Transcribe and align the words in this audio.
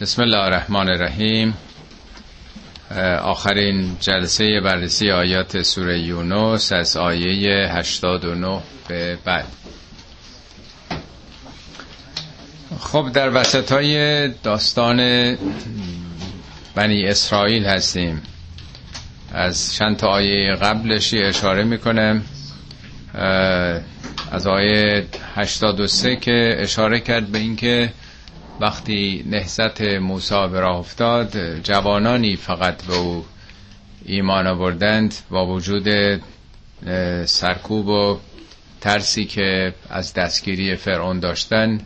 بسم 0.00 0.22
الله 0.22 0.38
الرحمن 0.38 0.88
الرحیم. 0.88 1.54
آخرین 3.22 3.96
جلسه 4.00 4.60
بررسی 4.60 5.10
آیات 5.10 5.62
سوره 5.62 5.98
یونس 5.98 6.72
از 6.72 6.96
آیه 6.96 7.68
89 7.72 8.60
به 8.88 9.18
بعد. 9.24 9.44
خب 12.80 13.10
در 13.14 13.40
وسط 13.40 13.72
های 13.72 14.28
داستان 14.28 14.96
بنی 16.74 17.06
اسرائیل 17.06 17.64
هستیم. 17.66 18.22
از 19.32 19.74
چند 19.74 19.96
تا 19.96 20.08
آیه 20.08 20.54
قبلشی 20.54 21.22
اشاره 21.22 21.64
می‌کنم. 21.64 22.22
از 24.32 24.46
آیه 24.46 25.06
83 25.36 26.16
که 26.16 26.56
اشاره 26.58 27.00
کرد 27.00 27.26
به 27.26 27.38
اینکه 27.38 27.92
وقتی 28.60 29.24
نهزت 29.26 29.80
موسی 29.80 30.48
به 30.52 30.60
راه 30.60 30.76
افتاد 30.76 31.58
جوانانی 31.62 32.36
فقط 32.36 32.84
به 32.84 32.96
او 32.96 33.24
ایمان 34.04 34.46
آوردند 34.46 35.14
با 35.30 35.46
وجود 35.46 35.88
سرکوب 37.24 37.88
و 37.88 38.18
ترسی 38.80 39.24
که 39.24 39.74
از 39.90 40.14
دستگیری 40.14 40.76
فرعون 40.76 41.20
داشتن 41.20 41.80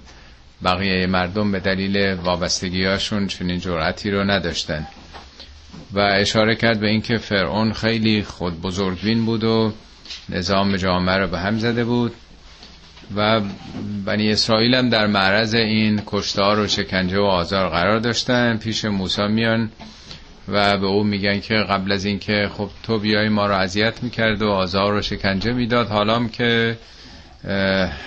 بقیه 0.65 1.07
مردم 1.07 1.53
به 1.53 1.61
دلیل 1.61 2.15
وابستگیهاشون 2.15 3.27
چنین 3.27 3.59
جرأتی 3.61 4.11
رو 4.11 4.25
نداشتن. 4.25 4.87
و 5.93 5.99
اشاره 5.99 6.57
کرد 6.57 6.81
به 6.81 6.89
اینکه 6.89 7.17
فرعون 7.19 7.73
خیلی 7.73 8.23
خود 8.23 8.61
بزرگبین 8.63 9.27
بود 9.27 9.45
و 9.45 9.73
نظام 10.29 10.77
جامعه 10.77 11.17
رو 11.17 11.27
به 11.27 11.39
هم 11.39 11.59
زده 11.59 11.85
بود. 11.85 12.13
و 13.17 13.41
بنی 14.07 14.33
اسرائیل 14.33 14.75
هم 14.75 14.89
در 14.89 15.07
معرض 15.07 15.55
این 15.55 16.03
کشتار 16.07 16.59
و 16.59 16.69
شکنجه 16.69 17.19
و 17.19 17.25
آزار 17.25 17.69
قرار 17.69 17.99
داشتن. 17.99 18.57
پیش 18.57 18.85
موسی 18.85 19.27
میان 19.27 19.71
و 20.49 20.79
به 20.79 20.87
او 20.87 21.05
میگن 21.05 21.41
که 21.41 21.55
قبل 21.55 21.93
از 21.93 22.05
اینکه 22.05 22.51
خب 22.57 22.71
تو 22.83 22.99
بیای 22.99 23.29
ما 23.29 23.47
رو 23.47 23.55
اذیت 23.55 24.03
می‌کرد 24.03 24.43
و 24.43 24.49
آزار 24.49 24.95
و 24.95 25.03
شکنجه 25.03 25.53
می‌داد. 25.53 25.89
حالا 25.89 26.29
که 26.29 26.79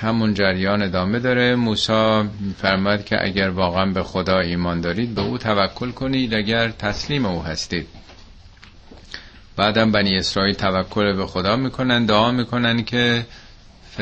همون 0.01 0.33
جریان 0.33 0.81
ادامه 0.81 1.19
داره. 1.19 1.55
موسی 1.55 2.23
فرماد 2.61 3.05
که 3.05 3.25
اگر 3.25 3.49
واقعا 3.49 3.85
به 3.85 4.03
خدا 4.03 4.39
ایمان 4.39 4.81
دارید 4.81 5.15
به 5.15 5.21
او 5.21 5.37
توکل 5.37 5.91
کنید 5.91 6.33
اگر 6.33 6.69
تسلیم 6.69 7.25
او 7.25 7.43
هستید. 7.43 7.87
بعدم 9.55 9.91
بنی 9.91 10.17
اسرائیل 10.17 10.55
توکل 10.55 11.13
به 11.13 11.25
خدا 11.25 11.55
می‌کنن 11.55 12.05
دعا 12.05 12.31
می‌کنن 12.31 12.83
که 12.83 13.25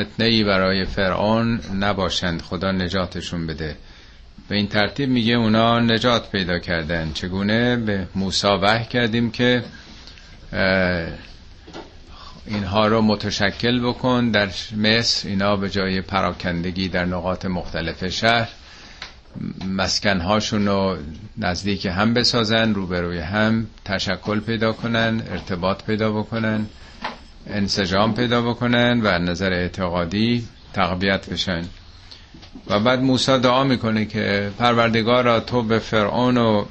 فتنه 0.00 0.26
ای 0.26 0.44
برای 0.44 0.84
فرعون 0.84 1.60
نباشند 1.80 2.42
خدا 2.42 2.72
نجاتشون 2.72 3.46
بده. 3.46 3.76
به 4.48 4.56
این 4.56 4.66
ترتیب 4.68 5.08
میگه 5.08 5.34
اونا 5.34 5.80
نجات 5.80 6.30
پیدا 6.30 6.58
کردن. 6.58 7.12
چگونه؟ 7.12 7.76
به 7.76 8.08
موسی 8.14 8.46
وحی 8.46 8.84
کردیم 8.84 9.30
که 9.30 9.64
اینها 12.46 12.86
رو 12.86 13.02
متشکل 13.02 13.80
بکن 13.80 14.30
در 14.30 14.48
مصر. 14.76 15.28
اینا 15.28 15.56
به 15.56 15.70
جای 15.70 16.00
پراکندگی 16.00 16.88
در 16.88 17.04
نقاط 17.04 17.44
مختلف 17.46 18.08
شهر 18.08 18.48
مسکنهاشون 19.68 20.66
رو 20.66 20.96
نزدیک 21.38 21.86
هم 21.86 22.14
بسازن 22.14 22.74
روبروی 22.74 23.18
هم 23.18 23.66
تشکل 23.84 24.40
پیدا 24.40 24.72
کنن 24.72 25.22
ارتباط 25.30 25.82
پیدا 25.84 26.12
بکنن. 26.12 26.66
انسجام 27.46 28.14
پیدا 28.14 28.42
بکنن 28.42 29.00
و 29.02 29.18
نظر 29.18 29.52
اعتقادی 29.52 30.48
تقویت 30.72 31.30
بشن. 31.30 31.64
و 32.66 32.80
بعد 32.80 33.00
موسی 33.00 33.38
دعا 33.38 33.64
می‌کنه 33.64 34.04
که 34.04 34.50
پروردگارا 34.58 35.40
تو 35.40 35.62
به 35.62 35.78
فرعون 35.78 36.36
و 36.36 36.64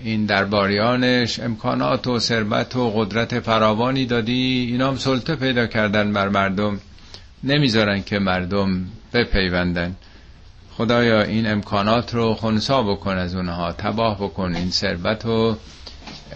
این 0.00 0.26
درباریانش 0.26 1.40
امکانات 1.40 2.06
و 2.06 2.18
ثروت 2.18 2.76
و 2.76 2.90
قدرت 2.90 3.40
فراوانی 3.40 4.06
دادی 4.06 4.68
اینا 4.70 4.88
هم 4.88 4.96
سلطه 4.96 5.36
پیدا 5.36 5.66
کردن 5.66 6.12
بر 6.12 6.28
مردم. 6.28 6.80
نمی‌ذارن 7.44 8.02
که 8.02 8.18
مردم 8.18 8.86
بپیوندن. 9.12 9.96
خدایا 10.76 11.22
این 11.22 11.46
امکانات 11.50 12.14
رو 12.14 12.34
خونسا 12.34 12.82
بکن 12.82 13.16
از 13.16 13.34
اونها 13.34 13.72
تباه 13.72 14.18
بکن 14.18 14.56
این 14.56 14.70
ثروت 14.70 15.26
و 15.26 15.56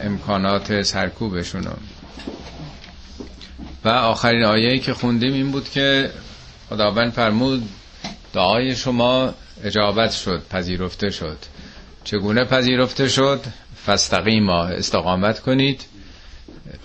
امکانات 0.01 0.83
سرکوبشون 0.83 1.65
و 3.85 3.89
آخرین 3.89 4.45
آیه‌ای 4.45 4.79
که 4.79 4.95
خوندیم 4.95 5.33
این 5.33 5.51
بود 5.51 5.69
که 5.71 6.11
خداوند 6.71 7.13
فرمود 7.13 7.69
دعای 8.33 8.77
شما 8.77 9.35
اجابت 9.65 10.13
شد 10.13 10.43
پذیرفته 10.51 11.11
شد. 11.11 11.37
چگونه 12.05 12.45
پذیرفته 12.45 13.09
شد؟ 13.09 13.41
فستقیما 13.87 14.65
استقامت 14.65 15.41
کنید 15.41 15.85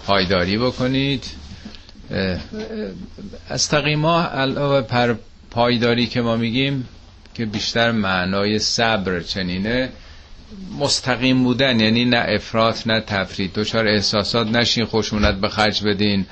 پایداری 0.08 0.58
بکنید. 0.58 1.26
استقیما 3.50 4.22
علاوه 4.24 4.82
پر 4.82 5.16
پایداری 5.52 6.08
که 6.08 6.22
ما 6.22 6.36
میگیم 6.36 6.88
که 7.34 7.46
بیشتر 7.46 7.92
معنای 7.92 8.60
صبر 8.60 9.20
چنینه 9.20 9.90
مستقیم 10.80 11.44
بودن 11.44 11.80
یعنی 11.80 12.06
نه 12.06 12.26
افراط 12.28 12.88
نه 12.88 13.00
تفرید. 13.02 13.54
دچار 13.54 13.88
احساسات 13.88 14.48
نشین 14.48 14.86
خشونت 14.86 15.36
به 15.36 15.50
خرج 15.50 15.84
بدین. 15.84 16.26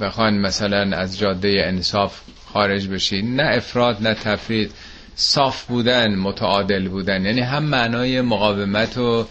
بخواین 0.00 0.40
مثلا 0.40 0.96
از 0.96 1.18
جاده 1.18 1.62
انصاف 1.66 2.20
خارج 2.52 2.88
بشین 2.88 3.36
نه 3.40 3.56
افراد 3.56 4.02
نه 4.02 4.14
تفرید 4.14 4.72
صاف 5.16 5.64
بودن 5.66 6.14
متعادل 6.14 6.88
بودن. 6.88 7.24
یعنی 7.24 7.40
هم 7.40 7.64
معنای 7.64 8.20
مقاومت 8.20 8.98
و 8.98 9.26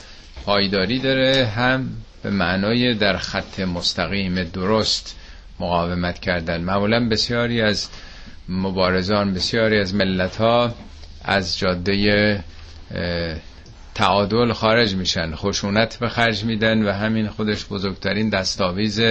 پایداری 0.46 1.00
داره 1.00 1.46
هم 1.46 1.90
به 2.24 2.30
معنای 2.30 2.94
در 2.94 3.18
خط 3.18 3.60
مستقیم 3.60 4.44
درست 4.44 5.16
مقاومت 5.60 6.20
کردن. 6.20 6.62
معمولا 6.62 7.10
بسیاری 7.10 7.62
از 7.62 7.90
مبارزان 8.50 9.34
بسیاری 9.34 9.80
از 9.80 9.96
ملت 9.96 10.36
ها 10.36 10.76
از 11.24 11.58
جاده 11.58 12.44
تعادل 13.96 14.54
خارج 14.54 14.96
میشن. 14.96 15.36
خشونت 15.36 15.98
به 16.00 16.10
خرج 16.10 16.44
میدن 16.44 16.84
و 16.88 16.92
همین 16.92 17.28
خودش 17.28 17.66
بزرگترین 17.66 18.30
دستاویز 18.30 19.02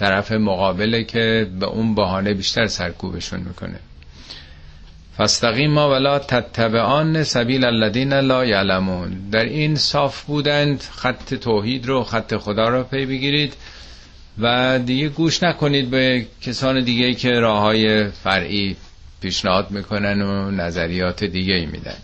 طرف 0.00 0.32
مقابله 0.32 1.04
که 1.04 1.46
به 1.60 1.66
اون 1.66 1.94
بهانه 1.94 2.34
بیشتر 2.34 2.66
سرکوبشون 2.66 3.40
می‌کنه. 3.40 3.78
فاستقیما 5.16 5.90
ولا 5.90 6.18
تتبعان 6.18 7.24
سبیل 7.24 7.64
الذین 7.64 8.12
لا 8.12 8.44
یعلمون. 8.44 9.30
در 9.32 9.44
این 9.44 9.76
صاف 9.76 10.22
بودند 10.22 10.82
خط 10.92 11.34
توحید 11.34 11.86
رو 11.86 12.04
خط 12.04 12.36
خدا 12.36 12.68
رو 12.68 12.82
پی 12.82 13.06
بگیرید 13.06 13.54
و 14.38 14.78
دیگه 14.78 15.08
گوش 15.08 15.42
نکنید 15.42 15.90
به 15.90 16.26
کسان 16.42 16.84
دیگه 16.84 17.14
که 17.14 17.30
راه 17.30 17.60
های 17.60 18.08
فرعی 18.08 18.76
پیشنهاد 19.20 19.70
می‌کنن 19.70 20.22
و 20.22 20.50
نظریات 20.50 21.24
دیگه 21.24 21.54
ای 21.54 21.66
میدن. 21.66 21.96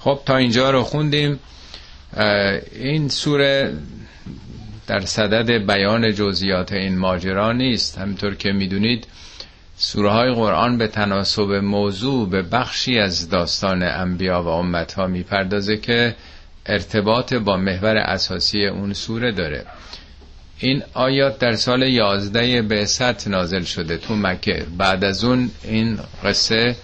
خب 0.00 0.18
تا 0.26 0.36
اینجا 0.36 0.70
رو 0.70 0.82
خوندیم. 0.82 1.38
این 2.80 3.08
سوره 3.08 3.72
در 4.86 5.00
صدد 5.00 5.50
بیان 5.50 6.14
جزئیات 6.14 6.72
این 6.72 6.98
ماجرا 6.98 7.52
نیست. 7.52 7.98
همینطور 7.98 8.34
که 8.34 8.52
می‌دونید 8.52 9.06
سوره 9.76 10.10
های 10.10 10.32
قرآن 10.32 10.78
به 10.78 10.88
تناسب 10.88 11.50
موضوع 11.52 12.28
به 12.28 12.42
بخشی 12.42 12.98
از 12.98 13.28
داستان 13.28 13.82
انبیا 13.82 14.42
و 14.42 14.48
امتها 14.48 15.06
می‌پردازه 15.06 15.76
که 15.76 16.14
ارتباط 16.66 17.34
با 17.34 17.56
محور 17.56 17.96
اساسی 17.96 18.66
اون 18.66 18.92
سوره 18.92 19.32
داره. 19.32 19.66
این 20.58 20.82
آیات 20.94 21.38
در 21.38 21.52
سال 21.52 21.82
یازده 21.82 22.62
بعثت 22.62 23.28
نازل 23.28 23.62
شده 23.62 23.96
تو 23.96 24.16
مکه. 24.16 24.66
بعد 24.78 25.04
از 25.04 25.24
اون 25.24 25.50
این 25.64 25.98
قصه 26.24 26.76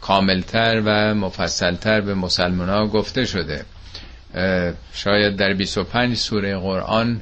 کاملتر 0.00 0.82
و 0.84 1.14
مفصلتر 1.14 2.00
به 2.00 2.14
مسلمان 2.14 2.68
ها 2.68 2.86
گفته 2.86 3.24
شده. 3.24 3.64
شاید 4.92 5.36
در 5.36 5.54
25 5.54 6.16
سوره 6.16 6.56
قرآن 6.58 7.20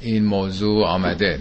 این 0.00 0.24
موضوع 0.24 0.86
آمده. 0.86 1.40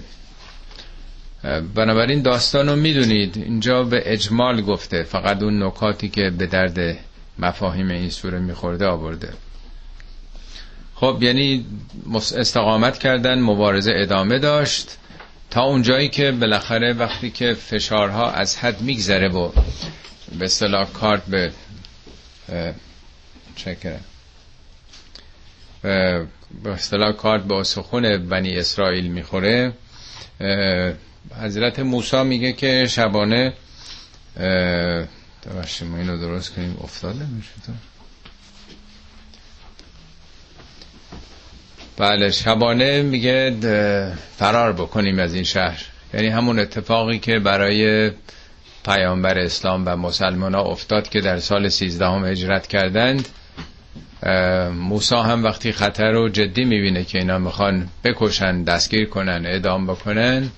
بنابراین 1.76 2.22
داستان 2.22 2.70
رو 2.70 2.76
می‌دونید. 2.76 3.38
اینجا 3.38 3.84
به 3.84 4.02
اجمال 4.14 4.62
گفته. 4.62 5.04
فقط 5.04 5.44
اون 5.44 5.64
نکاتی 5.64 6.10
که 6.10 6.30
به 6.30 6.46
درد 6.46 6.98
مفاهیم 7.40 7.90
این 7.90 8.10
سوره 8.10 8.40
میخورده 8.40 8.86
آورده. 8.88 9.34
خب 10.96 11.18
یعنی 11.22 11.66
استقامت 12.36 12.98
کردن 12.98 13.40
مبارزه 13.42 13.92
ادامه 13.96 14.40
داشت. 14.40 14.98
تا 15.50 15.64
اونجایی 15.64 16.10
که 16.10 16.32
بالاخره 16.32 16.94
وقتی 16.94 17.32
که 17.32 17.54
فشارها 17.54 18.32
از 18.32 18.58
حد 18.58 18.82
میگذره 18.82 19.28
و 19.30 19.52
به 20.40 20.46
اصطلاح 20.46 20.92
کارت 20.92 21.26
به 21.26 21.52
چکره 23.56 24.00
به 26.64 26.72
اصطلاح 26.72 27.12
کارت 27.12 27.44
با 27.44 27.64
سخون 27.64 28.28
بنی 28.30 28.58
اسرائیل 28.58 29.08
می‌خوره. 29.12 29.74
حضرت 31.42 31.80
موسا 31.80 32.24
میگه 32.24 32.54
که 32.54 32.88
شبانه 32.90 33.54
ببخشید 35.46 35.88
ما 35.88 35.98
اینو 35.98 36.18
درست 36.18 36.56
کنیم. 36.56 36.78
افتاده 36.84 37.26
میشه 37.26 37.52
تو. 37.66 37.72
بله 41.98 42.32
شبانه 42.32 43.02
میگه 43.02 43.56
فرار 44.38 44.74
بکنیم 44.74 45.20
از 45.20 45.34
این 45.34 45.44
شهر. 45.44 45.86
یعنی 46.14 46.28
همون 46.28 46.60
اتفاقی 46.60 47.20
که 47.20 47.40
برای 47.40 48.12
پیامبر 48.86 49.40
اسلام 49.40 49.84
و 49.86 49.96
مسلمان 49.96 50.56
ها 50.56 50.62
افتاد 50.62 51.10
که 51.10 51.22
در 51.22 51.40
سال 51.40 51.70
سیزدهم 51.70 52.26
هجرت 52.26 52.68
کردند. 52.68 53.30
موسا 54.74 55.24
هم 55.24 55.44
وقتی 55.44 55.72
خطر 55.72 56.12
رو 56.12 56.30
جدی 56.30 56.66
می‌بینه 56.66 57.04
که 57.04 57.18
اینا 57.18 57.38
می‌خوان 57.38 57.88
بکشن 58.04 58.64
دستگیر 58.64 59.06
کنن 59.06 59.46
اعدام 59.46 59.88
بکنن 59.88 60.50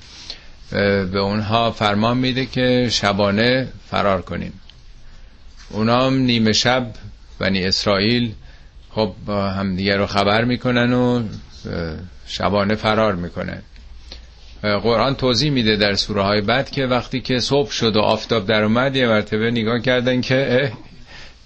به 1.12 1.20
اونها 1.20 1.72
فرمان 1.72 2.18
میده 2.18 2.46
که 2.46 2.88
شبانه 2.92 3.68
فرار 3.90 4.22
کنیم. 4.22 4.54
اونا 5.70 6.06
هم 6.06 6.14
نیمه 6.14 6.52
شب 6.52 6.88
بنی 7.40 7.64
اسرائیل 7.64 8.34
خب 8.90 9.14
هم 9.30 9.76
دیگه 9.76 9.96
رو 9.96 10.06
خبر 10.06 10.44
می‌کنن 10.44 10.94
و 10.94 11.24
شبانه 12.28 12.76
فرار 12.76 13.16
می‌کنن. 13.16 13.62
قرآن 14.62 15.16
توضیح 15.16 15.52
میده 15.52 15.76
در 15.76 15.96
سوره 15.96 16.22
های 16.22 16.42
بعد 16.42 16.70
که 16.70 16.86
وقتی 16.86 17.22
که 17.22 17.40
صبح 17.40 17.72
شد 17.72 17.96
و 17.96 18.00
آفتاب 18.00 18.46
در 18.46 18.64
اومد 18.64 18.96
یه 18.96 19.08
مرتبه 19.08 19.52
نگاه 19.52 19.80
کردن 19.80 20.22
که 20.22 20.72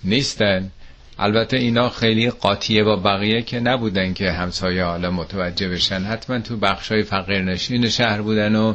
نیستن. 0.04 0.72
البته 1.24 1.58
اینا 1.58 1.90
خیلی 1.90 2.30
قاطیه 2.30 2.84
با 2.84 2.96
بقیه 2.96 3.42
که 3.42 3.60
نبودن 3.60 4.14
که 4.14 4.32
همسایه 4.32 4.84
حالا 4.84 5.12
متوجه 5.12 5.70
بشن. 5.70 6.02
حتما 6.02 6.40
تو 6.40 6.58
بخشای 6.58 7.04
فقیرنشین 7.04 7.90
شهر 7.90 8.22
بودن 8.22 8.56
و 8.56 8.74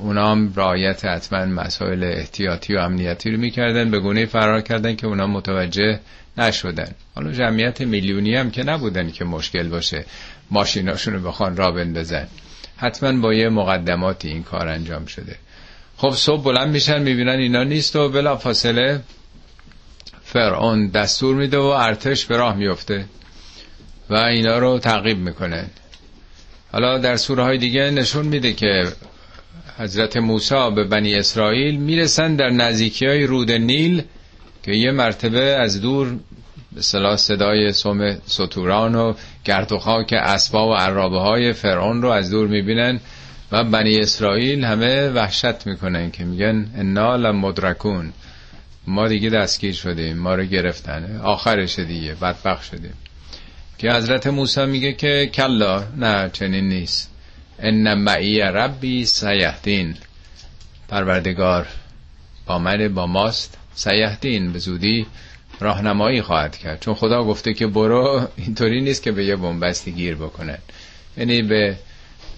اونا 0.00 0.30
هم 0.30 0.52
رایت 0.54 1.04
حتما 1.04 1.44
مسائل 1.46 2.04
احتیاطی 2.04 2.74
و 2.74 2.78
امنیتی 2.78 3.30
رو 3.30 3.38
می‌کردن 3.38 3.90
به 3.90 4.00
گونه 4.00 4.26
فرار 4.26 4.60
کردن 4.60 4.96
که 4.96 5.06
اونا 5.06 5.26
متوجه 5.26 6.00
نشدن. 6.38 6.88
حالا 7.14 7.32
جمعیت 7.32 7.80
میلیونی 7.80 8.34
هم 8.34 8.50
که 8.50 8.62
نبودن 8.62 9.10
که 9.10 9.24
مشکل 9.24 9.68
باشه 9.68 10.04
ماشیناشون 10.50 11.14
رو 11.14 11.28
بخوان 11.28 11.56
را 11.56 11.70
بندازن. 11.70 12.26
حتما 12.76 13.20
با 13.20 13.34
یه 13.34 13.48
مقدماتی 13.48 14.28
این 14.28 14.42
کار 14.42 14.68
انجام 14.68 15.06
شده. 15.06 15.36
خب 15.96 16.10
صبح 16.10 16.42
بلند 16.42 16.68
میشن 16.68 17.02
می‌بینن 17.02 17.38
اینا 17.38 17.64
نیست 17.64 17.96
و 17.96 18.08
بلا 18.08 18.36
فاصله 18.36 19.00
فرعون 20.34 20.88
دستور 20.88 21.34
میده 21.34 21.58
و 21.58 21.62
ارتش 21.62 22.26
به 22.26 22.36
راه 22.36 22.56
میفته 22.56 23.04
و 24.10 24.14
اینا 24.14 24.58
رو 24.58 24.78
تعقیب 24.78 25.18
می‌کنه. 25.18 25.66
حالا 26.72 26.98
در 26.98 27.16
سوره 27.16 27.42
های 27.42 27.58
دیگه 27.58 27.90
نشون 27.90 28.26
میده 28.26 28.52
که 28.52 28.84
حضرت 29.78 30.16
موسی 30.16 30.70
به 30.74 30.84
بنی 30.84 31.14
اسرائیل 31.14 31.76
می‌رسن 31.76 32.36
در 32.36 32.50
نزدیکی 32.50 33.06
های 33.06 33.26
رود 33.26 33.52
نیل 33.52 34.02
که 34.62 34.72
یه 34.72 34.90
مرتبه 34.90 35.40
از 35.40 35.80
دور 35.80 36.16
به 36.72 36.82
صدای 37.16 37.72
سوم 37.72 38.16
سطوران 38.26 38.94
و 38.94 39.14
گرد 39.44 39.72
و 39.72 39.78
خاک 39.78 40.12
اسبا 40.12 40.68
و 40.68 40.74
عرابه 40.74 41.18
های 41.18 41.52
فرعون 41.52 42.02
رو 42.02 42.08
از 42.08 42.30
دور 42.30 42.48
می‌بینن 42.48 43.00
و 43.52 43.64
بنی 43.64 43.98
اسرائیل 43.98 44.64
همه 44.64 45.08
وحشت 45.08 45.66
می‌کنن 45.66 46.10
که 46.10 46.24
میگن 46.24 46.70
انا 46.76 47.16
لمدرکون. 47.16 48.12
ما 48.86 49.08
دیگه 49.08 49.30
دستگیر 49.30 49.74
شدیم 49.74 50.18
ما 50.18 50.34
رو 50.34 50.44
گرفتن 50.44 51.20
آخرش 51.24 51.78
دیگه 51.78 52.14
بدبخ 52.14 52.62
شدیم. 52.62 52.94
که 53.78 53.92
حضرت 53.92 54.26
موسی 54.26 54.66
میگه 54.66 54.92
که 54.92 55.30
کلا 55.34 55.84
نه 55.96 56.30
چنین 56.32 56.68
نیست. 56.68 57.10
ان 57.58 57.94
معی 57.94 58.40
ربی 58.40 59.04
سیهدین. 59.04 59.96
پروردگار 60.88 61.66
با 62.46 62.58
من 62.58 62.88
با 62.88 63.06
ماست. 63.06 63.58
سیهدین 63.74 64.52
به 64.52 64.58
زودی 64.58 65.06
راهنمایی 65.60 66.22
خواهد 66.22 66.56
کرد. 66.56 66.80
چون 66.80 66.94
خدا 66.94 67.24
گفته 67.24 67.54
که 67.54 67.66
برو 67.66 68.28
اینطوری 68.36 68.80
نیست 68.80 69.02
که 69.02 69.12
به 69.12 69.24
یه 69.24 69.36
بنبستی 69.36 69.92
گیر 69.92 70.14
بکنن. 70.14 70.58
یعنی 71.16 71.42
به 71.42 71.76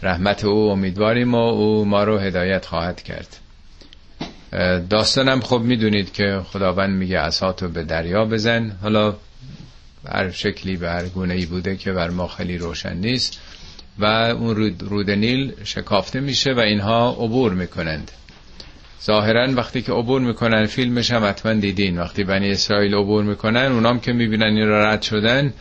رحمت 0.02 0.44
او 0.44 0.70
امیدواریم 0.70 1.34
و 1.34 1.48
او 1.48 1.84
ما 1.84 2.04
رو 2.04 2.19
هدایت 2.19 2.66
خواهد 2.66 3.02
کرد. 3.02 3.37
داستانم 4.91 5.41
خب 5.41 5.61
می‌دونید 5.61 6.12
که 6.12 6.41
خداوند 6.53 6.97
میگه 6.97 7.19
اساتو 7.19 7.69
به 7.69 7.82
دریا 7.82 8.25
بزن. 8.25 8.76
حالا 8.82 9.14
هر 10.08 10.31
شکلی 10.31 10.76
به 10.76 10.91
هر 10.91 11.06
گونه 11.06 11.35
ای 11.35 11.47
بوده 11.47 11.76
که 11.76 11.93
بر 11.93 12.11
ما 12.11 12.26
خیلی 12.26 12.58
روشن 12.58 12.97
نیست 12.97 13.41
و 13.99 14.05
اون 14.05 14.56
رود, 14.56 14.82
رود 14.82 15.11
نیل 15.11 15.53
شکافته 15.64 16.20
میشه 16.20 16.53
و 16.53 16.58
اینها 16.58 17.11
عبور 17.11 17.55
می‌کنند. 17.55 18.11
ظاهرا 19.05 19.53
وقتی 19.53 19.82
که 19.82 19.93
عبور 19.93 20.20
می‌کنن 20.20 20.67
فیلمش 20.67 21.11
هم 21.11 21.25
حتما 21.25 21.53
دیدین. 21.53 21.99
وقتی 21.99 22.25
بنی 22.25 22.50
اسرائیل 22.50 22.94
عبور 22.94 23.25
می‌کنن 23.25 23.73
اونام 23.73 24.00
که 24.00 24.12
می‌بینن 24.12 24.56
این 24.56 24.69
را 24.69 24.91
رد 24.91 25.03
شدن 25.03 25.53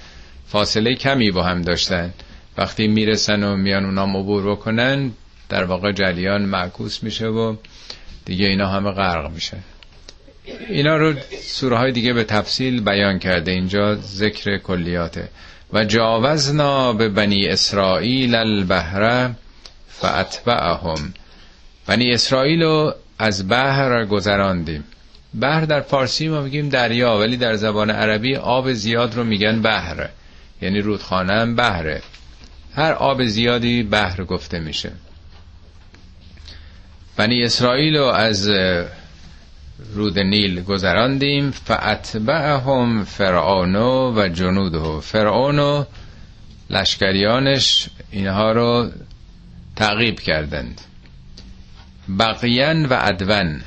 فاصله 0.48 0.96
کمی 0.96 1.32
با 1.32 1.44
هم 1.44 1.62
داشتن. 1.62 2.14
وقتی 2.58 2.88
می‌رسن 2.88 3.44
و 3.44 3.56
میان 3.56 3.86
اونام 3.86 4.18
عبور 4.18 4.52
بکنن 4.52 5.12
در 5.50 5.64
واقع 5.64 5.92
جریان 5.92 6.42
معکوس 6.42 7.04
میشه 7.04 7.28
و 7.28 7.56
دیگه 8.26 8.46
اینا 8.46 8.68
همه 8.68 8.92
غرق 8.92 9.32
میشن 9.32 9.60
اینا 10.70 10.98
رو 10.98 11.14
سوره 11.44 11.78
های 11.78 11.92
دیگه 11.92 12.14
به 12.14 12.24
تفصیل 12.24 12.82
بیان 12.82 13.20
کرده. 13.20 13.52
اینجا 13.52 13.96
ذکر 13.96 14.58
کلیاته. 14.58 15.30
و 15.74 15.86
جاوزنا 15.86 16.94
به 16.94 17.10
بنی 17.10 17.48
اسرائیل 17.48 18.36
البهره 18.36 19.36
فاتبعهم 19.88 21.14
بنی 21.88 22.12
اسرائیل 22.12 22.62
رو 22.62 22.94
از 23.20 23.48
بحر 23.48 24.06
گذراندیم. 24.06 24.84
بحر 25.42 25.66
در 25.66 25.82
فارسی 25.82 26.28
ما 26.28 26.42
میگیم 26.42 26.70
دریا 26.70 27.18
ولی 27.18 27.38
در 27.38 27.56
زبان 27.56 27.90
عربی 27.90 28.36
آب 28.36 28.74
زیاد 28.74 29.16
رو 29.16 29.24
میگن 29.24 29.62
بحر. 29.62 30.10
یعنی 30.62 30.82
رودخانه 30.82 31.34
هم 31.34 31.56
بحره. 31.56 32.02
هر 32.76 32.92
آب 32.94 33.26
زیادی 33.26 33.84
بحر 33.84 34.24
گفته 34.24 34.60
میشه. 34.60 34.92
بنی 37.18 37.44
اسرائیل 37.44 37.96
رو 37.98 38.06
از 38.06 38.50
رود 39.94 40.20
نیل 40.20 40.64
گذراندیم 40.64 41.52
فاتبعهم 41.52 43.04
فرعونو 43.04 44.14
و 44.16 44.28
جنوده. 44.28 45.02
فرعون 45.02 45.60
و 45.60 45.84
لشکریانش 46.70 47.90
اینها 48.12 48.52
رو 48.52 48.90
تعقیب 49.76 50.20
کردند. 50.20 50.82
بقیان 52.20 52.86
و 52.86 52.98
ادون 53.02 53.62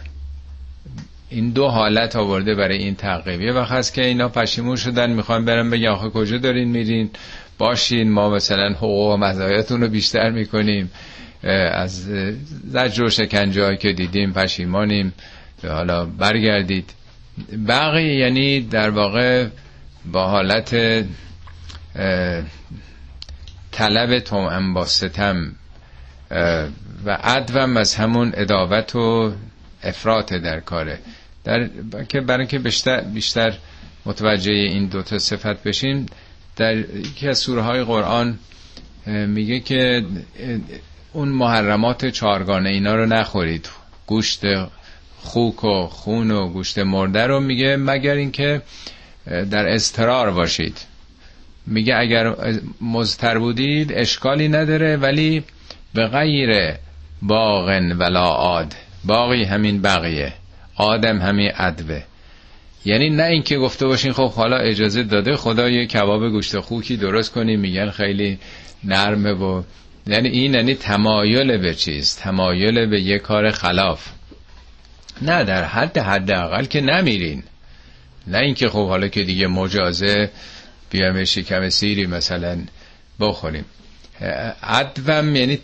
این 1.30 1.50
دو 1.50 1.68
حالت 1.68 2.16
آورده 2.16 2.54
برای 2.54 2.78
این 2.78 2.94
تعقیب. 2.94 3.40
یه 3.40 3.52
وقت 3.52 3.72
هست 3.72 3.94
که 3.94 4.04
اینا 4.04 4.28
پشیمون 4.28 4.76
شدن 4.76 5.10
می‌خوان 5.10 5.44
برن 5.44 5.70
بگن 5.70 5.88
آخه 5.88 6.08
کجا 6.10 6.38
دارین 6.38 6.68
میرین؟ 6.68 7.10
باشین 7.58 8.10
ما 8.10 8.30
مثلا 8.30 8.68
حقوق 8.72 9.14
و 9.14 9.16
مزایاتون 9.16 9.80
رو 9.80 9.88
بیشتر 9.88 10.30
می‌کنیم. 10.30 10.90
از 11.42 12.04
زجر 12.70 13.02
و 13.02 13.10
شکنجه 13.10 13.76
که 13.76 13.92
دیدیم 13.92 14.32
پشیمانیم. 14.32 15.12
حالا 15.62 16.04
برگردید. 16.06 16.90
بقیه 17.68 18.14
یعنی 18.16 18.60
در 18.60 18.90
واقع 18.90 19.46
با 20.12 20.28
حالت 20.28 20.76
طلب 23.72 24.18
توم 24.18 24.74
با 24.74 24.84
ستم 24.86 25.54
و 27.04 27.10
عدوم 27.22 27.76
از 27.76 27.94
همون 27.94 28.32
اداوت 28.36 28.96
و 28.96 29.32
افراط 29.82 30.32
در 30.32 30.60
کاره. 30.60 30.98
در 31.44 31.68
که 32.08 32.20
برای 32.20 32.40
اینکه 32.40 32.58
بیشتر 32.58 33.00
بیشتر 33.00 33.54
متوجه 34.06 34.52
این 34.52 34.86
دوتا 34.86 35.18
صفت 35.18 35.62
بشیم 35.62 36.06
در 36.56 36.76
یکی 36.76 37.28
از 37.28 37.38
سوره 37.38 37.62
های 37.62 37.84
قرآن 37.84 38.38
میگه 39.06 39.60
که 39.60 40.04
اون 41.18 41.28
محرمات 41.28 42.06
چارگانه 42.06 42.68
اینا 42.68 42.94
رو 42.94 43.06
نخورید. 43.06 43.68
گوشت 44.06 44.42
خوک 45.16 45.64
و 45.64 45.86
خون 45.86 46.30
و 46.30 46.48
گوشت 46.48 46.78
مرده 46.78 47.26
رو 47.26 47.40
میگه 47.40 47.76
مگر 47.76 48.14
اینکه 48.14 48.62
در 49.50 49.68
استرار 49.68 50.30
باشید. 50.30 50.78
میگه 51.66 51.96
اگر 51.96 52.34
مزتر 52.80 53.38
بودید 53.38 53.92
اشکالی 53.92 54.48
نداره 54.48 54.96
ولی 54.96 55.44
به 55.94 56.06
غیر 56.06 56.74
باغن 57.22 57.92
ولا 57.92 58.24
عاد. 58.24 58.74
باقی 59.04 59.44
همین 59.44 59.82
بقیه. 59.82 60.32
آدم 60.76 61.18
همین 61.18 61.50
عدوه. 61.50 62.02
یعنی 62.84 63.10
نه 63.10 63.24
اینکه 63.24 63.58
گفته 63.58 63.86
باشین 63.86 64.12
خب 64.12 64.32
حالا 64.32 64.56
اجازه 64.56 65.02
داده 65.02 65.36
خدا 65.36 65.68
یه 65.68 65.86
کباب 65.86 66.28
گوشت 66.28 66.60
خوکی 66.60 66.96
درست 66.96 67.32
کنی 67.32 67.56
میگن 67.56 67.90
خیلی 67.90 68.38
نرمه 68.84 69.32
و 69.32 69.62
یعنی 70.08 70.28
این 70.28 70.54
یعنی 70.54 70.74
تمایل 70.74 71.58
به 71.58 71.74
چیز 71.74 72.16
تمایل 72.16 72.86
به 72.86 73.00
یه 73.00 73.18
کار 73.18 73.50
خلاف. 73.50 74.08
نه 75.22 75.44
در 75.44 75.64
حد 75.64 75.98
حداقل 75.98 76.64
که 76.64 76.80
نمیرین. 76.80 77.42
نه 78.26 78.38
اینکه 78.38 78.68
خب 78.68 78.88
حالا 78.88 79.08
که 79.08 79.22
دیگه 79.22 79.46
مجازه 79.46 80.30
بیام 80.90 81.24
شکم 81.24 81.68
سیری 81.68 82.06
مثلا 82.06 82.58
بخوریم. 83.20 83.64
عدوم 84.62 85.36
یعنی 85.36 85.56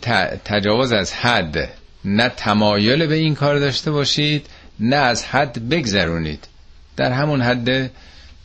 تجاوز 0.45 0.91
از 0.91 1.13
حد. 1.13 1.69
نه 2.05 2.29
تمایل 2.29 3.05
به 3.05 3.15
این 3.15 3.35
کار 3.35 3.59
داشته 3.59 3.91
باشید 3.91 4.47
نه 4.79 4.95
از 4.95 5.25
حد 5.25 5.69
بگذرونید. 5.69 6.47
در 6.97 7.11
همون 7.11 7.41
حد 7.41 7.91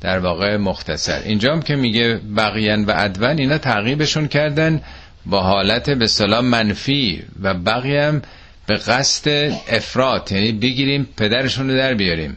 در 0.01 0.19
واقع 0.19 0.57
مختصر. 0.57 1.23
اینجا 1.25 1.53
هم 1.53 1.63
که 1.63 1.77
میگه 1.77 2.21
بقیان 2.37 2.85
و 2.85 2.93
ادون 2.97 3.39
اینا 3.39 3.59
تعقیبشون 3.59 4.29
کردن. 4.29 4.83
با 5.27 5.43
حالت 5.43 5.91
به 5.91 6.07
سلام 6.07 6.45
منفی 6.45 7.23
و 7.43 7.55
بقیه 7.55 8.03
هم 8.03 8.23
به 8.67 8.77
قصد 8.77 9.53
افراد 9.69 10.33
یعنی 10.33 10.53
بگیریم 10.53 11.09
پدرشون 11.17 11.71
رو 11.71 11.77
در 11.77 11.95
بیاریم. 11.95 12.37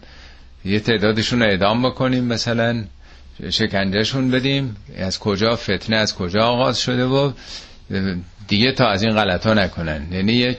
یه 0.65 0.79
تعدادشون 0.79 1.41
رو 1.41 1.49
اعدام 1.49 1.89
بکنیم 1.89 2.23
مثلا 2.23 2.83
شکنجهشون 3.49 4.31
بدیم. 4.31 4.75
از 4.97 5.19
کجا 5.19 5.55
فتنه 5.55 5.95
از 5.95 6.15
کجا 6.15 6.41
آغاز 6.41 6.79
شده 6.81 7.05
و 7.05 7.31
دیگه 8.47 8.71
تا 8.71 8.87
از 8.87 9.03
این 9.03 9.11
غلط 9.11 9.45
ها 9.45 9.53
نکنن. 9.53 10.07
یعنی 10.11 10.33
یک 10.33 10.57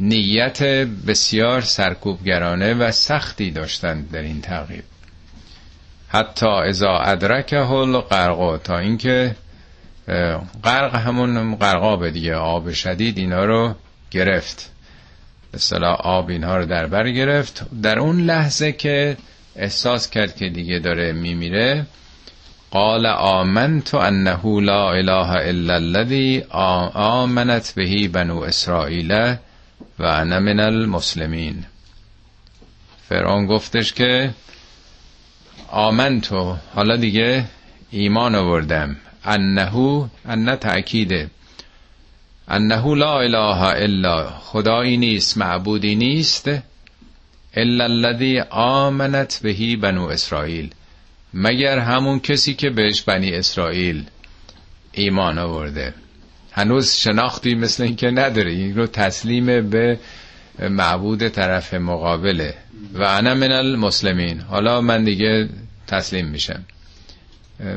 نیت 0.00 0.62
بسیار 1.06 1.60
سرکوبگرانه 1.60 2.74
و 2.74 2.90
سختی 2.90 3.50
داشتن 3.50 4.02
در 4.02 4.22
این 4.22 4.40
تغییر 4.40 4.82
حتی 6.08 6.46
ازا 6.46 6.98
ادرک 6.98 7.52
هل 7.52 7.98
غرقا 8.00 8.58
تا 8.58 8.78
اینکه 8.78 9.36
غرق 10.64 10.94
همون 10.94 11.56
غرقاب 11.56 12.08
دیگه 12.08 12.34
آب 12.34 12.72
شدید 12.72 13.18
اینا 13.18 13.44
رو 13.44 13.74
گرفت. 14.10 14.70
به 15.52 15.86
آب 15.86 16.28
اینها 16.28 16.56
رو 16.56 16.66
در 16.66 16.86
بر 16.86 17.10
گرفت. 17.10 17.66
در 17.82 17.98
اون 17.98 18.20
لحظه 18.20 18.72
که 18.72 19.16
احساس 19.56 20.10
کرد 20.10 20.36
که 20.36 20.48
دیگه 20.48 20.78
داره 20.78 21.12
میمیره 21.12 21.86
قال 22.70 23.06
آمنت 23.06 23.94
انه 23.94 24.60
لا 24.60 24.92
اله 24.92 25.30
الا 25.30 25.74
الذي 25.74 26.44
آمنت 26.94 27.72
بهی 27.76 28.08
بنو 28.08 28.40
اسرائیل 28.40 29.12
و 29.98 30.02
انا 30.02 30.40
من 30.40 30.60
المسلمین. 30.60 31.64
فرعون 33.08 33.46
گفتش 33.46 33.92
که 33.92 34.30
آمنتو 35.68 36.56
حالا 36.74 36.96
دیگه 36.96 37.44
ایمان 37.90 38.34
آوردم. 38.34 38.96
انه 39.24 40.08
ان 40.24 40.56
تأکیده 40.56 41.30
انه 42.48 42.96
لا 42.96 43.20
اله 43.20 43.62
الا 43.62 44.30
خدایی 44.30 44.96
نیست 44.96 45.38
معبودی 45.38 45.94
نیست 45.94 46.48
الا 47.56 47.84
الذي 47.84 48.40
آمنت 48.50 49.40
بهی 49.42 49.76
بنو 49.76 50.02
اسرائیل. 50.02 50.74
مگر 51.34 51.78
همون 51.78 52.20
کسی 52.20 52.54
که 52.54 52.70
بهش 52.70 53.02
بنی 53.02 53.34
اسرائیل 53.34 54.04
ایمان 54.92 55.38
آورده. 55.38 55.94
هنوز 56.52 56.92
شناختی 56.94 57.54
مثل 57.54 57.82
اینکه 57.82 58.10
نداره 58.10 58.50
این 58.50 58.76
رو 58.76 58.86
تسلیم 58.86 59.70
به 59.70 59.98
معبود 60.70 61.28
طرف 61.28 61.74
مقابله. 61.74 62.54
و 62.94 63.02
انا 63.02 63.34
من 63.34 63.52
المسلمین. 63.52 64.40
حالا 64.40 64.80
من 64.80 65.04
دیگه 65.04 65.48
تسلیم 65.86 66.26
میشم. 66.26 66.64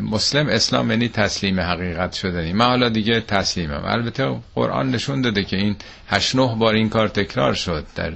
مسلم 0.01 0.48
اسلام 0.48 0.91
یعنی 0.91 1.10
تسلیم 1.10 1.60
حقیقت 1.60 2.13
شدنی. 2.13 2.53
من 2.53 2.65
حالا 2.65 2.89
دیگه 2.89 3.22
تسلیمم. 3.22 3.81
البته 3.86 4.36
قرآن 4.55 4.91
نشون 4.91 5.22
داده 5.22 5.43
که 5.43 5.57
این 5.57 5.75
هشت 6.07 6.36
نه 6.36 6.55
بار 6.55 6.74
این 6.74 6.89
کار 6.89 7.07
تکرار 7.07 7.53
شد. 7.53 7.86
در 7.96 8.13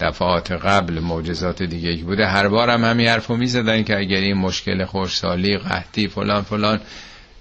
دفعات 0.00 0.52
قبل 0.52 1.00
معجزات 1.00 1.62
دیگه 1.62 2.04
بوده. 2.04 2.26
هر 2.26 2.48
بار 2.48 2.70
هم 2.70 2.84
همین 2.84 3.08
حرفو 3.08 3.36
می‌زدن 3.36 3.82
که 3.82 3.98
اگر 3.98 4.16
این 4.16 4.36
مشکل 4.36 4.84
خوشسالی 4.84 5.58
قحطی 5.58 6.08
فلان 6.08 6.42
فلان 6.42 6.80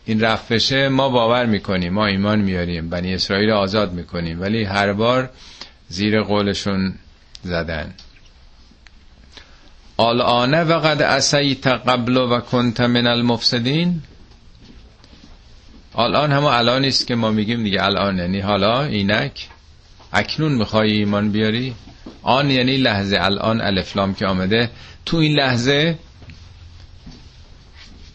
این 0.05 0.21
رفت 0.21 0.53
بشه 0.53 0.89
ما 0.89 1.09
باور 1.09 1.45
می‌کنیم 1.45 1.93
ما 1.93 2.05
ایمان 2.05 2.39
میاریم 2.39 2.89
بنی 2.89 3.13
اسرائیل 3.13 3.49
آزاد 3.51 3.93
می‌کنیم. 3.93 4.41
ولی 4.41 4.63
هر 4.63 4.93
بار 4.93 5.29
زیر 5.87 6.21
قولشون 6.21 6.93
زدن. 7.43 7.93
آلانه 10.01 10.63
و 10.63 10.79
قد 10.79 11.01
قبل 11.65 12.17
و 12.17 12.39
کنت 12.39 12.81
من 12.81 13.07
المفسدین. 13.07 14.01
الان 15.95 16.31
همه 16.31 16.45
الان 16.45 16.85
است 16.85 17.07
که 17.07 17.15
ما 17.15 17.31
میگیم 17.31 17.63
دیگه 17.63 17.83
الان 17.83 18.17
یعنی 18.17 18.39
حالا 18.39 18.83
اینک 18.83 19.49
اکنون 20.13 20.51
می‌خوای 20.51 20.91
ایمان 20.91 21.31
بیاری. 21.31 21.75
آن 22.21 22.51
یعنی 22.51 22.77
لحظه 22.77 23.17
الان 23.21 23.61
الفلام 23.61 24.13
که 24.13 24.25
آمده. 24.25 24.69
تو 25.05 25.17
این 25.17 25.35
لحظه 25.35 25.99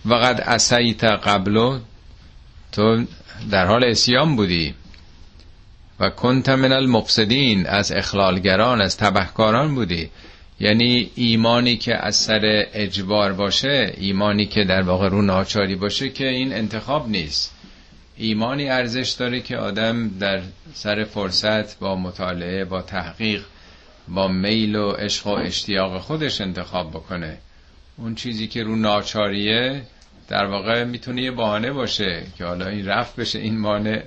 وقد 0.06 0.40
اسیت 0.40 1.04
قبلو 1.04 1.78
تو 2.72 3.04
در 3.50 3.66
حال 3.66 3.84
اسیام 3.84 4.36
بودی. 4.36 4.74
و 6.00 6.10
کنت 6.10 6.48
من 6.48 6.72
المفسدین 6.72 7.66
از 7.66 7.92
اخلالگران 7.92 8.80
از 8.80 8.96
تبهکاران 8.96 9.74
بودی. 9.74 10.10
یعنی 10.60 11.10
ایمانی 11.14 11.76
که 11.76 11.94
از 11.94 12.16
سر 12.16 12.66
اجبار 12.72 13.32
باشه 13.32 13.94
ایمانی 13.96 14.46
که 14.46 14.64
در 14.64 14.82
واقع 14.82 15.08
رو 15.08 15.22
ناچاری 15.22 15.74
باشه 15.74 16.10
که 16.10 16.28
این 16.28 16.52
انتخاب 16.52 17.08
نیست. 17.08 17.52
ایمانی 18.16 18.68
ارزش 18.68 19.10
داره 19.10 19.40
که 19.40 19.56
آدم 19.56 20.08
در 20.08 20.40
سر 20.74 21.04
فرصت 21.04 21.78
با 21.78 21.96
مطالعه 21.96 22.64
با 22.64 22.82
تحقیق 22.82 23.44
با 24.08 24.28
میل 24.28 24.76
و 24.76 24.90
عشق 24.90 25.26
و 25.26 25.30
اشتیاق 25.30 25.98
خودش 25.98 26.40
انتخاب 26.40 26.90
بکنه. 26.90 27.38
اون 27.96 28.14
چیزی 28.14 28.46
که 28.46 28.62
رو 28.62 28.76
ناچاریه 28.76 29.82
در 30.28 30.46
واقع 30.46 30.84
می‌تونه 30.84 31.22
یه 31.22 31.30
بهانه 31.30 31.72
باشه 31.72 32.22
که 32.38 32.44
حالا 32.44 32.68
این 32.68 32.86
رفت 32.86 33.16
بشه 33.16 33.38
این 33.38 33.58
مانع 33.58 34.02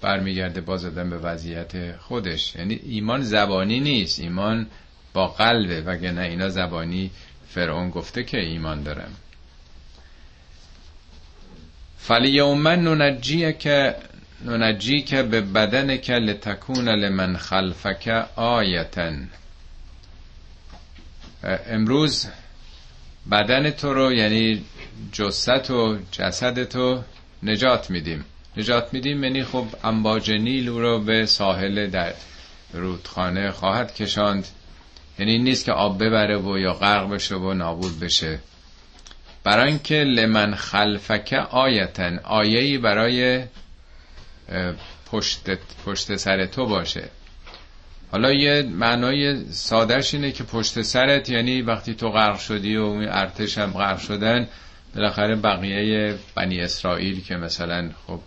برمیگرده 0.00 0.60
باز 0.60 0.84
آدم 0.84 1.10
به 1.10 1.18
وضعیت 1.18 1.96
خودش. 1.96 2.56
یعنی 2.56 2.80
ایمان 2.86 3.22
زبانی 3.22 3.80
نیست. 3.80 4.20
ایمان 4.20 4.66
با 5.14 5.28
قلبه 5.28 5.80
وگرنه 5.80 6.20
اینا 6.22 6.48
زبانی 6.48 7.10
فرعون 7.48 7.90
گفته 7.90 8.24
که 8.24 8.40
ایمان 8.40 8.82
دارم 8.82 9.12
فلیومن 11.98 12.84
ننجی 12.84 13.52
که 13.52 13.94
ننجی 14.44 15.02
که 15.02 15.22
به 15.22 15.40
بدن 15.40 15.96
که 15.96 16.12
لتکون 16.12 16.88
لمن 16.88 17.36
خلفک 17.36 18.08
آیتن 18.36 19.28
امروز 21.66 22.26
بدن 23.30 23.70
تو 23.70 23.94
رو 23.94 24.12
یعنی 24.12 24.64
جست 25.12 25.70
و 25.70 25.98
جسد 26.12 26.64
تو 26.64 27.02
نجات 27.42 27.90
میدیم. 27.90 28.24
نجات 28.56 28.94
میدیم 28.94 29.24
یعنی 29.24 29.44
خب 29.44 29.66
انباج 29.84 30.30
نیل 30.30 30.68
رو 30.68 31.00
به 31.00 31.26
ساحل 31.26 31.86
در 31.90 32.14
رودخانه 32.72 33.50
خواهد 33.50 33.94
کشاند. 33.94 34.46
یعنی 35.18 35.32
این 35.32 35.44
نیست 35.44 35.64
که 35.64 35.72
آب 35.72 36.04
ببره 36.04 36.38
و 36.38 36.58
یا 36.58 36.72
غرق 36.72 37.10
بشه 37.10 37.34
و 37.34 37.54
نابود 37.54 38.00
بشه. 38.00 38.38
برای 39.44 39.68
اینکه 39.68 39.94
لمن 39.94 40.54
خلفک 40.54 41.32
آیتن 41.50 42.20
آیهی 42.24 42.78
برای 42.78 43.44
پشت, 45.12 45.40
پشت 45.86 46.16
سر 46.16 46.46
تو 46.46 46.66
باشه. 46.66 47.08
حالا 48.12 48.32
یه 48.32 48.62
معنای 48.62 49.44
سادهش 49.50 50.14
اینه 50.14 50.32
که 50.32 50.44
پشت 50.44 50.82
سرت 50.82 51.28
یعنی 51.28 51.62
وقتی 51.62 51.94
تو 51.94 52.10
غرق 52.10 52.38
شدی 52.38 52.76
و 52.76 52.82
اون 52.82 53.08
ارتش 53.08 53.58
هم 53.58 53.70
غرق 53.70 53.98
شدن 53.98 54.48
بالاخره 54.94 55.36
بقیه 55.36 56.14
بنی 56.34 56.60
اسرائیل 56.60 57.24
که 57.24 57.36
مثلا 57.36 57.90
خب 58.06 58.20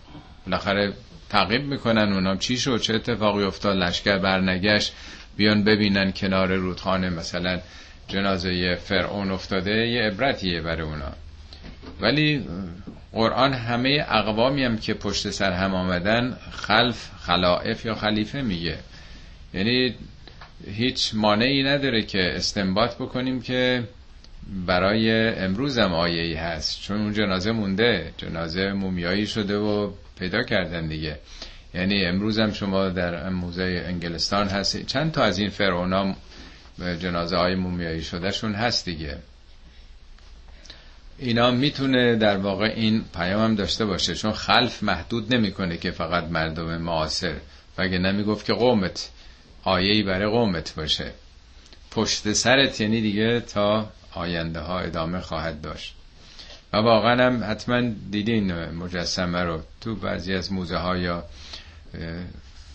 بالاخره 0.46 0.92
تعقیب 1.30 1.62
می‌کنن 1.62 2.12
اونام 2.12 2.38
چی 2.38 2.56
شد 2.56 2.80
چه 2.80 2.94
اتفاقی 2.94 3.44
افتاد 3.44 3.76
لشکر 3.76 4.18
برنگشت. 4.18 4.94
بیان 5.38 5.64
ببینن 5.64 6.12
کنار 6.12 6.54
رودخانه 6.54 7.10
مثلا 7.10 7.60
جنازه 8.08 8.74
فرعون 8.74 9.30
افتاده 9.30 9.70
یه 9.88 10.02
عبرتیه 10.02 10.60
برای 10.60 10.82
اونا. 10.82 11.12
ولی 12.00 12.46
قرآن 13.12 13.52
همه 13.52 14.04
اقوامی 14.08 14.64
هم 14.64 14.78
که 14.78 14.94
پشت 14.94 15.30
سر 15.30 15.52
هم 15.52 15.74
آمدن 15.74 16.36
خلف 16.52 17.10
خلائف 17.20 17.84
یا 17.84 17.94
خلیفه 17.94 18.42
میگه. 18.42 18.78
یعنی 19.54 19.94
هیچ 20.66 21.10
مانعی 21.14 21.62
نداره 21.62 22.02
که 22.02 22.32
استنباط 22.36 22.94
بکنیم 22.94 23.42
که 23.42 23.84
برای 24.66 25.28
امروز 25.28 25.78
هم 25.78 25.92
آیه 25.94 26.22
ای 26.22 26.34
هست 26.34 26.82
چون 26.82 27.00
اون 27.00 27.12
جنازه 27.12 27.52
مونده 27.52 28.12
جنازه 28.16 28.72
مومیایی 28.72 29.26
شده 29.26 29.56
و 29.56 29.90
پیدا 30.18 30.42
کردن 30.42 30.86
دیگه. 30.86 31.18
یعنی 31.74 32.04
امروز 32.04 32.38
هم 32.38 32.52
شما 32.52 32.88
در 32.88 33.28
موزه 33.28 33.84
انگلستان 33.86 34.48
هست 34.48 34.86
چند 34.86 35.12
تا 35.12 35.22
از 35.22 35.38
این 35.38 35.50
فرعونا 35.50 36.14
جنازه 37.00 37.36
های 37.36 37.54
مومیایی 37.54 38.02
شدهشون 38.02 38.54
هست 38.54 38.84
دیگه. 38.84 39.18
اینا 41.18 41.50
می‌تونه 41.50 42.16
در 42.16 42.36
واقع 42.36 42.72
این 42.76 43.04
پیام 43.14 43.44
هم 43.44 43.54
داشته 43.54 43.84
باشه 43.84 44.14
چون 44.14 44.32
خلف 44.32 44.82
محدود 44.82 45.34
نمی‌کنه 45.34 45.76
که 45.76 45.90
فقط 45.90 46.24
مردم 46.24 46.76
معاصر 46.76 47.34
وگه 47.78 47.98
نمی‌گفت 47.98 48.46
که 48.46 48.52
قومت 48.52 49.10
آیهی 49.64 50.02
برای 50.02 50.28
قومت 50.30 50.74
باشه. 50.74 51.12
پشت 51.90 52.32
سرت 52.32 52.80
یعنی 52.80 53.00
دیگه 53.00 53.40
تا 53.40 53.90
آینده 54.12 54.60
ها 54.60 54.80
ادامه 54.80 55.20
خواهد 55.20 55.60
داشت. 55.60 55.94
و 56.72 56.76
واقعا 56.76 57.26
هم 57.26 57.50
حتما 57.50 57.80
دیدین 58.10 58.52
مجسمه 58.70 59.42
رو 59.42 59.62
تو 59.80 59.94
بعضی 59.94 60.34
از 60.34 60.52
موزه 60.52 60.76
ها 60.76 60.96
یا 60.96 61.24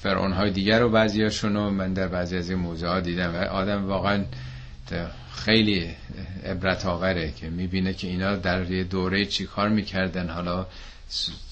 فرعون 0.01 0.33
های 0.33 0.51
دیگر 0.51 0.79
رو 0.79 0.89
بعضی 0.89 1.23
هاشون 1.23 1.51
من 1.51 1.93
در 1.93 2.07
بعضی 2.07 2.37
از 2.37 2.51
موزه 2.51 2.87
ها 2.87 2.99
دیدم 2.99 3.33
و 3.35 3.37
آدم 3.37 3.85
واقعا 3.85 4.23
خیلی 5.35 5.89
عبرت 6.45 6.85
آوره 6.85 7.31
که 7.31 7.49
می‌بینه 7.49 7.93
که 7.93 8.07
اینا 8.07 8.35
در 8.35 8.71
یه 8.71 8.83
دوره 8.83 9.25
چی 9.25 9.45
کار 9.45 9.69
می‌کردن. 9.69 10.29
حالا 10.29 10.65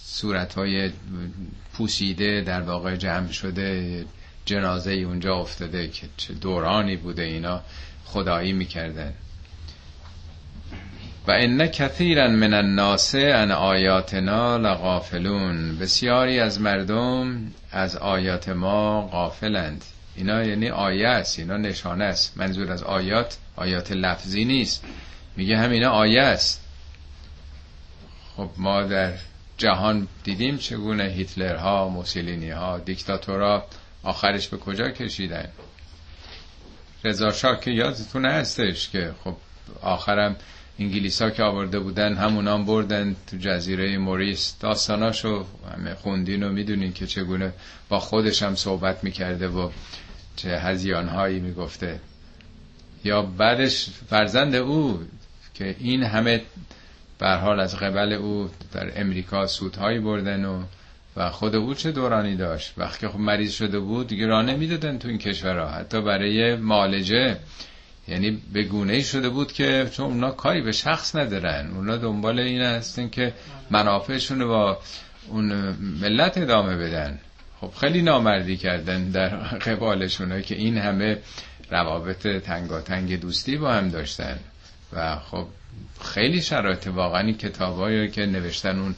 صورت 0.06 0.54
های 0.54 0.92
پوسیده 1.74 2.42
در 2.42 2.62
واقع 2.62 2.96
جمع 2.96 3.32
شده 3.32 4.06
جنازه 4.46 4.92
اونجا 4.92 5.36
افتاده 5.36 5.88
که 5.88 6.08
دورانی 6.42 6.96
بوده 6.98 7.24
اینا 7.24 7.62
خدایی 8.06 8.54
می‌کردن. 8.54 9.14
و 11.28 11.32
ان 11.32 11.68
کثیرا 11.68 12.28
من 12.28 12.54
الناس 12.54 13.16
ان 13.16 13.52
آیاتنا 13.52 14.58
لغافلون. 14.58 15.78
بسیاری 15.78 16.40
از 16.40 16.62
مردم 16.62 17.52
از 17.72 17.96
آیات 17.96 18.50
ما 18.50 19.02
غافلند. 19.02 19.86
اینا 20.16 20.44
یعنی 20.44 20.70
آیه 20.70 21.08
است 21.08 21.40
اینا 21.40 21.58
نشانه 21.58 22.04
است. 22.04 22.38
منظور 22.38 22.72
از 22.72 22.84
آیات 22.84 23.38
آیات 23.56 23.92
لفظی 23.92 24.46
نیست. 24.46 24.84
میگه 25.38 25.58
هم 25.58 25.72
اینا 25.72 25.90
آیه 25.90 26.22
است. 26.22 26.62
خب 28.38 28.50
ما 28.58 28.84
در 28.84 29.14
جهان 29.58 30.08
دیدیم 30.24 30.58
چگونه 30.58 31.04
هیتلرها 31.04 31.90
موسولینی 31.90 32.50
ها 32.50 32.78
دیکتاتورها 32.78 33.66
آخرش 34.04 34.48
به 34.48 34.58
کجا 34.58 34.90
کشیدن؟ 34.90 35.48
رضا 37.04 37.56
که 37.56 37.72
یادتون 37.72 38.26
هستش 38.26 38.90
که 38.90 39.12
خب 39.24 39.36
آخرم 39.82 40.36
انگلیس 40.82 41.22
ها 41.22 41.30
که 41.30 41.44
آورده 41.44 41.80
بودن 41.80 42.14
همونان 42.14 42.66
بردن 42.66 43.16
تو 43.28 43.38
جزیره 43.38 43.98
موریس. 43.98 44.56
داستاناشو 44.60 45.46
همه 45.74 45.96
خوندین 45.96 46.44
و 46.44 46.50
می‌دونین 46.50 46.94
که 46.94 47.08
چگونه 47.08 47.54
با 47.90 48.00
خودش 48.00 48.44
هم 48.44 48.56
صحبت 48.56 49.04
می‌کرده 49.04 49.48
و 49.48 49.70
چه 50.36 50.50
هزیان 50.60 51.08
هایی 51.08 51.40
می‌گفته. 51.40 52.00
یا 53.04 53.22
بعدش 53.22 53.90
فرزند 54.10 54.56
او 54.56 55.00
که 55.54 55.76
این 55.80 56.04
همه 56.04 56.42
حال 57.22 57.60
از 57.60 57.76
قبل 57.76 58.14
او 58.14 58.50
در 58.74 59.02
امریکا 59.02 59.48
سودهایی 59.48 60.00
بردن 60.00 60.46
و 60.46 60.64
و 61.16 61.30
خود 61.30 61.56
او 61.56 61.74
چه 61.74 61.92
دورانی 61.92 62.36
داشت؟ 62.36 62.74
وقتی 62.78 63.08
خب 63.08 63.20
مریض 63.20 63.52
شده 63.52 63.80
بود 63.80 64.08
دیگه 64.08 64.28
راه 64.28 64.44
نمی‌دادن 64.44 64.98
تو 64.98 65.08
این 65.08 65.18
کشورها. 65.18 65.68
حتی 65.68 66.02
برای 66.02 66.56
معالجه. 66.56 67.38
یعنی 68.12 68.42
به 68.54 68.64
گونه 68.64 69.02
شده 69.02 69.30
بود 69.30 69.52
که 69.52 69.90
چون 69.94 70.06
اونا 70.06 70.32
کاری 70.32 70.62
به 70.62 70.72
شخص 70.72 71.16
ندارن. 71.16 71.72
اونا 71.76 71.98
دنبال 71.98 72.40
این 72.40 72.62
هستن 72.62 73.10
که 73.10 73.34
منافعشون 73.70 74.48
با 74.48 74.80
اون 75.28 75.46
ملت 76.02 76.38
ادامه 76.38 76.78
بدن. 76.78 77.20
خب 77.62 77.72
خیلی 77.80 78.02
نامردی 78.02 78.58
کردن 78.58 79.10
در 79.10 79.30
قبالشونه 79.68 80.42
که 80.42 80.56
این 80.56 80.78
همه 80.78 81.18
روابط 81.70 82.28
تنگاتنگ 82.28 83.20
دوستی 83.20 83.58
با 83.58 83.72
هم 83.72 83.90
داشتن. 83.90 84.40
و 84.94 85.16
خب 85.16 85.48
خیلی 86.02 86.42
شرایط 86.42 86.88
واقعا 86.88 87.22
این 87.22 87.38
کتابایی 87.38 88.12
که 88.12 88.26
نوشتن 88.26 88.80
اون 88.80 88.96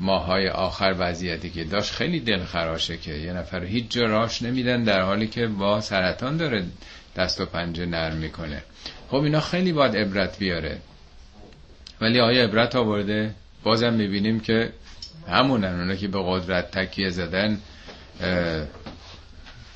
ماهای 0.00 0.48
آخر 0.48 0.94
وضعیتی 0.98 1.50
که 1.50 1.64
داشت 1.64 1.92
خیلی 1.92 2.20
دلخراشه 2.20 2.96
که 2.96 3.12
یه 3.12 3.32
نفر 3.32 3.64
هیچ 3.64 3.88
جا 3.88 4.02
راش 4.02 4.42
نمیدن 4.42 4.84
در 4.84 5.00
حالی 5.00 5.26
که 5.26 5.46
با 5.46 5.80
سرطان 5.80 6.36
داره 6.36 6.64
دست 7.16 7.40
و 7.40 7.46
پنجه 7.46 7.86
نرم 7.86 8.16
می‌کنه. 8.16 8.62
خب 9.08 9.16
اینا 9.16 9.40
خیلی 9.40 9.72
باید 9.72 9.96
عبرت 9.96 10.38
بیاره. 10.38 10.78
ولی 12.00 12.20
آیا 12.20 12.44
عبرت 12.44 12.76
آورده؟ 12.76 13.34
بازم 13.62 13.92
می‌بینیم 13.92 14.40
که 14.40 14.72
همونن. 15.28 15.80
اونا 15.80 15.94
که 15.94 16.08
به 16.08 16.22
قدرت 16.26 16.70
تکیه 16.70 17.10
زدن 17.10 17.60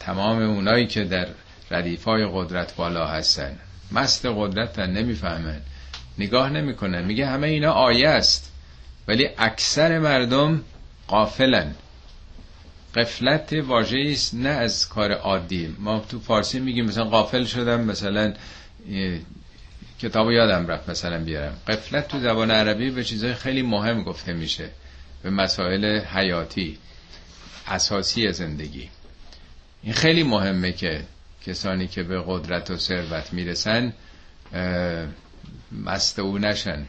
تمام 0.00 0.42
اونایی 0.42 0.86
که 0.86 1.04
در 1.04 1.28
ردیفای 1.70 2.28
قدرت 2.32 2.76
بالا 2.76 3.06
هستن. 3.06 3.58
مست 3.92 4.26
قدرت 4.26 4.78
نمی‌فهمن. 4.78 5.60
نگاه 6.18 6.50
نمی‌کنن. 6.50 7.04
میگه 7.04 7.26
همه 7.26 7.46
اینا 7.46 7.72
آیه 7.72 8.08
است. 8.08 8.52
ولی 9.08 9.28
اکثر 9.38 9.98
مردم 9.98 10.60
قافلن 11.08 11.74
قفلت 12.94 13.52
واژه 13.52 13.98
است 14.10 14.34
نه 14.34 14.48
از 14.48 14.88
کار 14.88 15.12
عادی. 15.12 15.76
ما 15.78 16.00
تو 16.08 16.20
فارسی 16.20 16.60
میگیم 16.60 16.84
مثلا 16.86 17.04
قافل 17.04 17.44
شدم 17.44 17.80
مثلا 17.80 18.34
کتابو 20.00 20.32
یادم 20.32 20.66
رفت 20.66 20.88
مثلا 20.88 21.24
بیارم. 21.24 21.56
قفلت 21.68 22.08
تو 22.08 22.20
زبان 22.20 22.50
عربی 22.50 22.90
به 22.90 23.04
چیزهای 23.04 23.34
خیلی 23.34 23.62
مهم 23.62 24.02
گفته 24.02 24.32
میشه 24.32 24.70
به 25.22 25.30
مسائل 25.30 26.00
حیاتی 26.00 26.78
اساسی 27.66 28.32
زندگی. 28.32 28.88
این 29.82 29.92
خیلی 29.92 30.22
مهمه 30.22 30.72
که 30.72 31.04
کسانی 31.46 31.86
که 31.88 32.02
به 32.02 32.22
قدرت 32.26 32.70
و 32.70 32.76
ثروت 32.76 33.32
می‌رسن 33.32 33.92
مست 35.84 36.18
او 36.18 36.38
نشن. 36.38 36.86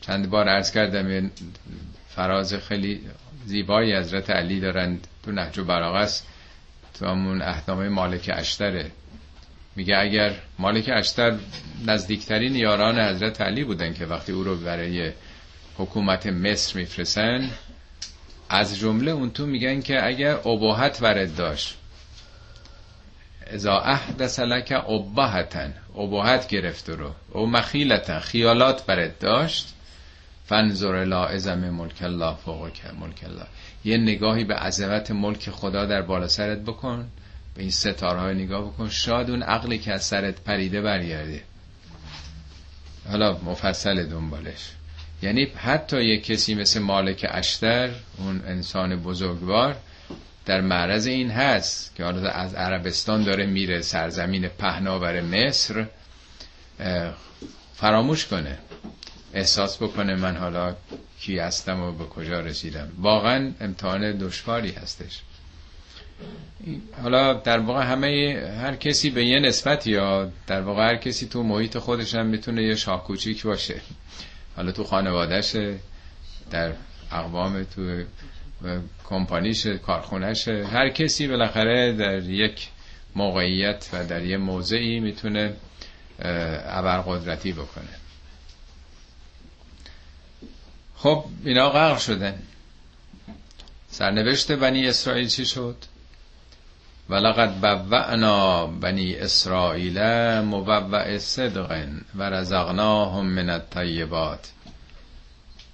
چند 0.00 0.30
بار 0.30 0.48
عرض 0.48 0.70
کردم 0.70 1.30
فراز 2.08 2.54
خیلی 2.54 3.00
زیبایی 3.48 3.96
حضرت 3.96 4.30
علی 4.30 4.60
دارند. 4.60 5.06
تو 5.22 5.32
نهج 5.32 5.58
و 5.58 5.64
براغه 5.64 6.08
تو 6.94 7.06
همون 7.06 7.42
احنامه 7.42 7.88
مالک 7.88 8.30
اشتره. 8.34 8.90
میگه 9.76 9.98
اگر 9.98 10.34
مالک 10.58 10.90
اشتر 10.92 11.38
نزدیکترین 11.86 12.56
یاران 12.56 12.98
حضرت 12.98 13.40
علی 13.40 13.64
بودن 13.64 13.94
که 13.94 14.06
وقتی 14.06 14.32
او 14.32 14.44
رو 14.44 14.56
برای 14.56 15.12
حکومت 15.78 16.26
مصر 16.26 16.78
میفرسن 16.78 17.50
از 18.48 18.78
جمله 18.78 19.10
اون 19.10 19.30
تو 19.30 19.46
میگن 19.46 19.80
که 19.80 20.06
اگر 20.06 20.34
اباحت 20.48 20.98
ورد 21.02 21.36
داشت. 21.36 21.76
ازا 23.46 23.78
احدث 23.78 24.38
لک 24.40 24.72
اباحتن 24.88 25.74
اباحت 25.98 26.48
گرفت 26.48 26.88
رو. 26.88 27.14
او 27.32 27.46
مخیلتن 27.46 28.18
خیالات 28.18 28.86
برد 28.86 29.18
داشت. 29.18 29.74
فنظر 30.48 31.04
لا 31.04 31.26
ازم 31.26 31.70
ملک 31.70 32.02
الله 32.02 32.36
فوق 32.44 32.70
ملک 33.00 33.24
الله. 33.24 33.46
یه 33.84 33.96
نگاهی 33.96 34.44
به 34.44 34.54
عظمت 34.54 35.10
ملک 35.10 35.50
خدا 35.50 35.86
در 35.86 36.02
بالا 36.02 36.28
سرت 36.28 36.58
بکن 36.58 37.08
به 37.54 37.62
این 37.62 37.70
ستاره 37.70 38.34
نگاه 38.34 38.64
بکن. 38.64 38.88
شاید 38.88 39.30
اون 39.30 39.42
عقلی 39.42 39.78
که 39.78 39.92
از 39.92 40.04
سرت 40.04 40.40
پریده 40.40 40.80
برگرده. 40.80 41.42
حالا 43.08 43.38
مفصل 43.44 44.06
دنبالش. 44.06 44.70
یعنی 45.22 45.44
حتی 45.44 46.02
یک 46.02 46.24
کسی 46.24 46.54
مثل 46.54 46.80
مالک 46.80 47.26
اشتر 47.30 47.90
اون 48.18 48.42
انسان 48.46 48.96
بزرگوار 49.02 49.76
در 50.46 50.60
معرض 50.60 51.06
این 51.06 51.30
هست 51.30 51.94
که 51.96 52.04
حالا 52.04 52.30
از 52.30 52.54
عربستان 52.54 53.24
داره 53.24 53.46
میره 53.46 53.80
سرزمین 53.82 54.48
پهناور 54.48 55.20
مصر 55.20 55.86
فراموش 57.74 58.26
کنه. 58.26 58.58
احساس 59.34 59.82
بکنه 59.82 60.14
من 60.14 60.36
حالا 60.36 60.74
کی 61.20 61.38
هستم 61.38 61.80
و 61.80 61.92
به 61.92 62.04
کجا 62.04 62.40
رسیدم. 62.40 62.88
واقعا 62.98 63.52
امتحان 63.60 64.18
دشواری 64.18 64.70
هستش. 64.72 65.22
حالا 67.02 67.34
در 67.34 67.58
واقع 67.58 67.82
همه 67.82 68.42
هر 68.60 68.76
کسی 68.76 69.10
به 69.10 69.24
یه 69.24 69.38
نسبت 69.40 69.86
یا 69.86 70.30
در 70.46 70.60
واقع 70.60 70.88
هر 70.88 70.96
کسی 70.96 71.26
تو 71.26 71.42
محیط 71.42 71.78
خودش 71.78 72.14
هم 72.14 72.26
می‌تونه 72.26 72.62
یه 72.62 72.74
شاه 72.74 73.04
کوچیک 73.04 73.42
باشه. 73.42 73.80
حالا 74.56 74.72
تو 74.72 74.84
خانوادهشه 74.84 75.74
در 76.50 76.72
اقوام 77.12 77.64
تو 77.64 78.04
کمپانیش 79.04 79.66
کارخونهش 79.66 80.48
هر 80.48 80.88
کسی 80.88 81.28
بالاخره 81.28 81.92
در 81.92 82.22
یک 82.22 82.68
موقعیت 83.16 83.88
و 83.92 84.04
در 84.06 84.24
یه 84.24 84.36
موضعی 84.36 85.00
می‌تونه 85.00 85.52
ابرقدرتی 86.18 87.52
بکنه. 87.52 87.97
خب 90.98 91.24
اینا 91.44 91.70
غرق 91.70 91.98
شدن. 91.98 92.42
سرنوشت 93.90 94.52
بنی 94.52 94.88
اسرائیل 94.88 95.28
چی 95.28 95.44
شد؟ 95.46 95.76
ولقد 97.10 97.60
بوعنا 97.60 98.66
بنی 98.66 99.14
اسرائیل 99.14 99.98
مبوع 100.40 101.18
صدق 101.18 101.88
و 102.14 102.30
رزقناهم 102.30 103.26
من 103.26 103.50
الطیبات. 103.50 104.50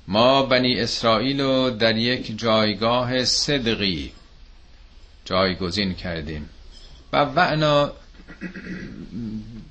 ما 0.08 0.42
بنی 0.42 0.80
اسرائیل 0.80 1.40
رو 1.40 1.70
در 1.70 1.96
یک 1.96 2.38
جایگاه 2.38 3.24
صدقی 3.24 4.12
جایگزین 5.24 5.94
کردیم. 5.94 6.48
بوعنا 7.12 7.92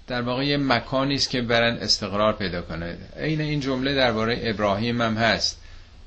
در 0.08 0.22
واقع 0.22 0.46
یه 0.46 0.58
مکانی 0.58 1.16
است 1.16 1.30
که 1.30 1.42
برن 1.42 1.74
استقرار 1.78 2.34
پیدا 2.34 2.62
کنه. 2.62 2.98
عین 3.18 3.42
این 3.42 3.60
جمله 3.60 3.96
درباره 3.96 4.40
ابراهیم 4.44 5.02
هم 5.02 5.18
هست. 5.18 5.62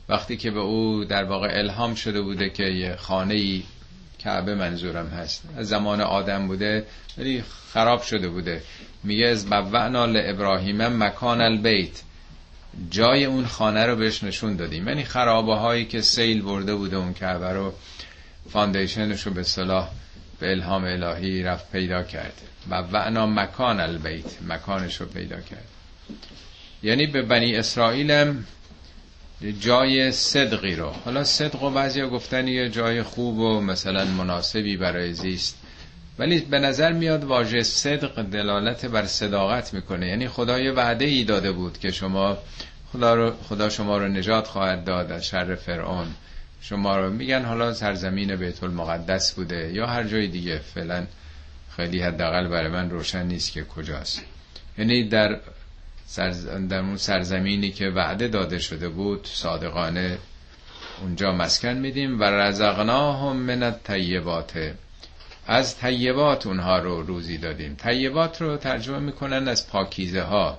وقتی 0.09 0.37
که 0.37 0.51
به 0.51 0.61
او 0.61 1.05
در 1.05 1.25
واقع 1.25 1.49
الهام 1.51 1.95
شده 1.95 2.23
بوده 2.23 2.51
که 2.51 2.63
یه 2.63 2.97
خانه 2.97 3.35
ای 3.35 3.63
کعبه 4.19 4.55
منظورم 4.55 5.07
هست. 5.07 5.43
از 5.57 5.69
زمان 5.69 6.01
آدم 6.01 6.47
بوده 6.47 6.87
ولی 7.19 7.45
خراب 7.73 8.03
شده 8.03 8.29
بوده. 8.29 8.63
میگه 9.05 9.27
از 9.27 9.47
بوعنا 9.47 10.05
ابراهیم 10.05 10.87
مکان 10.87 11.41
البیت. 11.41 12.03
جای 12.91 13.25
اون 13.25 13.47
خانه 13.47 13.87
رو 13.87 13.97
بهش 13.97 14.25
نشون 14.25 14.57
دادیم. 14.57 14.89
یعنی 14.89 15.05
خرابه 15.05 15.55
هایی 15.55 15.85
که 15.85 16.01
سیل 16.01 16.43
برده 16.43 16.75
بوده 16.75 16.97
اون 16.97 17.15
کعبه 17.15 17.49
رو 17.53 17.73
foundation 18.51 19.14
ش 19.14 19.27
رو 19.27 19.33
به 19.33 19.43
اصطلاح 19.43 19.91
به 20.39 20.51
الهام 20.51 20.85
الهی 20.85 21.43
رفت 21.43 21.73
پیدا 21.73 22.03
کرد. 22.03 22.41
و 22.71 22.75
بوأنا 22.75 23.27
مکان 23.27 23.81
البیت 23.81 24.43
مکانش 24.49 25.01
رو 25.01 25.07
پیدا 25.07 25.41
کرد. 25.41 25.69
یعنی 26.83 27.07
به 27.07 27.23
بنی 27.23 27.57
اسرائیلم 27.57 28.45
جای 29.61 30.13
صدقی 30.13 30.75
رو. 30.75 30.91
حالا 31.05 31.25
صدق 31.25 31.63
و 31.63 31.71
بعضی 31.71 32.03
گفتن 32.03 32.49
یه 32.49 32.69
جای 32.69 33.03
خوب 33.03 33.39
و 33.39 33.61
مثلا 33.61 34.05
مناسبی 34.05 34.77
برای 34.77 35.13
زیست. 35.13 35.59
ولی 36.19 36.41
به 36.41 36.59
نظر 36.59 36.93
میاد 36.93 37.25
واژه 37.25 37.63
صدق 37.63 38.23
دلالت 38.23 38.87
بر 38.87 39.07
صداقت 39.07 39.75
می‌کنه. 39.75 40.09
یعنی 40.09 40.29
خدا 40.29 40.59
یه 40.61 40.73
وعده 40.73 41.05
ای 41.05 41.25
داده 41.25 41.53
بود 41.53 41.79
که 41.79 41.91
شما 41.91 42.39
خدا, 42.93 43.15
رو 43.15 43.33
خدا 43.49 43.69
شما 43.69 43.99
رو 43.99 44.09
نجات 44.09 44.47
خواهد 44.47 44.85
داد 44.85 45.13
از 45.13 45.27
شر 45.27 45.55
فرعون. 45.55 46.07
شما 46.61 46.97
رو 46.97 47.11
میگن 47.11 47.45
حالا 47.45 47.75
سرزمین 47.75 48.37
بیت 48.37 48.63
المقدس 48.63 49.33
بوده 49.33 49.73
یا 49.73 49.87
هر 49.87 50.05
جای 50.05 50.29
دیگه 50.29 50.59
فعلا 50.59 51.07
خیلی 51.77 52.01
حداقل 52.03 52.49
برای 52.49 52.69
من 52.69 52.91
روشن 52.91 53.27
نیست 53.27 53.53
که 53.53 53.65
کجاست. 53.65 54.23
یعنی 54.79 55.09
در 55.09 55.41
در 56.69 56.79
اون 56.79 56.97
سرزمینی 56.97 57.71
که 57.71 57.89
وعده 57.89 58.29
داده 58.29 58.59
شده 58.59 58.89
بود 58.89 59.27
صادقانه 59.33 60.19
اونجا 61.03 61.33
مسکن 61.33 61.73
میدیم. 61.73 62.21
و 62.21 62.25
رزقناهم 62.25 63.37
من 63.37 63.63
الطیبات. 63.63 64.75
از 65.47 65.79
طیبات 65.79 66.47
اونها 66.47 66.79
رو 66.79 67.03
روزی 67.03 67.39
دادیم. 67.39 67.75
طیبات 67.75 68.43
رو 68.43 68.57
ترجمه 68.57 68.99
می‌کنن 68.99 69.49
از 69.49 69.69
پاکیزه 69.69 70.23
ها 70.23 70.59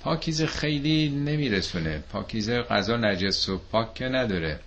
پاکیزه 0.00 0.46
خیلی 0.46 1.08
نمیرسونه. 1.08 2.02
پاکیزه 2.12 2.62
غذا 2.62 2.96
نجس 2.96 3.48
و 3.48 3.58
پاک 3.72 3.94
که 3.94 4.04
نداره. 4.04 4.60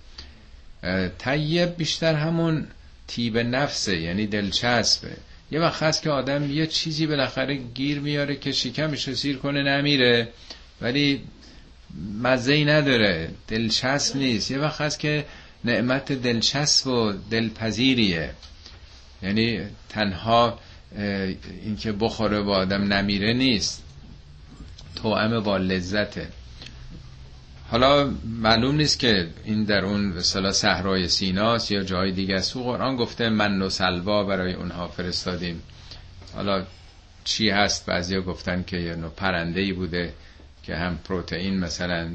طیب 1.20 1.76
بیشتر 1.78 2.16
همون 2.16 2.68
تیب 3.08 3.38
نفسه 3.38 3.98
یعنی 3.98 4.28
دلچسبه. 4.28 5.12
یه 5.52 5.60
وقت 5.60 5.84
هست 5.84 6.02
که 6.02 6.10
آدم 6.10 6.52
یه 6.52 6.68
چیزی 6.68 7.08
بالاخره 7.08 7.56
گیر 7.56 8.00
میاره 8.00 8.36
که 8.36 8.52
شکمش 8.52 9.08
رو 9.08 9.16
سیر 9.16 9.38
کنه 9.38 9.64
نمیره. 9.64 10.28
ولی 10.82 11.22
مزه 12.24 12.64
نداره 12.64 13.30
دلچسب 13.48 14.18
نیست. 14.18 14.52
یه 14.52 14.60
وقت 14.60 14.82
هست 14.82 15.00
که 15.00 15.26
نعمت 15.64 16.12
دلچسب 16.12 16.88
و 16.88 17.14
دلپذیریه. 17.32 18.30
یعنی 19.24 19.62
تنها 19.90 20.60
اینکه 21.64 21.92
بخوره 21.92 22.42
با 22.42 22.56
آدم 22.56 22.94
نمیره 22.94 23.34
نیست. 23.34 23.84
توأم 24.96 25.40
با 25.40 25.58
لذته. 25.58 26.28
حالا 27.74 28.12
معلوم 28.42 28.76
نیست 28.76 29.00
که 29.00 29.28
این 29.46 29.64
در 29.64 29.86
اون 29.86 30.02
مثلا 30.06 30.52
صحرای 30.52 31.08
سیناست 31.08 31.72
یا 31.72 31.84
جای 31.84 32.12
دیگه 32.12 32.36
است. 32.36 32.54
قرآن 32.58 32.96
گفته 32.96 33.30
من 33.30 33.62
و 33.62 33.70
سلوا 33.70 34.24
برای 34.24 34.54
اونها 34.54 34.88
فرستادیم. 34.88 35.62
حالا 36.36 36.66
چی 37.24 37.50
هست؟ 37.50 37.86
بعضیا 37.86 38.22
گفتن 38.22 38.64
که 38.68 38.78
یه 38.78 38.96
نوع 38.96 39.10
پرنده 39.10 39.60
ای 39.60 39.74
بوده 39.74 40.14
که 40.64 40.76
هم 40.76 40.98
پروتئین 41.04 41.60
مثلا 41.60 42.10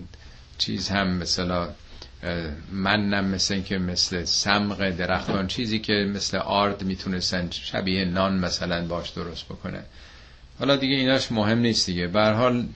چیز 0.59 0.89
هم 0.89 1.09
مثلا 1.09 1.69
منم 2.73 3.25
مثل 3.25 3.61
که 3.61 3.79
مثل 3.79 4.25
سمق 4.25 4.91
درختان 4.91 5.47
چیزی 5.47 5.79
که 5.79 5.93
مثل 5.93 6.37
آرد 6.37 6.85
می‌تونستن 6.85 7.49
شبیه 7.51 8.05
نان 8.05 8.39
مثلا 8.39 8.87
باش 8.87 9.11
درست 9.11 9.45
بکنه 9.45 9.83
حالا 10.59 10.77
دیگه 10.77 10.97
ایناش 10.97 11.33
مهم 11.33 11.59
نیست 11.59 11.87
دیگه. 11.87 12.07
به 12.07 12.31
حال 12.31 12.67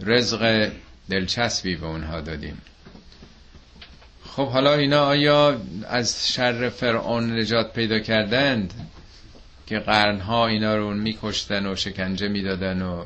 رزق 0.00 0.70
دلچسبی 1.10 1.76
به 1.76 1.86
اونها 1.86 2.20
دادیم. 2.20 2.62
خب 4.36 4.48
حالا 4.48 4.74
اینا 4.74 5.06
آیا 5.06 5.60
از 5.88 6.32
شر 6.32 6.68
فرعون 6.68 7.38
نجات 7.38 7.72
پیدا 7.72 7.98
کردند 7.98 8.74
که 9.66 9.78
قرنها 9.78 10.46
اینا 10.46 10.76
رو 10.76 10.94
میکشتن 10.94 11.66
و 11.66 11.76
شکنجه 11.76 12.28
می‌دادن 12.28 12.82
و 12.82 13.04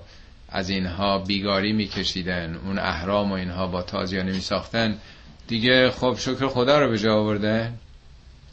از 0.49 0.71
اینها 0.71 1.19
بیگاری 1.19 1.73
میکشیدن 1.73 2.61
اون 2.65 2.79
احرام 2.79 3.31
و 3.33 3.35
اینها 3.35 3.67
با 3.67 3.83
تازیانه 3.83 4.33
میساختن؟ 4.33 4.99
دیگه 5.47 5.91
خب 5.91 6.17
شکر 6.19 6.49
خدا 6.49 6.81
رو 6.81 6.91
به 6.91 6.99
جا 6.99 7.15
آوردن؟ 7.15 7.79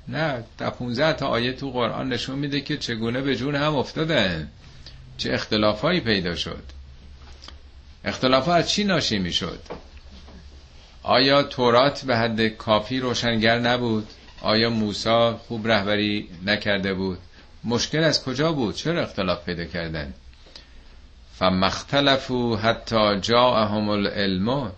نه 0.07 0.43
تا 0.57 0.69
15 0.69 1.13
تا 1.13 1.27
آیه 1.27 1.53
تو 1.53 1.71
قرآن 1.71 2.10
نشون 2.10 2.39
میده 2.39 2.62
که 2.62 2.77
چگونه 2.77 3.21
به 3.21 3.36
جون 3.36 3.55
هم 3.55 3.75
افتادن 3.75 4.47
چه 5.17 5.33
اختلافایی 5.33 5.99
پیدا 5.99 6.36
شد. 6.36 6.63
اختلاف 8.08 8.48
از 8.48 8.70
چی 8.70 8.84
ناشی 8.84 9.20
می‌شد؟ 9.20 9.60
آیا 11.04 11.43
تورات 11.43 12.06
به 12.06 12.17
حد 12.17 12.48
کافی 12.48 13.00
روشنگر 13.00 13.60
نبود؟ 13.60 14.08
آیا 14.41 14.70
موسا 14.70 15.38
خوب 15.38 15.67
رهبری 15.67 16.30
نکرده 16.46 16.93
بود؟ 16.93 17.17
مشکل 17.63 18.04
از 18.04 18.24
کجا 18.24 18.52
بود؟ 18.52 18.76
چرا 18.76 19.02
اختلاف 19.02 19.46
پیدا 19.46 19.65
کردن؟ 19.65 20.13
فمختلفو 21.39 22.56
حتی 22.56 23.20
جاءهم 23.20 23.89
العلم. 23.89 24.72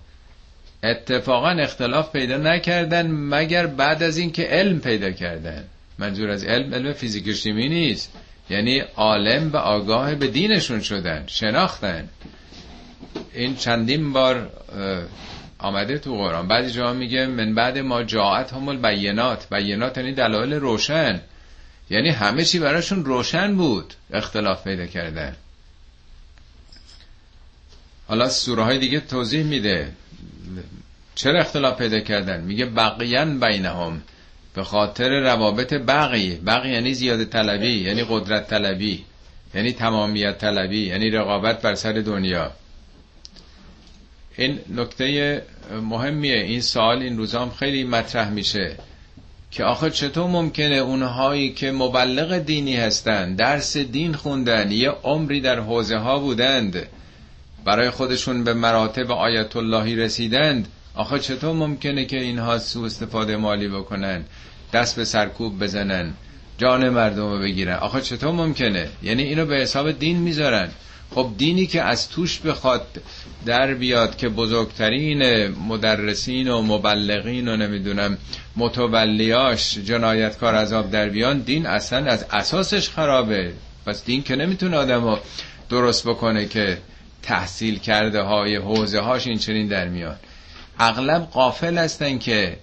اتفاقا 0.84 1.50
اختلاف 1.50 2.12
پیدا 2.12 2.38
نکردن 2.38 3.12
مگر 3.12 3.68
بعد 3.68 4.04
از 4.04 4.18
اینکه 4.18 4.44
علم 4.44 4.80
پیدا 4.80 5.12
کردن. 5.12 5.63
منظور 6.00 6.30
از 6.30 6.44
علم 6.44 6.74
علم 6.74 6.94
فیزیک 6.94 7.34
شیمی 7.34 7.70
نیست. 7.70 8.12
یعنی 8.50 8.80
عالم 8.80 9.52
و 9.52 9.58
آگاه 9.58 10.15
به 10.15 10.28
دینشون 10.28 10.82
شدن 10.82 11.24
شناختن. 11.28 12.10
این 13.34 13.56
چندین 13.56 14.13
بار 14.13 14.52
آمده 15.60 15.98
تو 15.98 16.17
قرآن. 16.17 16.48
بعضی 16.48 16.72
جا 16.72 16.93
میگه 16.93 17.26
من 17.26 17.56
بعد 17.56 17.78
ما 17.78 18.04
جاعت 18.04 18.54
همول 18.54 18.78
بینات 18.78 19.54
بینات 19.54 19.98
یعنی 19.98 20.13
دلایل 20.13 20.54
روشن. 20.54 21.22
یعنی 21.89 22.10
همه 22.10 22.45
چی 22.45 22.60
براشون 22.60 23.06
روشن 23.06 23.56
بود. 23.56 23.93
اختلاف 24.13 24.63
پیدا 24.63 24.86
کردن 24.86 25.36
حالا 28.08 28.30
سوره 28.30 28.63
های 28.63 28.78
دیگه 28.78 29.00
توضیح 29.00 29.43
میده. 29.43 29.91
چرا 31.15 31.39
اختلاف 31.39 31.78
پیدا 31.78 32.00
کردن؟ 32.00 32.41
میگه 32.41 32.65
بقیان 32.65 33.39
بینهم. 33.39 34.02
به 34.54 34.63
خاطر 34.63 35.19
روابط 35.19 35.74
بقی. 35.74 36.36
بقی 36.36 36.69
یعنی 36.69 36.93
زیاده 36.93 37.26
طلبی 37.26 37.74
یعنی 37.74 38.06
قدرت 38.10 38.48
طلبی 38.50 39.06
یعنی 39.56 39.72
تمامیت 39.72 40.38
طلبی 40.38 40.80
یعنی 40.80 41.10
رقابت 41.10 41.62
بر 41.62 41.76
سر 41.76 41.93
دنیا. 41.93 42.52
این 44.39 44.60
نکته 44.75 45.41
مهمیه. 45.82 46.36
این 46.36 46.62
سال 46.62 47.02
این 47.02 47.17
روزا 47.17 47.41
هم 47.41 47.49
خیلی 47.49 47.84
مطرح 47.84 48.30
میشه 48.30 48.75
که 49.52 49.63
آخه 49.63 49.89
چطور 49.89 50.28
ممکنه 50.28 50.75
اونهایی 50.75 51.54
که 51.54 51.71
مبلغ 51.71 52.38
دینی 52.38 52.75
هستند 52.75 53.38
درس 53.38 53.78
دین 53.78 54.13
خوندن 54.13 54.71
یه 54.71 54.89
عمری 54.89 55.41
در 55.41 55.60
حوزه 55.60 55.97
ها 55.97 56.19
بودند 56.19 56.88
برای 57.65 57.89
خودشون 57.89 58.43
به 58.43 58.54
مراتب 58.54 59.12
آیت 59.12 59.56
اللهی 59.56 59.95
رسیدند 59.95 60.67
آخه 60.95 61.19
چطور 61.19 61.54
ممکنه 61.54 62.06
که 62.06 62.21
اینها 62.21 62.60
سو 62.60 62.84
استفاده 62.84 63.38
مالی 63.38 63.67
بکنن 63.67 64.25
دست 64.73 64.95
به 64.95 65.06
سرکوب 65.06 65.63
بزنن 65.63 66.13
جان 66.58 66.89
مردم 66.89 67.32
رو 67.32 67.39
بگیرن؟ 67.39 67.75
آخه 67.75 68.02
چطور 68.02 68.32
ممکنه؟ 68.32 68.89
یعنی 69.04 69.23
اینو 69.23 69.45
به 69.45 69.56
حساب 69.56 69.91
دین 69.91 70.17
می‌ذارن. 70.17 70.69
خب 71.15 71.30
دینی 71.38 71.67
که 71.67 71.82
از 71.82 72.10
توش 72.10 72.39
بخواد 72.39 73.02
در 73.45 73.74
بیاد 73.74 74.17
که 74.17 74.30
بزرگترین 74.30 75.48
مدرسین 75.48 76.48
و 76.48 76.62
مبلغین 76.62 77.48
و 77.48 77.58
نمی‌دونم 77.58 78.17
متولیاش 78.58 79.78
جنایتکار 79.78 80.56
عذاب 80.56 80.91
در 80.91 81.10
بیان 81.10 81.39
دین 81.39 81.65
اصلا 81.65 82.06
از 82.06 82.26
اساسش 82.32 82.89
خرابه. 82.89 83.54
پس 83.86 84.06
دین 84.06 84.24
که 84.24 84.36
نمی‌تونه 84.36 84.78
آدم 84.78 85.04
رو 85.04 85.19
درست 85.69 86.08
بکنه 86.08 86.45
که 86.45 86.78
تحصیل 87.24 87.80
کرده 87.80 88.22
های 88.22 88.56
حوزه 88.56 89.00
هاش 89.00 89.28
این 89.28 89.38
چنین 89.38 89.67
در 89.67 89.88
میان. 89.88 90.15
اغلب 90.80 91.28
قافل 91.32 91.78
هستن 91.78 92.17
که 92.17 92.58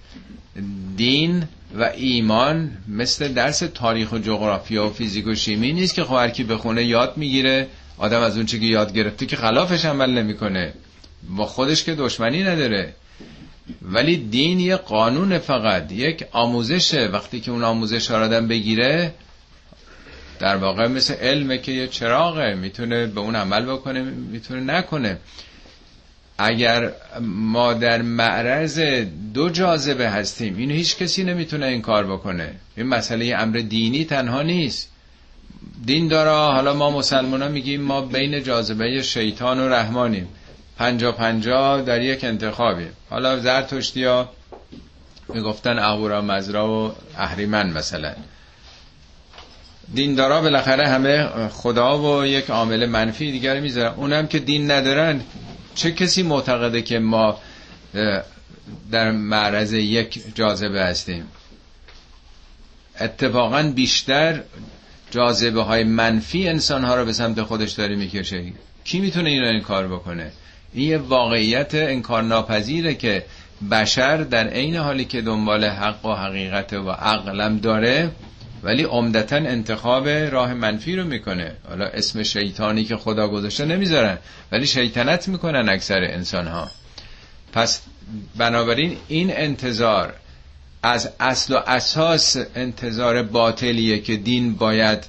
دین 0.97 1.43
و 1.79 1.83
ایمان 1.83 2.77
مثل 2.87 3.27
درس 3.27 3.59
تاریخ 3.59 4.11
و 4.11 4.17
جغرافیا 4.17 4.87
و 4.87 4.89
فیزیک 4.89 5.27
و 5.27 5.35
شیمی 5.35 5.73
نیست 5.73 5.95
که 5.95 6.03
خب 6.03 6.27
کی 6.27 6.43
بخونه 6.43 6.83
یاد 6.83 7.17
می‌گیره 7.17 7.67
آدم 7.97 8.21
از 8.21 8.37
اون 8.37 8.45
که 8.45 8.57
یاد 8.57 8.93
گرفته 8.93 9.25
که 9.25 9.35
خلافش 9.35 9.85
عمل 9.85 10.09
نمی‌کنه. 10.09 10.73
با 11.29 11.45
خودش 11.45 11.83
که 11.83 11.95
دشمنی 11.95 12.43
نداره. 12.43 12.93
ولی 13.81 14.17
دین 14.17 14.59
یه 14.59 14.75
قانون 14.75 15.39
فقط 15.39 15.91
یک 15.91 16.25
آموزشه. 16.31 17.07
وقتی 17.07 17.39
که 17.39 17.51
اون 17.51 17.63
آموزش 17.63 18.11
را 18.11 18.25
آدم 18.25 18.47
بگیره 18.47 19.13
در 20.39 20.55
واقع 20.55 20.87
مثل 20.87 21.13
علمه 21.13 21.57
که 21.57 21.71
یه 21.71 21.87
چراغه. 21.87 22.55
می‌تونه 22.55 23.07
به 23.07 23.19
اون 23.19 23.35
عمل 23.35 23.65
بکنه 23.65 24.01
می‌تونه 24.01 24.59
نکنه. 24.59 25.17
اگر 26.37 26.91
ما 27.21 27.73
در 27.73 28.01
معرض 28.01 28.79
دو 29.33 29.49
جاذبه 29.49 30.09
هستیم 30.09 30.57
اینو 30.57 30.73
هیچ 30.73 30.97
کسی 30.97 31.23
نمی‌تونه 31.23 31.65
این 31.65 31.81
کار 31.81 32.07
بکنه. 32.07 32.55
این 32.77 32.87
مسئله 32.87 33.35
امر 33.39 33.57
دینی 33.57 34.05
تنها 34.05 34.41
نیست. 34.41 34.91
دین 35.85 36.07
داره 36.07 36.53
حالا 36.53 36.73
ما 36.73 36.89
مسلمان 36.91 37.41
ها 37.41 37.47
میگیم 37.47 37.81
ما 37.81 38.01
بین 38.01 38.43
جاذبه 38.43 39.01
شیطان 39.01 39.59
و 39.59 39.69
رحمانیم. 39.69 40.27
پنجا 40.77 41.11
پنجا 41.11 41.81
در 41.81 42.01
یک 42.01 42.23
انتخابیم. 42.23 42.89
حالا 43.09 43.39
زرتشتی 43.39 44.03
ها 44.03 44.29
می‌گفتن 45.33 45.79
اهورا 45.79 46.21
مزرا 46.21 46.67
و 46.71 46.91
اهریمن 47.17 47.69
مثلا. 47.69 48.13
دیندارا 49.93 50.41
بالاخره 50.41 50.87
همه 50.87 51.47
خدا 51.49 51.99
و 51.99 52.25
یک 52.25 52.49
عامل 52.49 52.85
منفی 52.85 53.31
دیگر 53.31 53.59
می‌ذارن. 53.59 53.93
اونم 53.93 54.27
که 54.27 54.39
دین 54.39 54.71
ندارن 54.71 55.21
چه 55.75 55.91
کسی 55.91 56.23
معتقده 56.23 56.81
که 56.81 56.99
ما 56.99 57.39
در 58.91 59.11
معرض 59.11 59.73
یک 59.73 60.35
جاذبه 60.35 60.83
هستیم؟ 60.83 61.27
اتفاقا 62.99 63.63
بیشتر 63.75 64.41
جاذبه 65.11 65.61
های 65.61 65.83
منفی 65.83 66.47
انسان 66.47 66.83
ها 66.83 66.95
رو 66.95 67.05
به 67.05 67.13
سمت 67.13 67.41
خودش 67.41 67.71
داره 67.71 67.95
می‌کشه. 67.95 68.43
کی 68.83 68.99
می‌تونه 68.99 69.29
این 69.29 69.41
رو 69.41 69.47
این 69.47 69.61
کار 69.61 69.87
بکنه؟ 69.87 70.31
این 70.73 70.89
یه 70.89 70.97
واقعیت 70.97 71.75
انکار 71.75 72.23
ناپذیره 72.23 72.93
که 72.93 73.25
بشر 73.71 74.17
در 74.17 74.47
عین 74.47 74.75
حالی 74.75 75.05
که 75.05 75.21
دنبال 75.21 75.63
حق 75.63 76.05
و 76.05 76.13
حقیقت 76.13 76.73
و 76.73 76.89
عقلم 76.89 77.57
داره 77.57 78.11
ولی 78.63 78.83
عمدتا 78.83 79.35
انتخاب 79.35 80.09
راه 80.09 80.53
منفی 80.53 80.95
رو 80.95 81.03
می‌کنه. 81.03 81.51
حالا 81.69 81.85
اسم 81.85 82.23
شیطانی 82.23 82.83
که 82.83 82.97
خدا 82.97 83.27
گذاشته 83.27 83.65
نمی‌ذارن 83.65 84.17
ولی 84.51 84.67
شیطنت 84.67 85.27
می‌کنن 85.27 85.69
اکثر 85.69 86.03
انسان 86.03 86.47
ها 86.47 86.71
پس 87.53 87.81
بنابراین 88.37 88.97
این 89.07 89.31
انتظار 89.37 90.13
از 90.83 91.09
اصل 91.19 91.53
و 91.53 91.57
اساس 91.67 92.37
انتظار 92.55 93.23
باطلیه 93.23 93.99
که 93.99 94.15
دین 94.15 94.55
باید 94.55 95.07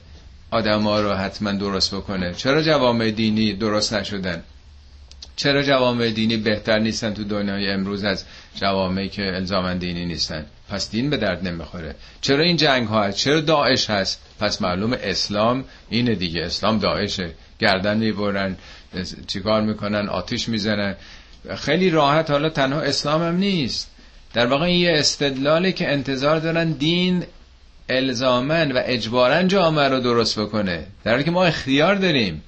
آدم 0.50 0.82
ها 0.82 1.00
رو 1.00 1.12
حتما 1.12 1.52
درست 1.52 1.94
بکنه. 1.94 2.34
چرا 2.34 2.62
جوامع 2.62 3.10
دینی 3.10 3.52
درست 3.52 3.92
نشدن؟ 3.94 4.42
چرا 5.36 5.62
جوامع 5.62 6.10
دینی 6.10 6.36
بهتر 6.36 6.78
نیستن 6.78 7.14
تو 7.14 7.24
دنیای 7.24 7.70
امروز 7.70 8.04
از 8.04 8.24
جوامعی 8.54 9.08
که 9.08 9.34
الزاما 9.34 9.74
دینی 9.74 10.06
نیستن؟ 10.06 10.46
پس 10.68 10.90
دین 10.90 11.10
به 11.10 11.16
درد 11.16 11.48
نمی‌خوره. 11.48 11.94
چرا 12.20 12.44
این 12.44 12.56
جنگ 12.56 12.88
ها 12.88 13.04
هست؟ 13.04 13.16
چرا 13.16 13.40
داعش 13.40 13.90
هست؟ 13.90 14.20
پس 14.40 14.62
معلوم 14.62 14.92
اسلام 15.02 15.64
اینه 15.90 16.14
دیگه. 16.14 16.42
اسلام 16.44 16.78
داعشه. 16.78 17.30
گردن 17.58 17.98
می‌برن 17.98 18.56
چیکار 19.26 19.62
می‌کنن؟ 19.62 20.08
آتیش 20.08 20.48
می‌زنن. 20.48 20.96
خیلی 21.56 21.90
راحت. 21.90 22.30
حالا 22.30 22.48
تنها 22.48 22.80
اسلام 22.80 23.22
هم 23.22 23.36
نیست. 23.36 23.90
در 24.38 24.46
واقع 24.46 24.64
این 24.64 24.80
یه 24.80 24.92
استدلاله 24.92 25.72
که 25.72 25.92
انتظار 25.92 26.38
دارن 26.38 26.72
دین 26.72 27.24
الزامن 27.88 28.72
و 28.72 28.82
اجبارا 28.84 29.42
جامعه 29.42 29.88
رو 29.88 30.00
درست 30.00 30.38
بکنه. 30.40 30.86
در 31.04 31.12
حالی 31.12 31.24
که 31.24 31.30
ما 31.30 31.44
اختیار 31.44 31.94
داریم 31.94 32.42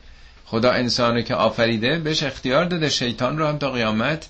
خدا 0.45 0.71
انسانو 0.71 1.21
که 1.21 1.35
آفریده 1.35 1.99
بهش 1.99 2.23
اختیار 2.23 2.65
داده 2.65 2.89
شیطان 2.89 3.39
رو 3.39 3.47
هم 3.47 3.59
تا 3.59 3.71
قیامت 3.71 4.29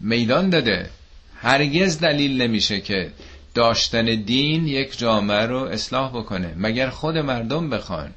میدان 0.00 0.50
داده. 0.50 0.90
هرگز 1.36 2.00
دلیل 2.00 2.42
نمیشه 2.42 2.80
که 2.80 3.10
داشتن 3.54 4.04
دین 4.04 4.66
یک 4.66 4.98
جامعه 4.98 5.46
رو 5.46 5.58
اصلاح 5.58 6.10
بکنه. 6.10 6.54
مگر 6.56 6.90
خود 6.90 7.18
مردم 7.18 7.70
بخوان 7.70 8.10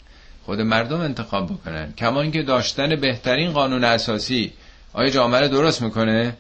خود 0.46 0.62
مردم 0.62 1.00
انتخاب 1.00 1.46
بکنن. 1.46 1.94
کمان 1.98 2.32
که 2.32 2.44
داشتن 2.44 2.96
بهترین 2.96 3.52
قانون 3.52 3.84
اساسی 3.84 4.54
آیا 4.94 5.10
جامعه 5.10 5.42
رو 5.42 5.48
درست 5.48 5.82
می‌کنه؟ 5.82 6.34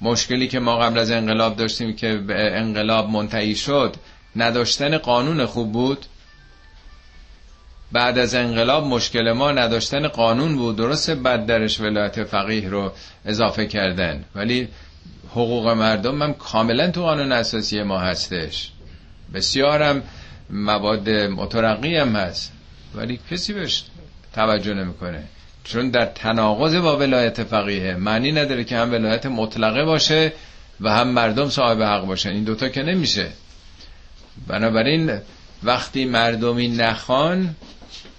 مشکلی 0.00 0.48
که 0.48 0.58
ما 0.58 0.78
قبل 0.78 0.98
از 0.98 1.10
انقلاب 1.10 1.56
داشتیم 1.56 1.96
که 1.96 2.14
به 2.16 2.58
انقلاب 2.58 3.10
منتهی 3.10 3.54
شد 3.54 3.96
نداشتن 4.36 4.98
قانون 4.98 5.46
خوب 5.46 5.72
بود. 5.72 6.06
بعد 7.92 8.18
از 8.18 8.34
انقلاب 8.34 8.86
مشکل 8.86 9.32
ما 9.32 9.52
نداشتن 9.52 10.08
قانون 10.08 10.56
بود. 10.56 10.76
درسته 10.76 11.14
بعد 11.14 11.46
درش 11.46 11.80
ولایت 11.80 12.24
فقیه 12.24 12.68
رو 12.68 12.92
اضافه 13.24 13.66
کردن. 13.66 14.24
ولی 14.34 14.68
حقوق 15.30 15.68
مردم 15.68 16.22
هم 16.22 16.34
کاملا 16.34 16.90
تو 16.90 17.02
قانون 17.02 17.32
اساسی 17.32 17.82
ما 17.82 17.98
هستش. 17.98 18.72
بسیارم 19.34 20.02
مواد 20.50 21.10
مترقی 21.10 21.96
هم 21.96 22.16
هست. 22.16 22.52
ولی 22.94 23.20
کسی 23.30 23.52
بهش 23.52 23.84
توجه 24.34 24.74
نمی‌کنه. 24.74 25.24
چون 25.66 25.90
در 25.90 26.06
تناقض 26.06 26.74
با 26.74 26.96
ولایت 26.96 27.44
فقیه 27.44 27.94
معنی 27.94 28.32
نداره 28.32 28.64
که 28.64 28.76
هم 28.76 28.92
ولایت 28.92 29.26
مطلقه 29.26 29.84
باشه 29.84 30.32
و 30.80 30.92
هم 30.92 31.08
مردم 31.08 31.48
صاحب 31.48 31.82
حق 31.82 32.06
باشن. 32.06 32.30
این 32.30 32.44
دوتا 32.44 32.68
که 32.68 32.82
نمیشه. 32.82 33.28
بنابراین 34.46 35.18
وقتی 35.62 36.04
مردمی 36.04 36.68
نخوان 36.68 37.54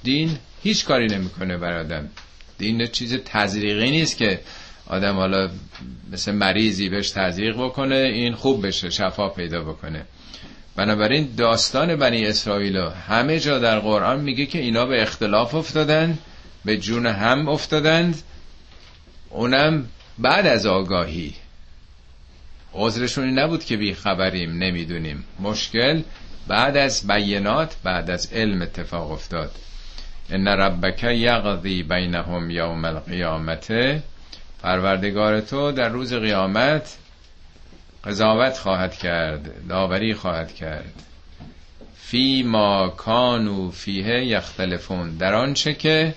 دین 0.03 0.38
هیچ 0.63 0.86
کاری 0.86 1.07
نمی‌کنه 1.07 1.57
بر 1.57 1.79
آدم. 1.79 2.10
دین 2.57 2.88
چیز 2.88 3.15
تزریقی 3.25 3.91
نیست 3.91 4.17
که 4.17 4.39
آدم 4.88 5.15
حالا 5.15 5.49
مثل 6.12 6.31
مریضی 6.31 6.89
بهش 6.89 7.10
تزریق 7.10 7.55
بکنه 7.57 7.95
این 7.95 8.33
خوب 8.33 8.67
بشه 8.67 8.89
شفا 8.89 9.29
پیدا 9.29 9.62
بکنه. 9.62 10.05
بنابراین 10.75 11.29
داستان 11.38 11.95
بنی 11.95 12.25
اسرائیل 12.25 12.77
همه 13.07 13.39
جا 13.39 13.60
در 13.60 13.79
قرآن 13.79 14.19
میگه 14.19 14.45
که 14.45 14.60
اینا 14.60 14.86
به 14.86 15.01
اختلاف 15.01 15.55
افتادن. 15.55 16.17
به 16.67 16.77
جون 16.77 17.06
هم 17.06 17.47
افتادند 17.47 18.21
اونم 19.30 19.88
بعد 20.17 20.47
از 20.47 20.65
آگاهی. 20.65 21.34
عذرشون 22.73 23.39
نبود 23.39 23.63
که 23.63 23.77
بی 23.77 23.93
خبریم 23.93 24.63
نمی‌دونیم. 24.63 25.23
مشکل 25.39 26.01
بعد 26.47 26.77
از 26.77 27.08
بینات 27.08 27.75
بعد 27.84 28.10
از 28.10 28.34
علم 28.34 28.62
اتفاق 28.62 29.12
افتاد. 29.12 29.51
ان 30.30 30.47
ربک 30.47 31.03
یقضی 31.03 31.84
بینهم 31.84 32.49
یوم 32.49 32.86
القیامت. 32.86 34.01
پروردگار 34.63 35.41
تو 35.41 35.71
در 35.71 35.89
روز 35.89 36.13
قیامت 36.13 36.97
قضاوت 38.03 38.58
خواهد 38.58 38.95
کرد 38.95 39.67
داوری 39.67 40.13
خواهد 40.13 40.56
کرد. 40.56 41.03
فی 41.97 42.43
ما 42.43 42.89
کانو 42.89 43.71
فیه 43.71 44.25
یختلفون. 44.25 45.17
در 45.17 45.34
آنچه 45.34 45.73
که 45.73 46.15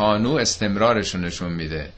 کانو 0.00 0.34
استمرارشون 0.34 1.24
نشون 1.24 1.52
میده. 1.52 1.92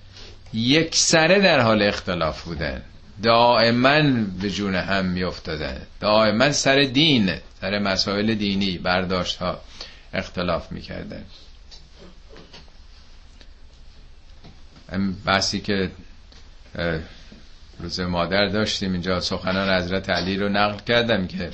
یک 0.52 0.96
سره 0.96 1.40
در 1.40 1.60
حال 1.60 1.82
اختلاف 1.82 2.44
بودن. 2.44 2.82
دائما 3.22 4.02
به 4.40 4.50
جون 4.50 4.74
هم 4.74 5.04
میافتادن. 5.06 5.82
دائما 6.00 6.52
سر 6.52 6.82
دین 6.82 7.34
سر 7.60 7.78
مسائل 7.78 8.34
دینی 8.34 8.78
برداشت 8.78 9.36
ها 9.36 9.60
اختلاف 10.14 10.72
می‌کردن. 10.72 11.24
بحثی 15.26 15.60
که 15.60 15.90
روز 17.80 18.00
مادر 18.00 18.46
داشتیم 18.48 18.92
اینجا 18.92 19.20
سخنان 19.20 19.76
حضرت 19.76 20.10
علی 20.10 20.36
رو 20.36 20.48
نقل 20.48 20.78
کردم 20.78 21.26
که 21.26 21.50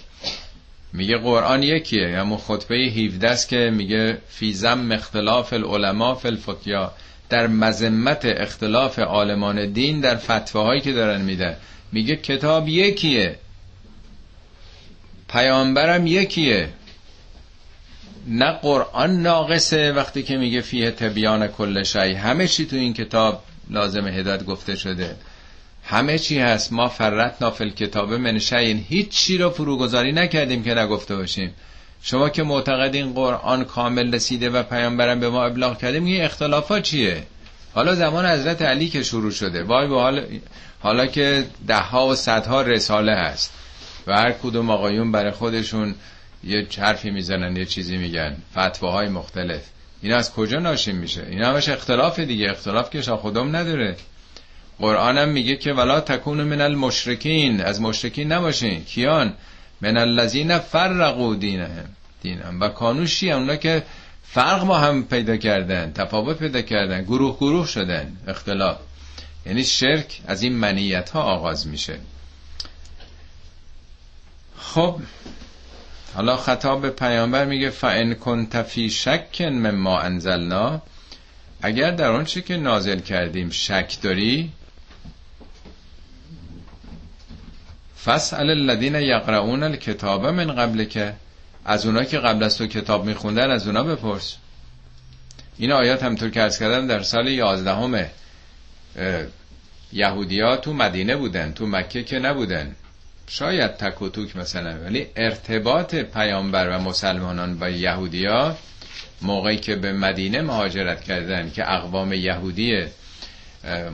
میگه 0.92 1.16
قرآن 1.16 1.62
یکیه 1.62 2.18
همون 2.18 2.38
خطبه 2.38 2.76
17 2.76 3.28
است 3.28 3.48
که 3.48 3.70
میگه 3.74 4.18
فی 4.28 4.52
زم 4.52 4.92
اختلاف 4.92 5.52
العلماء 5.52 6.14
فی 6.14 6.38
در 7.28 7.46
مذمت 7.46 8.24
اختلاف 8.24 8.98
عالمان 8.98 9.72
دین 9.72 10.00
در 10.00 10.16
فتواهایی 10.16 10.80
که 10.80 10.92
دارن 10.92 11.20
میده 11.20 11.56
میگه 11.92 12.16
کتاب 12.16 12.68
یکیه. 12.68 13.36
پیامبرم 15.28 16.06
یکیه. 16.06 16.68
نه 18.26 18.52
قرآن 18.52 19.22
ناقصه 19.22 19.92
وقتی 19.92 20.22
که 20.22 20.36
میگه 20.36 20.60
فیه 20.60 20.90
تبیان 20.90 21.46
کل 21.46 21.82
شی. 21.82 22.14
همه 22.14 22.48
چی 22.48 22.66
تو 22.66 22.76
این 22.76 22.94
کتاب 22.94 23.42
لازم 23.70 24.06
هدایت 24.06 24.44
گفته 24.44 24.76
شده. 24.76 25.16
همه 25.90 26.18
چی 26.18 26.38
هست. 26.38 26.72
ما 26.72 26.88
فرت 26.88 27.36
نافل 27.40 27.70
کتاب 27.70 28.12
من 28.12 28.38
شین 28.38 28.84
هیچ 28.88 29.08
چی 29.08 29.38
رو 29.38 29.50
فروگذاری 29.50 30.12
نکردیم 30.12 30.62
که 30.62 30.74
نگفته 30.74 31.16
باشیم. 31.16 31.54
شما 32.02 32.28
که 32.28 32.42
معتقدین 32.42 33.12
قرآن 33.12 33.64
کامل 33.64 34.14
رسیده 34.14 34.50
و 34.50 34.62
پیامبرم 34.62 35.20
به 35.20 35.28
ما 35.28 35.44
ابلاغ 35.44 35.78
کرده 35.78 36.00
میگه 36.00 36.24
اختلافات 36.24 36.82
چیه؟ 36.82 37.22
حالا 37.74 37.94
زمان 37.94 38.26
حضرت 38.26 38.62
علی 38.62 38.88
که 38.88 39.02
شروع 39.02 39.30
شده. 39.30 39.62
وای 39.62 39.88
به 39.88 39.94
حال 39.94 40.24
حالا 40.80 41.06
که 41.06 41.46
ده 41.66 41.80
ها 41.80 42.06
و 42.06 42.14
صدها 42.14 42.62
رساله 42.62 43.14
هست. 43.14 43.54
و 44.06 44.16
هر 44.16 44.32
کدوم 44.32 44.70
آقایون 44.70 45.12
برای 45.12 45.30
خودشون 45.30 45.94
یه 46.44 46.66
حرفی 46.78 47.10
می‌زنن 47.10 47.56
یه 47.56 47.64
چیزی 47.64 47.96
میگن. 47.96 48.36
فتواهای 48.56 49.08
مختلف. 49.08 49.62
این 50.02 50.12
از 50.12 50.32
کجا 50.32 50.58
ناشین 50.58 50.96
میشه؟ 50.96 51.26
این 51.30 51.42
همش 51.42 51.68
اختلاف 51.68 52.20
دیگه. 52.20 52.50
اختلاف 52.50 52.90
که 52.90 53.02
خودم 53.02 53.56
نداره. 53.56 53.96
قرآن 54.78 55.18
هم 55.18 55.28
میگه 55.28 55.56
که 55.56 55.72
ولا 55.72 56.00
تکون 56.00 56.44
من 56.44 56.60
المشرکین. 56.60 57.60
از 57.60 57.80
مشرکین 57.80 58.32
نباشین. 58.32 58.84
کیان؟ 58.84 59.34
من 59.80 59.96
الذین 59.96 60.58
فرقوا 60.58 61.34
دینهم. 61.34 61.88
دینهم. 62.22 62.60
و 62.60 62.68
کانوشی 62.68 63.32
اونا 63.32 63.56
که 63.56 63.82
فرق 64.22 64.64
ما 64.64 64.78
هم 64.78 65.04
پیدا 65.04 65.36
کردن 65.36 65.92
تفاوت 65.92 66.38
پیدا 66.38 66.62
کردن 66.62 67.02
گروه 67.02 67.36
گروه 67.36 67.66
شدن. 67.66 68.16
اختلاف. 68.28 68.78
یعنی 69.46 69.64
شرک 69.64 70.20
از 70.26 70.42
این 70.42 70.52
منیت 70.52 71.10
ها 71.10 71.22
آغاز 71.22 71.66
میشه. 71.66 71.98
خب 74.58 75.00
حالا 76.14 76.36
خطاب 76.36 76.90
پیامبر 76.90 77.44
میگه 77.44 77.70
فان 77.70 78.14
کنت 78.14 78.62
فی 78.62 78.90
شک 78.90 79.40
مما 79.40 80.00
انزلنا. 80.00 80.82
اگر 81.62 81.90
در 81.90 82.10
آن 82.10 82.24
که 82.24 82.56
نازل 82.56 83.00
کردیم 83.00 83.50
شک 83.50 83.98
داری 84.02 84.52
فسأل 88.04 88.50
الذین 88.50 88.94
یقرؤون 88.94 89.62
الکتاب 89.62 90.26
من 90.26 90.52
قبل 90.54 90.84
که 90.84 91.14
از 91.64 91.86
اونا 91.86 92.04
که 92.04 92.18
قبل 92.18 92.42
از 92.42 92.58
تو 92.58 92.66
کتاب 92.66 93.04
میخوندن 93.04 93.50
از 93.50 93.66
اونا 93.66 93.84
بپرس. 93.84 94.36
این 95.58 95.72
آیات 95.72 96.02
همطور 96.02 96.30
که 96.30 96.42
ارز 96.42 96.58
کردم 96.58 96.86
در 96.86 97.02
سال 97.02 97.28
یازدهم 97.28 98.06
یهودیا 99.92 100.56
تو 100.56 100.72
مدینه 100.72 101.16
بودن 101.16 101.52
تو 101.52 101.66
مکه 101.66 102.02
که 102.02 102.18
نبودن. 102.18 102.74
شاید 103.28 103.76
تک 103.76 104.02
و 104.02 104.08
توک 104.08 104.36
مثلا 104.36 104.78
ولی 104.84 105.06
ارتباط 105.16 105.94
پیامبر 105.94 106.68
و 106.68 106.78
مسلمانان 106.80 107.58
با 107.58 107.68
یهودیا 107.68 108.56
موقعی 109.22 109.56
که 109.56 109.76
به 109.76 109.92
مدینه 109.92 110.42
مهاجرت 110.42 111.04
کردن 111.04 111.50
که 111.50 111.72
اقوام 111.72 112.12
یهودی 112.12 112.84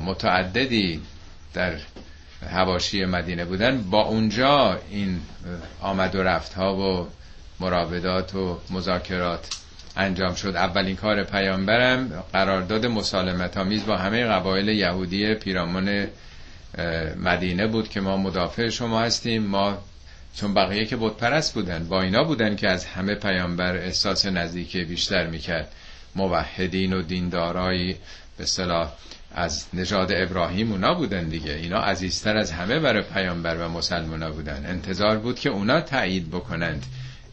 متعددی 0.06 1.00
در 1.54 1.72
هواشی 2.50 3.04
مدینه 3.04 3.44
بودن 3.44 3.82
با 3.82 4.02
اونجا 4.02 4.80
این 4.90 5.20
آمد 5.80 6.14
و 6.14 6.22
رفت 6.22 6.52
ها 6.52 6.76
و 6.76 7.08
مراودات 7.60 8.34
و 8.34 8.58
مذاکرات 8.70 9.48
انجام 9.96 10.34
شد. 10.34 10.56
اولین 10.56 10.96
کار 10.96 11.24
پیامبرم 11.24 12.24
قرارداد 12.32 12.86
مسالمت 12.86 13.56
آمیز 13.56 13.86
با 13.86 13.96
همه 13.96 14.24
قبایل 14.24 14.68
یهودی 14.68 15.34
پیرامون 15.34 16.06
مدینه 17.24 17.66
بود 17.66 17.88
که 17.88 18.00
ما 18.00 18.16
مدافع 18.16 18.68
شما 18.68 19.00
هستیم. 19.00 19.42
ما 19.42 19.78
چون 20.36 20.54
بقیه 20.54 20.84
که 20.84 20.96
پرست 20.96 21.54
بودن 21.54 21.88
با 21.88 22.02
اینا 22.02 22.24
بودن 22.24 22.56
که 22.56 22.68
از 22.68 22.84
همه 22.84 23.14
پیامبر 23.14 23.76
احساس 23.76 24.26
نزدیکی 24.26 24.84
بیشتر 24.84 25.26
می‌کرد. 25.26 25.72
موحدین 26.16 26.92
و 26.92 27.02
دیندارایی 27.02 27.96
به 28.38 28.46
صلاح 28.46 28.92
از 29.34 29.66
نژاد 29.74 30.12
ابراهیم 30.12 30.72
اونا 30.72 30.94
بودن 30.94 31.28
دیگه. 31.28 31.52
اینا 31.52 31.78
عزیزتر 31.78 32.36
از 32.36 32.52
همه 32.52 32.78
برای 32.80 33.02
پیامبر 33.02 33.56
و 33.56 33.68
مسلمونا 33.68 34.30
بودن. 34.30 34.66
انتظار 34.66 35.18
بود 35.18 35.38
که 35.38 35.50
اونا 35.50 35.80
تایید 35.80 36.30
بکنند 36.30 36.86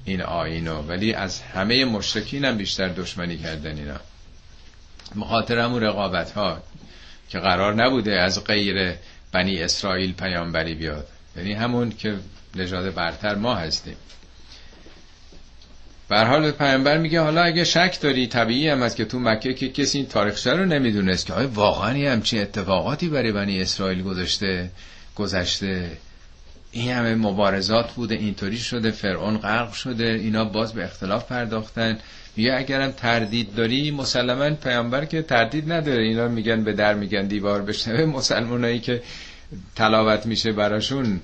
این 0.06 0.22
آینو 0.22 0.82
ولی 0.82 1.14
از 1.14 1.42
همه 1.42 1.86
مشرکین 1.86 2.46
هم 2.46 2.58
بیشتر 2.58 2.88
دشمنی 2.88 3.38
کردن 3.38 3.78
اینا. 3.78 4.00
مخاطر 5.16 5.60
همون 5.60 5.84
رقابت 5.84 6.32
ها 6.32 6.64
که 7.30 7.40
قرار 7.40 7.74
نبوده 7.74 8.22
از 8.22 8.44
غیر 8.44 8.96
بنی 9.32 9.64
اسرائیل 9.64 10.14
پیامبری 10.14 10.76
بیاد. 10.76 11.08
یعنی 11.38 11.54
همون 11.54 11.90
که 11.90 12.18
نژاد 12.56 12.94
برتر 12.94 13.36
ما 13.36 13.56
هستیم. 13.56 13.96
بر 16.12 16.26
حال 16.26 16.52
پیامبر 16.52 16.97
میگه 16.97 17.21
حالا 17.21 17.43
اگه 17.43 17.63
شک 17.63 17.97
داری 18.02 18.28
طبیعی 18.28 18.67
هم 18.69 18.82
است 18.82 18.95
که 18.95 19.06
تو 19.06 19.19
مکه 19.19 19.54
که 19.54 19.69
کسی 19.69 19.97
این 19.97 20.08
تاریخچه 20.08 20.54
رو 20.54 20.65
نمی‌دونست 20.65 21.26
که 21.26 21.34
آیا 21.34 21.50
واقعا 21.54 22.12
همچین 22.12 22.41
اتفاقاتی 22.41 23.10
برای 23.10 23.32
بنی 23.32 23.62
اسرائیل 23.62 24.04
گذاشته 24.04 24.69
گذشته. 25.15 25.91
این 26.71 26.91
همه 26.91 27.15
مبارزات 27.15 27.91
بوده 27.91 28.15
اینطوری 28.15 28.58
شده 28.58 28.91
فرعون 28.91 29.38
غرق 29.38 29.74
شده 29.74 30.06
اینا 30.06 30.45
باز 30.45 30.74
به 30.74 30.84
اختلاف 30.84 31.26
پرداختن. 31.26 31.97
میگه 32.38 32.54
اگرم 32.54 32.91
تردید 32.91 33.56
داری 33.56 33.91
مسلما 33.91 34.50
پیامبر 34.56 35.06
که 35.06 35.21
تردید 35.21 35.71
نداره. 35.71 36.04
اینا 36.04 36.28
میگن 36.28 36.63
به 36.63 36.74
در 36.74 36.93
میگن 36.93 37.28
دیوار 37.28 37.62
بشنوه 37.62 38.06
مسلمانایی 38.06 38.80
که 38.80 39.02
تلاوت 39.76 40.26
میشه 40.26 40.52
براشون. 40.52 41.19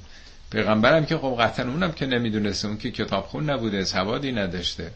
پیغمبرم 0.51 1.05
که 1.05 1.17
خب 1.17 1.37
قطعا 1.39 1.65
اونم 1.65 1.91
که 1.91 2.05
نمی‌دونسته 2.05 2.67
اون 2.67 2.77
که 2.77 2.91
کتابخون 2.91 3.49
نبوده 3.49 3.83
سوادی 3.85 4.31
نداشته. 4.31 4.91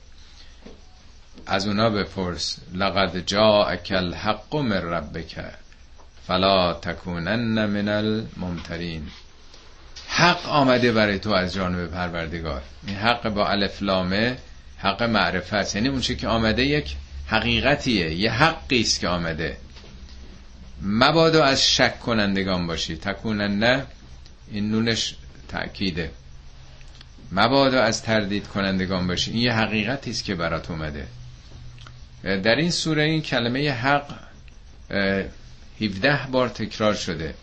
از 1.48 1.68
اونا 1.68 1.90
بپرس 1.90 2.58
لقد 2.74 3.20
جاءک 3.20 3.94
الحق 3.96 4.56
من 4.56 4.72
ربک 4.72 5.36
فلا 6.28 6.74
تکونن 6.74 7.66
من 7.66 7.88
الممترین. 7.88 9.08
حق 10.08 10.50
آمده 10.50 10.92
برای 10.92 11.20
تو 11.20 11.32
از 11.32 11.54
جانب 11.54 11.88
پروردگار. 11.88 12.62
این 12.88 12.96
حق 12.96 13.30
با 13.30 13.48
الف 13.48 13.82
لامه 13.82 14.38
حق 14.78 15.04
معرفت. 15.04 15.76
یعنی 15.76 15.88
اون 15.88 16.02
که 16.02 16.28
آمده 16.28 16.66
یک 16.66 16.96
حقیقتیه 17.28 18.14
یه 18.14 18.32
حقی 18.32 18.82
است 18.82 19.00
که 19.00 19.08
آمده. 19.08 19.58
مبادا 20.82 21.44
از 21.44 21.66
شک 21.66 22.00
کنندگان 22.00 22.68
باشی. 22.68 22.98
تکونن 22.98 23.60
نه 23.60 23.86
این 24.52 24.72
نونش 24.72 25.16
تأکیده 25.52 26.12
مبادا 27.32 27.82
از 27.82 28.04
تردید 28.04 28.48
کنندگان 28.48 29.08
باشی. 29.08 29.32
این 29.32 29.42
یه 29.42 29.54
حقیقتی 29.54 30.12
است 30.12 30.24
که 30.24 30.36
برات 30.36 30.72
اومده. 30.72 31.08
در 32.24 32.56
این 32.56 32.72
سوره 32.72 33.04
این 33.04 33.22
کلمه 33.22 33.72
حق 33.72 34.14
17 35.82 36.20
بار 36.32 36.50
تکرار 36.50 36.94
شده. 36.94 37.34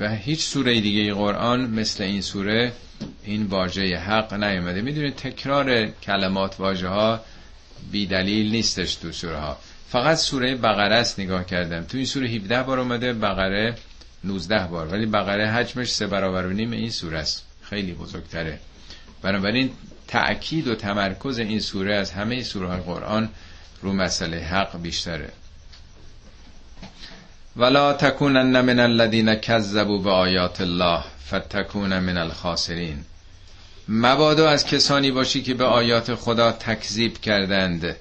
و 0.00 0.14
هیچ 0.16 0.44
سوره 0.44 0.80
دیگه 0.80 1.14
قرآن 1.14 1.60
مثل 1.60 2.02
این 2.02 2.20
سوره 2.20 2.72
این 3.24 3.46
واژه 3.46 3.96
حق 3.96 4.34
نیومده. 4.34 4.82
می‌دونید 4.82 5.16
تکرار 5.16 5.86
کلمات 5.86 6.60
واژه 6.60 6.88
ها 6.88 7.20
بی 7.92 8.06
دلیل 8.06 8.50
نیستش 8.50 8.94
تو 8.94 9.12
سوره 9.12 9.36
ها. 9.36 9.58
فقط 9.90 10.16
سوره 10.16 10.54
بقره 10.54 10.94
است 10.94 11.20
نگاه 11.20 11.44
کردم. 11.44 11.84
تو 11.84 11.96
این 11.96 12.06
سوره 12.06 12.28
17 12.28 12.62
بار 12.62 12.78
اومده 12.80 13.12
بقره 13.12 13.74
19 14.24 14.66
بار. 14.66 14.86
ولی 14.86 15.06
بقره 15.06 15.46
حجمش 15.46 15.92
سه 15.92 16.06
برابر 16.06 16.46
و 16.46 16.50
نیم 16.50 16.70
این 16.70 16.90
سوره 16.90 17.18
است. 17.18 17.44
خیلی 17.62 17.92
بزرگتره. 17.92 18.58
بنابراین 19.22 19.70
تأکید 20.08 20.68
و 20.68 20.74
تمرکز 20.74 21.38
این 21.38 21.60
سوره 21.60 21.94
از 21.94 22.10
همه 22.10 22.42
سوره 22.42 22.68
های 22.68 22.80
قرآن 22.80 23.28
رو 23.82 23.92
مسئله 23.92 24.36
حق 24.36 24.82
بیشتره. 24.82 25.32
ولا 27.56 27.92
تکونن 27.92 28.60
من 28.60 28.80
الذين 28.80 29.34
كذبوا 29.34 29.98
بآیات 29.98 30.60
الله 30.60 31.04
فتکون 31.28 31.98
من 31.98 32.18
الخاسرین 32.18 33.04
مبادا 33.88 34.50
از 34.50 34.66
کسانی 34.66 35.10
باشی 35.10 35.42
که 35.42 35.54
به 35.54 35.64
آیات 35.64 36.14
خدا 36.14 36.52
تکذیب 36.52 37.18
کردند 37.18 37.96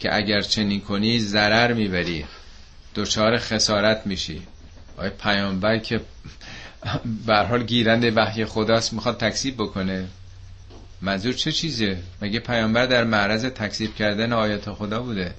که 0.00 0.16
اگر 0.16 0.40
چنین 0.40 0.80
کنی 0.80 1.18
ضرر 1.18 1.72
می‌بری. 1.72 2.24
دچار 2.94 3.38
خسارت 3.38 4.02
میشی. 4.06 4.42
آیا 5.00 5.10
پیامبر 5.10 5.78
که 5.78 6.00
به 7.26 7.36
حال 7.36 7.62
گیرنده 7.62 8.10
وحی 8.10 8.44
خداست 8.44 8.92
می‌خواد 8.92 9.18
تکذیب 9.18 9.54
بکنه. 9.56 10.08
منظور 11.02 11.32
چه 11.32 11.52
چیزه؟ 11.52 12.02
مگه 12.22 12.40
پیامبر 12.40 12.86
در 12.86 13.04
معرض 13.04 13.44
تکذیب 13.44 13.94
کردن 13.94 14.32
آیات 14.32 14.72
خدا 14.72 15.02
بوده؟ 15.02 15.34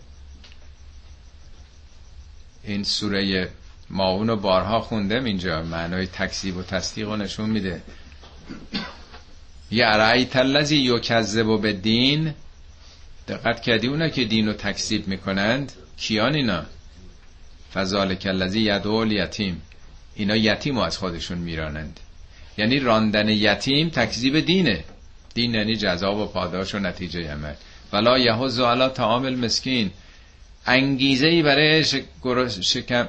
این 2.64 2.84
سوره 2.84 3.50
ماون 3.90 4.30
و 4.30 4.36
بارها 4.36 4.82
خوندم 4.82 5.24
اینجا 5.24 5.64
معنای 5.64 6.08
تکذیب 6.08 6.58
و 6.58 6.64
تصدیق 6.64 7.08
رو 7.08 7.16
نشون 7.16 7.50
میده. 7.50 7.82
یه 9.72 10.26
تلزی 10.26 10.78
یو 10.78 11.00
کذب 11.00 11.48
و 11.48 11.58
به 11.58 11.74
دین 11.74 12.34
دقت 13.28 13.62
کردی 13.62 13.88
اونا 13.88 14.10
که 14.10 14.26
دین 14.26 14.48
رو 14.48 14.54
تکذیب 14.54 15.08
می‌کنند؟ 15.08 15.72
کیان 15.98 16.36
اینا؟ 16.36 16.66
فضال 17.74 18.16
کلزی 18.16 18.60
یدول 18.60 19.12
یتیم 19.12 19.62
اینا 20.16 20.36
یتیم 20.36 20.76
رو 20.76 20.82
از 20.82 20.98
خودشون 20.98 21.38
میرانند. 21.38 22.00
یعنی 22.58 22.80
راندن 22.80 23.30
یتیم 23.30 23.90
تکذیب 23.90 24.40
دینه. 24.40 24.84
دین 25.34 25.54
یعنی 25.54 25.76
جزا 25.76 26.16
و 26.16 26.26
پاداش 26.26 26.76
و 26.76 26.80
نتیجه 26.80 27.32
عمل. 27.32 27.54
ولا 27.94 28.20
یهوز 28.20 28.60
علی 28.60 28.88
تعامل 28.88 29.36
مسکین 29.36 29.92
انگیزه 30.66 31.28
ای 31.28 31.42
برای 31.42 31.84
شکم, 32.62 33.08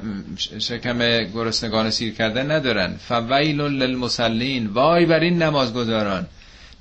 شکم 0.58 0.98
گرسنگان 1.34 1.90
سیر 1.90 2.14
کردن 2.14 2.50
ندارن. 2.50 2.96
فویل 2.96 3.60
للمسلین. 3.60 4.66
وای 4.66 5.06
بر 5.06 5.20
این 5.20 5.42
نمازگزاران. 5.42 6.26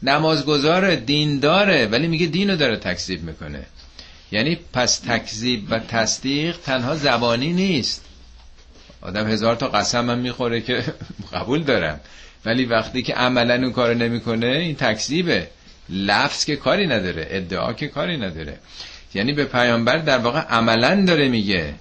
نمازگزار 0.04 0.96
دین 0.96 1.40
داره 1.40 1.86
ولی 1.86 2.08
میگه 2.08 2.26
دینو 2.26 2.56
داره 2.56 2.78
تکذیب 2.78 3.24
می‌کنه. 3.24 3.66
یعنی 4.32 4.60
پس 4.74 5.00
تکذیب 5.00 5.68
و 5.70 5.80
تصدیق 5.80 6.58
تنها 6.58 6.96
زبانی 6.96 7.54
نیست. 7.54 8.06
آدم 9.02 9.28
هزار 9.28 9.56
تا 9.56 9.68
قسم 9.68 10.10
هم 10.10 10.18
می‌خوره 10.18 10.62
که 10.62 10.84
قبول 11.34 11.64
دارم 11.64 12.00
ولی 12.46 12.66
وقتی 12.66 13.02
که 13.04 13.14
عملا 13.14 13.56
اون 13.56 13.72
کار 13.72 13.94
نمی‌کنه 13.94 14.48
این 14.48 14.76
تکذیبه. 14.76 15.48
لفظ 15.90 16.46
که 16.46 16.56
کاری 16.56 16.88
نداره 16.88 17.28
ادعا 17.30 17.74
که 17.74 17.88
کاری 17.88 18.18
نداره. 18.18 18.60
یعنی 19.14 19.34
به 19.34 19.46
پیامبر 19.46 19.98
در 19.98 20.18
واقع 20.18 20.40
عملا 20.40 21.06
داره 21.06 21.28
میگه 21.30 21.74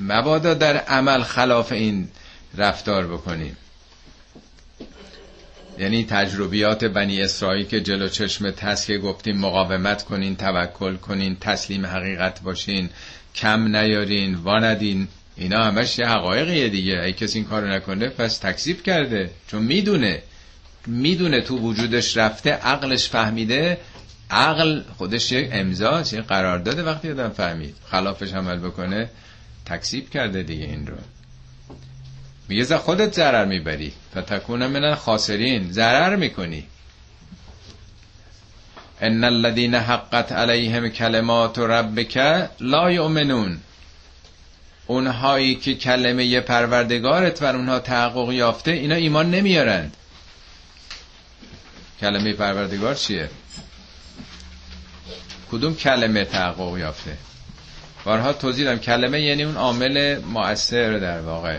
مبادا 0.00 0.54
در 0.54 0.76
عمل 0.76 1.22
خلاف 1.22 1.72
این 1.72 2.08
رفتار 2.56 3.06
بکنیم. 3.06 3.56
یعنی 5.78 6.04
تجربیات 6.04 6.84
بنی 6.84 7.22
اسرائیل 7.22 7.66
که 7.66 7.80
جلو 7.80 8.08
چشم 8.08 8.50
تست 8.50 8.86
که 8.86 8.98
گفتیم 8.98 9.36
مقاومت 9.36 10.02
کنین 10.04 10.36
توکل 10.36 10.96
کنین 10.96 11.36
تسلیم 11.40 11.86
حقیقت 11.86 12.40
باشین 12.42 12.90
کم 13.34 13.76
نیارین 13.76 14.34
واندین 14.34 15.08
اینا 15.36 15.64
همش 15.64 15.98
یه 15.98 16.06
حقایقیه 16.06 16.68
دیگه. 16.68 17.02
ای 17.02 17.12
کسی 17.12 17.38
این 17.38 17.48
کارو 17.48 17.68
نکنه 17.68 18.08
پس 18.08 18.38
تکذیب 18.38 18.82
کرده 18.82 19.30
چون 19.48 19.62
می‌دونه 19.62 20.22
می‌دونه 20.86 21.40
تو 21.40 21.58
وجودش 21.58 22.16
رفته 22.16 22.50
عقلش 22.50 23.08
فهمیده. 23.08 23.78
عقل 24.30 24.82
خودش 24.96 25.32
یک 25.32 25.48
امضاست 25.52 26.12
یه 26.12 26.20
قرار 26.20 26.58
داده 26.58 26.82
وقتی 26.82 27.10
آدم 27.10 27.28
فهمید. 27.28 27.74
خلافش 27.90 28.32
عمل 28.32 28.58
بکنه 28.58 29.10
تکذیب 29.66 30.10
کرده 30.10 30.42
دیگه 30.42 30.64
این 30.64 30.86
رو. 30.86 30.96
میگه 32.48 32.64
za 32.64 32.72
خودت 32.72 33.14
ضرر 33.14 33.44
می‌بری. 33.44 33.92
فتکون 34.16 34.66
من 34.66 34.94
خاسرین 34.94 35.72
ضرر 35.72 36.16
می‌کنی. 36.16 36.66
ان 39.00 39.24
الذين 39.24 39.74
حقت 39.74 40.32
علیهم 40.32 40.88
کلمات 40.88 41.58
ربک 41.58 42.16
لا 42.60 42.90
یؤمنون. 42.90 43.60
اونهایی 44.86 45.54
که 45.54 45.74
کلمه 45.74 46.40
پروردگارت 46.40 47.40
بر 47.40 47.56
اونها 47.56 47.78
تحقق 47.78 48.32
یافته 48.32 48.70
اینا 48.70 48.94
ایمان 48.94 49.30
نمیارند. 49.30 49.96
کلمه 52.00 52.32
پروردگار 52.32 52.94
چیه? 52.94 53.30
کدوم 55.50 55.74
کلمه 55.74 56.24
تحقق 56.24 56.78
یافته؟ 56.78 57.16
بارها 58.04 58.32
توضیح 58.32 58.64
دادم 58.64 58.78
کلمه 58.78 59.20
یعنی 59.20 59.42
اون 59.42 59.56
عامل 59.56 60.18
مؤثر 60.18 60.98
در 60.98 61.20
واقع. 61.20 61.58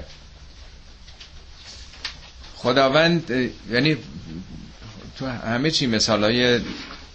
خداوند 2.58 3.32
یعنی 3.72 3.97
تو 5.20 5.26
همه 5.28 5.72
چی 5.72 5.88
مثال 5.88 6.24
های 6.24 6.60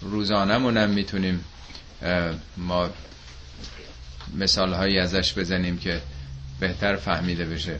روزانه 0.01 0.55
هم 0.55 0.90
می‌تونیم 0.90 1.45
ما 2.57 2.90
مثال 4.38 4.72
هایی 4.72 4.99
ازش 4.99 5.38
بزنیم 5.38 5.78
که 5.78 6.01
بهتر 6.61 6.97
فهمیده 6.97 7.45
بشه. 7.45 7.76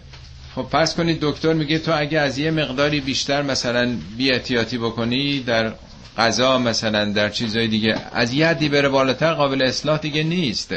خب 0.55 0.63
پس 0.63 0.95
کنید 0.95 1.19
دکتر 1.21 1.53
میگه 1.53 1.79
تو 1.79 1.93
اگه 1.99 2.19
از 2.21 2.39
یه 2.39 2.51
مقداری 2.51 3.01
بیشتر 3.01 3.43
مثلا 3.43 3.97
بی 4.17 4.33
احتیاطی 4.33 4.79
بکنی 4.79 5.41
در 5.41 5.73
غذا 6.19 6.59
مثلا 6.59 7.05
در 7.05 7.29
چیزهای 7.29 7.69
دیگه 7.69 7.97
از 8.13 8.33
یه 8.33 8.47
حدی 8.49 8.69
بره 8.69 8.89
بالاتر 8.89 9.35
قابل 9.35 9.63
اصلاح 9.63 9.99
دیگه 9.99 10.23
نیست. 10.23 10.75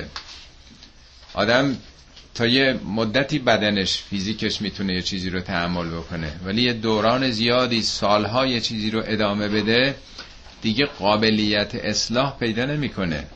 آدم 1.34 1.78
تا 2.36 2.48
یه 2.48 2.80
مدتی 2.86 3.40
بدنش 3.40 3.98
فیزیکش 3.98 4.62
می‌تونه 4.62 4.94
یه 4.94 5.02
چیزی 5.02 5.30
رو 5.30 5.40
تحمل 5.40 5.88
بکنه. 5.90 6.32
ولی 6.46 6.62
یه 6.62 6.74
دوران 6.74 7.32
زیادی 7.32 7.82
سالها 7.82 8.46
یه 8.46 8.60
چیزی 8.62 8.92
رو 8.92 9.04
ادامه 9.06 9.48
بده 9.48 9.96
دیگه 10.62 10.86
قابلیت 10.86 11.76
اصلاح 11.76 12.38
پیدا 12.40 12.66
نمی‌کنه. 12.66 13.28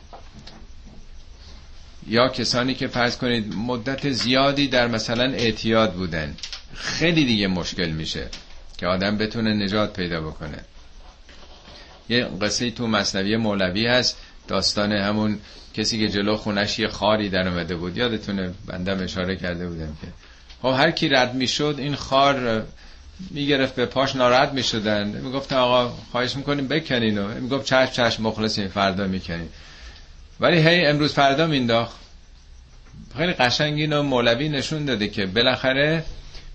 یا 2.08 2.28
کسانی 2.30 2.74
که 2.76 2.88
فرض 2.88 3.18
کنید 3.18 3.56
مدت 3.56 4.10
زیادی 4.10 4.68
در 4.68 4.88
مثلا 4.88 5.24
اعتیاد 5.24 5.94
بودن 5.94 6.36
خیلی 6.74 7.26
دیگه 7.26 7.48
مشکل 7.48 7.90
میشه 7.90 8.28
که 8.78 8.88
آدم 8.88 9.18
بتونه 9.18 9.54
نجات 9.54 9.94
پیدا 9.94 10.22
بکنه. 10.22 10.60
یه 12.10 12.26
قصه 12.42 12.72
تو 12.72 12.88
مصنوی 12.88 13.38
مولوی 13.38 13.88
هست. 13.88 14.18
داستان 14.50 14.92
همون 14.92 15.40
کسی 15.74 16.00
که 16.00 16.10
جلو 16.10 16.36
خونش 16.36 16.80
یه 16.80 16.88
خاری 16.88 17.30
در 17.30 17.48
اومده 17.48 17.76
بود. 17.76 17.98
یادتونه؟ 17.98 18.52
بندم 18.68 19.04
اشاره 19.04 19.36
کرده 19.36 19.68
بودم 19.68 19.98
که. 20.02 20.08
خب 20.62 20.76
هر 20.78 20.92
کی 20.92 21.10
رد 21.10 21.36
می‌شد 21.36 21.76
این 21.78 21.96
خار 21.96 22.66
می‌گرفت 23.32 23.76
به 23.76 23.86
پاش 23.86 24.16
ناراحت 24.16 24.54
می‌شدن. 24.54 25.08
می‌گفت 25.08 25.54
آقا 25.54 25.94
خواهش 26.12 26.36
می‌کنیم 26.36 26.68
بکنین. 26.68 27.18
و 27.18 27.28
می‌گفت 27.42 27.66
چشم 27.66 27.92
چشم 27.92 28.24
مخلصین 28.24 28.68
فردا 28.68 29.08
می‌کنین. 29.08 29.50
ولی 30.40 30.58
هی 30.58 30.86
امروز 30.86 31.14
فردا 31.14 31.48
مینداخت. 31.48 31.96
خیلی 33.18 33.34
قشنگ 33.34 33.80
اینو 33.80 34.04
مولوی 34.04 34.50
نشون 34.50 34.86
داده 34.86 35.08
که 35.08 35.26
بالاخره 35.26 36.04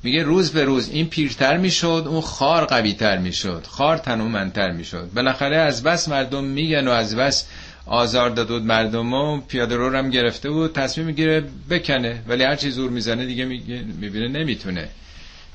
میگه 0.02 0.22
روز 0.22 0.52
به 0.52 0.64
روز 0.64 0.90
این 0.90 1.08
پیرتر 1.08 1.56
می‌شد 1.56 2.04
اون 2.08 2.20
خار 2.20 2.64
قوی 2.64 2.92
تر 2.92 3.18
می‌شد. 3.18 3.66
خار 3.68 3.96
تنومندتر 3.96 4.70
می‌شد. 4.70 5.10
بالاخره 5.14 5.56
از 5.56 5.82
بس 5.82 6.08
مردم 6.08 6.44
میگن 6.44 6.88
و 6.88 6.90
از 6.90 7.16
بس 7.16 7.46
آزار 7.86 8.30
داد 8.30 8.48
بود 8.48 8.62
مردم 8.62 9.12
و 9.12 9.40
پیاده 9.40 9.76
رو 9.76 9.96
هم 9.96 10.10
گرفته 10.10 10.50
بود 10.50 10.72
تصمیم 10.72 11.06
می‌گیره 11.06 11.44
بکنه. 11.70 12.22
ولی 12.28 12.44
هر 12.44 12.56
چی 12.56 12.70
زور 12.70 12.90
می‌زنه 12.90 13.26
دیگه 13.26 13.44
می‌بینه 13.44 14.28
نمی‌تونه. 14.28 14.88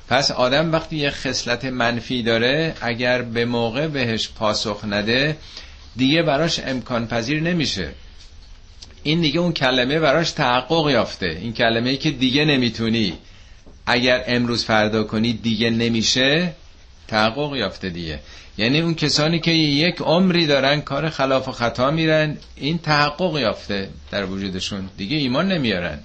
پس 0.08 0.30
آدم 0.30 0.72
وقتی 0.72 0.96
یه 0.96 1.10
خصلت 1.10 1.64
منفی 1.64 2.22
داره 2.22 2.74
اگر 2.80 3.22
به 3.22 3.44
موقع 3.44 3.86
بهش 3.86 4.28
پاسخ 4.28 4.84
نده 4.84 5.36
دیگه 5.96 6.22
براش 6.22 6.60
امکان 6.66 7.06
پذیر 7.06 7.42
نمیشه. 7.42 7.88
این 9.02 9.20
دیگه 9.20 9.40
اون 9.40 9.52
کلمه 9.52 9.98
براش 9.98 10.30
تحقق 10.30 10.90
یافته. 10.90 11.26
این 11.26 11.52
کلمه 11.52 11.90
ای 11.90 11.96
که 11.96 12.10
دیگه 12.10 12.44
نمی‌تونی. 12.44 13.12
اگر 13.86 14.24
امروز 14.26 14.64
فردا 14.64 15.04
کنی 15.04 15.32
دیگه 15.32 15.70
نمیشه. 15.70 16.52
تحقق 17.08 17.54
یافته 17.56 17.88
دیگه. 17.88 18.18
یعنی 18.60 18.80
اون 18.80 18.94
کسانی 18.94 19.40
که 19.40 19.50
یک 19.50 20.00
عمری 20.00 20.46
دارن 20.46 20.80
کار 20.80 21.10
خلاف 21.10 21.48
و 21.48 21.52
خطا 21.52 21.90
میرن 21.90 22.36
این 22.56 22.78
تحقق 22.78 23.38
یافته 23.38 23.88
در 24.10 24.24
وجودشون. 24.24 24.88
دیگه 24.96 25.16
ایمان 25.16 25.52
نمیارن. 25.52 25.98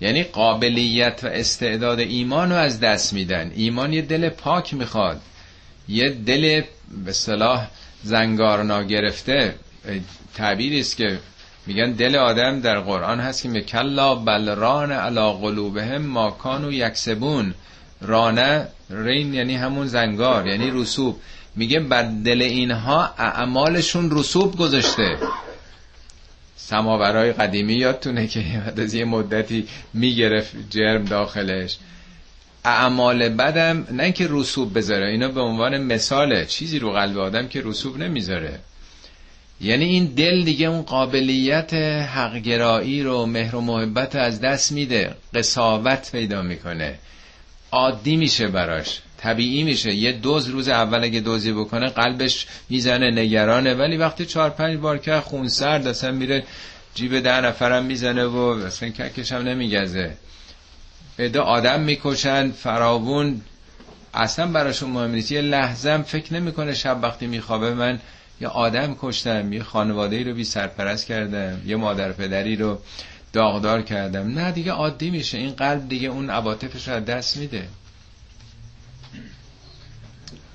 یعنی 0.00 0.22
قابلیت 0.22 1.20
و 1.24 1.26
استعداد 1.26 1.98
ایمان 1.98 2.50
رو 2.50 2.56
از 2.56 2.80
دست 2.80 3.12
میدن. 3.12 3.52
ایمان 3.54 3.92
یه 3.92 4.02
دل 4.02 4.28
پاک 4.28 4.74
می‌خواد. 4.74 5.20
یه 5.88 6.10
دل 6.10 6.62
به 7.04 7.12
صلاح 7.12 7.66
زنگار 8.02 8.84
گرفته. 8.84 9.54
تعبیری 10.34 10.80
است 10.80 10.96
که 10.96 11.18
میگن 11.66 11.92
دل 11.92 12.16
آدم 12.16 12.60
در 12.60 12.80
قرآن 12.80 13.20
هست 13.20 13.42
که 13.42 13.60
کلا 13.60 14.14
بل 14.14 14.54
ران 14.54 14.92
علا 14.92 15.32
قلوبهم 15.32 16.02
ما 16.02 16.30
کانو 16.30 16.72
یکسبون. 16.72 17.54
رانه 18.00 18.68
رین 18.90 19.34
یعنی 19.34 19.56
همون 19.56 19.86
زنگار 19.86 20.46
یعنی 20.46 20.70
رسوب. 20.70 21.20
میگه 21.56 21.80
بر 21.80 22.02
دل 22.02 22.42
اینها 22.42 23.14
اعمالشون 23.18 24.10
رسوب 24.18 24.56
گذاشته. 24.56 25.18
سماورای 26.56 27.32
قدیمی 27.32 27.74
یادتونه 27.74 28.26
که 28.26 28.62
از 28.76 28.94
یه 28.94 29.04
مدتی 29.04 29.68
می‌گرفت 29.94 30.52
جرم 30.70 31.04
داخلش. 31.04 31.76
اعمال 32.64 33.28
بدم 33.28 33.86
نه 33.90 34.12
که 34.12 34.26
رسوب 34.30 34.78
بذاره 34.78 35.06
اینا 35.06 35.28
به 35.28 35.40
عنوان 35.40 35.82
مثاله. 35.82 36.46
چیزی 36.46 36.78
رو 36.78 36.92
قلب 36.92 37.18
آدم 37.18 37.48
که 37.48 37.62
رسوب 37.64 37.98
نمی‌ذاره. 37.98 38.58
یعنی 39.60 39.84
این 39.84 40.04
دل 40.04 40.44
دیگه 40.44 40.66
اون 40.66 40.82
قابلیت 40.82 41.74
حقگرایی 42.14 43.02
رو 43.02 43.26
مهر 43.26 43.56
و 43.56 43.60
محبت 43.60 44.16
از 44.16 44.40
دست 44.40 44.72
میده. 44.72 45.14
قصاوت 45.34 46.12
پیدا 46.12 46.42
می‌کنه. 46.42 46.98
عادی 47.72 48.16
میشه 48.16 48.46
براش. 48.46 49.00
طبیعی 49.18 49.64
میشه. 49.64 49.94
یه 49.94 50.12
دوز 50.12 50.48
روز 50.48 50.68
اول 50.68 51.04
اگه 51.04 51.20
دوزی 51.20 51.52
بکنه 51.52 51.88
قلبش 51.88 52.46
می‌زنه 52.68 53.10
نگرانه. 53.10 53.74
ولی 53.74 53.96
وقتی 53.96 54.26
چهار 54.26 54.50
پنج 54.50 54.78
بار 54.78 54.98
که 54.98 55.20
خون 55.20 55.48
سرد 55.48 55.86
اصلا 55.86 56.10
میره 56.10 56.44
جیب 56.94 57.20
ده 57.20 57.40
نفرم 57.40 57.84
می‌زنه 57.84 58.24
و 58.24 58.36
اصلا 58.36 58.88
ککش 58.88 59.32
هم 59.32 59.42
نمیگزه. 59.42 60.16
ادا 61.18 61.42
آدم 61.42 61.80
می‌کشن 61.80 62.50
فراوون. 62.50 63.40
اصلا 64.14 64.46
براشون 64.46 64.90
مهم 64.90 65.10
نیست. 65.10 65.32
یه 65.32 65.40
لحظه 65.40 66.02
فکر 66.02 66.34
نمی‌کنه 66.34 66.74
شب 66.74 66.98
وقتی 67.02 67.26
میخوابه 67.26 67.74
من 67.74 68.00
یه 68.40 68.48
آدم 68.48 68.96
کشتم 69.00 69.52
یه 69.52 69.62
خانواده 69.62 70.16
ای 70.16 70.24
رو 70.24 70.34
بی 70.34 70.44
سرپرست 70.44 71.06
کردم 71.06 71.62
یه 71.66 71.76
مادر 71.76 72.12
پدری 72.12 72.56
رو 72.56 72.78
داغدار 73.32 73.82
کردم. 73.82 74.38
نه 74.38 74.52
دیگه 74.52 74.72
عادی 74.72 75.10
میشه. 75.10 75.38
این 75.38 75.50
قلب 75.50 75.88
دیگه 75.88 76.08
اون 76.08 76.30
عواطفش 76.30 76.88
رو 76.88 77.00
دست 77.00 77.36
میده. 77.36 77.68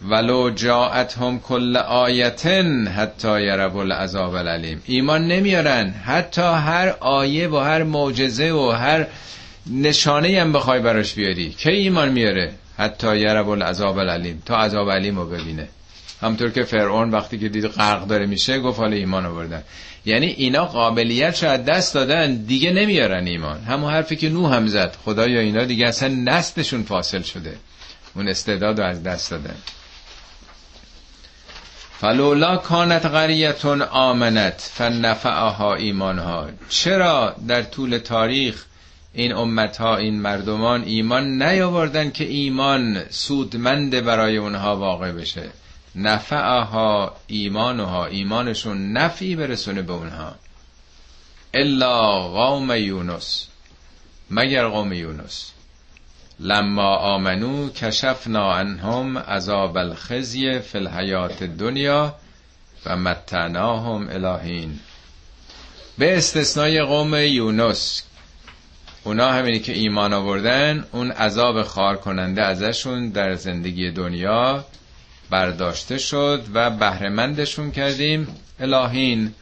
ولو 0.09 0.49
جاءتهم 0.49 1.39
کل 1.39 1.77
آیتن 1.77 2.87
حتی 2.87 3.41
یرب 3.41 3.77
العذاب 3.77 4.35
العلیم. 4.35 4.81
ایمان 4.85 5.27
نمیارن. 5.27 5.89
حتی 5.89 6.41
هر 6.41 6.95
آیه 6.99 7.47
و 7.47 7.57
هر 7.57 7.83
معجزه 7.83 8.51
و 8.51 8.69
هر 8.69 9.07
نشانه 9.71 10.41
هم 10.41 10.53
بخوای 10.53 10.79
براش 10.79 11.13
بیاری. 11.13 11.49
که 11.49 11.71
ایمان 11.71 12.09
میاره؟ 12.09 12.53
حتی 12.77 13.17
یرب 13.17 13.49
العذاب 13.49 13.97
العلیم. 13.97 14.43
تا 14.45 14.57
عذاب 14.57 14.91
علیم 14.91 15.19
رو 15.19 15.25
ببینه. 15.25 15.67
همطور 16.21 16.49
که 16.49 16.63
فرعون 16.63 17.09
وقتی 17.11 17.37
که 17.37 17.49
دید 17.49 17.67
غرق 17.67 18.07
داره 18.07 18.25
میشه 18.25 18.59
گفت 18.59 18.79
حالا 18.79 18.95
ایمان 18.95 19.25
آوردن. 19.25 19.63
یعنی 20.05 20.25
اینا 20.25 20.65
قابلیت 20.65 21.35
شاید 21.35 21.65
دست 21.65 21.93
دادن 21.93 22.35
دیگه 22.35 22.71
نمیارن 22.71 23.27
ایمان. 23.27 23.61
همون 23.61 23.91
حرفی 23.91 24.15
که 24.15 24.29
نو 24.29 24.47
هم 24.47 24.67
زد. 24.67 24.95
خدایا 25.05 25.39
اینا 25.39 25.63
دیگه 25.63 25.87
اصلا 25.87 26.09
نستشون 26.09 26.83
فاصل 26.83 27.21
شده. 27.21 27.53
اون 28.15 28.27
استعداد 28.27 28.79
رو 28.79 28.85
از 28.85 29.03
دست 29.03 29.31
دادن. 29.31 29.55
فلولا 32.01 32.57
کانت 32.57 33.05
قریتون 33.05 33.81
آمنت 33.81 34.71
فنفعها 34.73 35.75
ایمانها. 35.75 36.47
چرا 36.69 37.35
در 37.47 37.63
طول 37.63 37.97
تاریخ 37.97 38.65
این 39.13 39.33
امت 39.33 39.77
ها 39.77 39.97
این 39.97 40.21
مردمان 40.21 40.83
ایمان 40.83 41.43
نیاوردن 41.43 42.11
که 42.11 42.23
ایمان 42.23 43.03
سودمند 43.09 44.03
برای 44.05 44.37
اونها 44.37 44.77
واقع 44.77 45.11
بشه؟ 45.11 45.49
نفعها 45.95 47.15
ایمانها 47.27 48.05
ایمانشون 48.05 48.91
نفعی 48.91 49.35
برسونه 49.35 49.81
به 49.81 49.93
اونها. 49.93 50.35
الا 51.53 52.19
قوم 52.19 52.71
یونس 52.71 53.47
مگر 54.31 54.67
قوم 54.67 54.93
یونس. 54.93 55.51
لما 56.43 56.95
آمنو 56.97 57.69
کشفنا 57.69 58.53
عنهم 58.53 59.17
عذاب 59.17 59.77
الخزی 59.77 60.59
فی 60.59 60.77
الحیات 60.77 61.43
دنیا 61.43 62.15
و 62.85 62.97
متعناهم 62.97 64.09
الهین. 64.09 64.79
به 65.97 66.17
استثنای 66.17 66.81
قوم 66.81 67.15
یونس 67.15 68.03
اونا 69.03 69.31
همینی 69.31 69.59
که 69.59 69.73
ایمان 69.73 70.13
آوردن 70.13 70.85
اون 70.91 71.11
عذاب 71.11 71.63
خار 71.63 71.97
کننده 71.97 72.41
ازشون 72.41 73.09
در 73.09 73.35
زندگی 73.35 73.91
دنیا 73.91 74.65
برداشته 75.29 75.97
شد 75.97 76.43
و 76.53 76.69
بهرهمندشون 76.69 77.71
کردیم 77.71 78.27
الهین 78.59 79.33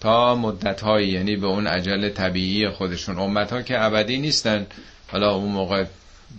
تا 0.00 0.34
مدت 0.34 0.80
هایی 0.80 1.08
یعنی 1.08 1.36
به 1.36 1.46
اون 1.46 1.66
عجل 1.66 2.08
طبیعی 2.08 2.68
خودشون. 2.68 3.18
امت 3.18 3.52
ها 3.52 3.62
که 3.62 3.84
ابدی 3.84 4.18
نیستن. 4.18 4.66
حالا 5.08 5.34
اون 5.34 5.52
موقع 5.52 5.84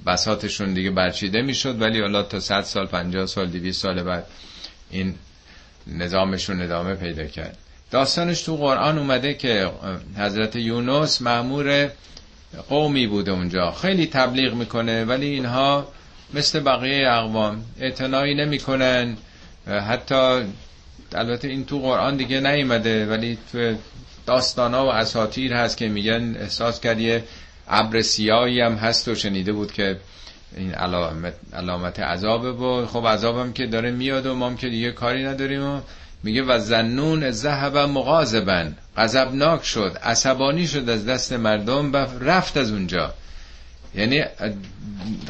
بساتشون 0.06 0.74
دیگه 0.74 0.92
برچیده 0.92 1.42
می‌شد 1.42 1.82
ولی 1.82 2.02
حالا 2.02 2.24
تا 2.24 2.40
100 2.40 2.62
سال 2.62 2.86
50 2.86 3.26
سال 3.26 3.48
200 3.48 3.82
سال 3.82 4.04
بعد 4.04 4.26
این 4.92 5.16
نظامشون 5.88 6.62
ادامه 6.62 6.96
پیدا 6.96 7.26
کرد. 7.26 7.58
داستانش 7.92 8.42
تو 8.42 8.58
قرآن 8.58 8.98
اومده 8.98 9.34
که 9.34 9.72
حضرت 10.18 10.56
یونس 10.56 11.22
معمور 11.22 11.92
قومی 12.70 13.08
بوده 13.08 13.32
اونجا. 13.32 13.72
خیلی 13.72 14.06
تبلیغ 14.08 14.54
می‌کنه 14.54 15.06
ولی 15.06 15.26
اینها 15.26 15.88
مثل 16.34 16.60
بقیه 16.60 17.10
اقوام 17.10 17.64
اعتنایی 17.80 18.36
نمی‌کنن. 18.36 19.18
حتی 19.68 20.42
البته 21.16 21.48
این 21.48 21.66
تو 21.66 21.80
قرآن 21.80 22.18
دیگه 22.18 22.40
نیومده 22.40 23.06
ولی 23.06 23.38
تو 23.52 23.76
داستانا 24.26 24.86
و 24.86 24.90
اساطیر 24.90 25.54
هست 25.54 25.78
که 25.78 25.88
میگن 25.88 26.36
احساس 26.40 26.80
کردیه 26.80 27.24
ابر 27.68 28.02
سیاهی 28.02 28.62
هم 28.62 28.76
هست 28.76 29.08
و 29.08 29.16
شنیده 29.16 29.54
بود 29.54 29.72
که 29.72 30.00
این 30.58 30.74
علامت, 30.74 31.34
علامت 31.54 32.00
عذابه 32.00 32.52
و 32.52 32.86
خب 32.86 33.08
عذابم 33.08 33.54
که 33.54 33.68
داره 33.68 33.92
میاد 33.92 34.26
و 34.26 34.36
ما 34.36 34.54
که 34.54 34.70
دیگه 34.70 34.92
کاری 34.92 35.24
نداریم 35.24 35.64
و 35.64 35.82
میگه 36.24 36.44
و 36.44 36.60
زنون 36.60 37.32
ذهب 37.32 37.78
مغاظبا 37.78 38.70
غضبناک 38.98 39.64
شد 39.66 39.98
عصبانی 40.04 40.68
شد 40.68 40.90
از 40.90 41.06
دست 41.06 41.34
مردم 41.34 41.94
و 41.94 41.98
رفت 42.20 42.58
از 42.58 42.72
اونجا. 42.72 43.14
یعنی 43.96 44.24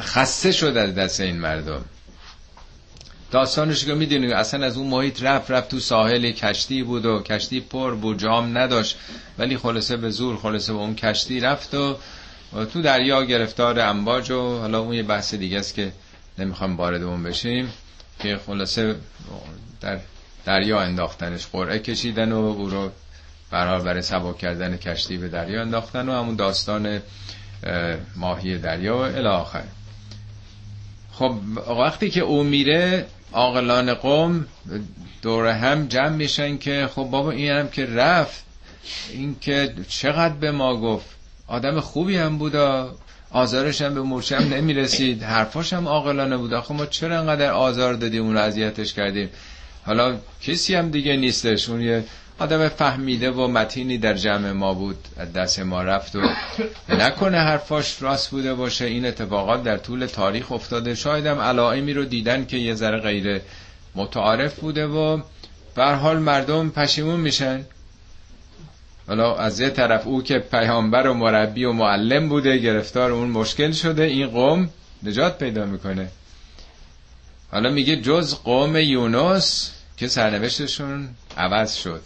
خسته 0.00 0.52
شد 0.52 0.76
از 0.76 0.94
دست 0.94 1.20
این 1.20 1.36
مردم. 1.36 1.84
داستانش 3.30 3.84
که 3.84 3.94
می‌دونید 3.94 4.32
اصلا 4.32 4.66
از 4.66 4.76
اون 4.76 4.86
محیط 4.86 5.22
رفت 5.22 5.50
رفت 5.50 5.68
تو 5.68 5.80
ساحل 5.80 6.30
کشتی 6.30 6.82
بود 6.82 7.06
و 7.06 7.22
کشتی 7.22 7.60
پر 7.60 7.94
بود 7.94 8.18
جام 8.18 8.58
نداشت. 8.58 8.96
ولی 9.38 9.56
خلاصه 9.56 9.96
به 9.96 10.10
زور 10.10 10.36
خلاصه 10.36 10.72
به 10.72 10.78
اون 10.78 10.94
کشتی 10.94 11.40
رفت 11.40 11.74
و 11.74 11.96
تو 12.72 12.82
دریا 12.82 13.24
گرفتار 13.24 13.80
امواج 13.80 14.30
و 14.30 14.58
حالا 14.58 14.80
اون 14.80 14.94
یه 14.94 15.02
بحث 15.02 15.34
دیگه 15.34 15.58
است 15.58 15.74
که 15.74 15.92
نمی‌خوام 16.38 16.76
وارد 16.76 17.02
اون 17.02 17.22
بشیم 17.22 17.72
که 18.18 18.40
خلاصه 18.46 18.96
در 19.80 19.98
دریا 20.44 20.80
انداختنش 20.80 21.46
قرعه 21.46 21.78
کشیدن 21.78 22.32
و 22.32 22.36
او 22.36 22.68
رو 22.68 22.90
برحال 23.50 23.82
برای 23.82 24.02
سبا 24.02 24.32
کردن 24.32 24.76
کشتی 24.76 25.16
به 25.16 25.28
دریا 25.28 25.60
انداختن 25.60 26.08
و 26.08 26.12
همون 26.12 26.36
داستان 26.36 27.00
ماهی 28.16 28.58
دریا 28.58 28.96
و 28.96 29.00
الاخر 29.00 29.64
خب 31.12 31.34
وقتی 31.68 32.10
که 32.10 32.20
او 32.20 32.42
میره 32.42 33.06
عاقلان 33.32 33.94
قوم 33.94 34.46
دور 35.22 35.46
هم 35.46 35.86
جمع 35.86 36.08
میشن 36.08 36.58
که 36.58 36.88
خب 36.94 37.02
بابا 37.02 37.30
این 37.30 37.50
هم 37.50 37.68
که 37.68 37.86
رفت 37.86 38.44
این 39.10 39.36
که 39.40 39.74
چقدر 39.88 40.34
به 40.34 40.50
ما 40.50 40.76
گفت؟ 40.76 41.13
آدم 41.48 41.80
خوبی 41.80 42.16
هم 42.16 42.38
بودا 42.38 42.94
آزارش 43.30 43.82
هم 43.82 43.94
به 43.94 44.02
مرشم 44.02 44.34
نمی‌رسید. 44.36 45.22
حرفاش 45.22 45.72
هم 45.72 45.88
عاقلانه 45.88 46.36
بود. 46.36 46.54
آخه 46.54 46.74
ما 46.74 46.86
چرا 46.86 47.18
انقدر 47.18 47.50
آزار 47.50 47.94
دادیم 47.94 48.22
اون 48.24 48.34
رو 48.34 48.40
اذیتش 48.40 48.94
کردیم؟ 48.94 49.28
حالا 49.86 50.16
کسی 50.42 50.74
هم 50.74 50.90
دیگه 50.90 51.16
نیستش. 51.16 51.68
اون 51.68 51.80
یه 51.80 52.04
آدم 52.38 52.68
فهمیده 52.68 53.30
و 53.30 53.48
متینی 53.48 53.98
در 53.98 54.14
جمع 54.14 54.52
ما 54.52 54.74
بود. 54.74 54.96
دست 55.34 55.58
ما 55.60 55.82
رفت 55.82 56.16
و 56.16 56.20
نکنه 56.88 57.38
حرفاش 57.38 58.02
راست 58.02 58.30
بوده 58.30 58.54
باشه. 58.54 58.84
این 58.84 59.06
اتفاقات 59.06 59.62
در 59.62 59.76
طول 59.76 60.06
تاریخ 60.06 60.52
افتاده. 60.52 60.94
شاید 60.94 61.26
هم 61.26 61.38
علائمی 61.40 61.92
رو 61.92 62.04
دیدن 62.04 62.46
که 62.46 62.56
یه 62.56 62.74
ذره 62.74 62.98
غیر 63.00 63.40
متعارف 63.94 64.54
بوده 64.60 64.86
و 64.86 65.20
حال 65.76 66.18
مردم 66.18 66.70
پشیمون 66.70 67.20
میشن. 67.20 67.64
حالا 69.06 69.36
از 69.36 69.60
یه 69.60 69.70
طرف 69.70 70.06
او 70.06 70.22
که 70.22 70.38
پیامبر 70.38 71.06
و 71.06 71.14
مربی 71.14 71.64
و 71.64 71.72
معلم 71.72 72.28
بوده 72.28 72.58
گرفتار 72.58 73.12
اون 73.12 73.28
مشکل 73.28 73.72
شده 73.72 74.02
این 74.02 74.26
قوم 74.26 74.70
نجات 75.02 75.38
پیدا 75.38 75.64
می‌کنه. 75.64 76.08
حالا 77.52 77.70
میگه 77.70 77.96
جز 77.96 78.34
قوم 78.34 78.76
یونس 78.76 79.70
که 79.96 80.08
سرنوشتشون 80.08 81.08
عوض 81.36 81.74
شد. 81.74 82.00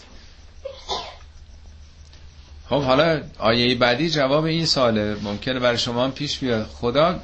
خب 2.69 2.83
حالا 2.83 3.23
آیه 3.39 3.75
بعدی 3.75 4.11
جواب 4.11 4.45
این 4.45 4.67
ساله 4.67 5.17
ممکنه 5.23 5.61
برای 5.61 5.79
شما 5.79 6.05
هم 6.05 6.13
پیش 6.13 6.39
بیاد. 6.39 6.67
خدا 6.67 7.21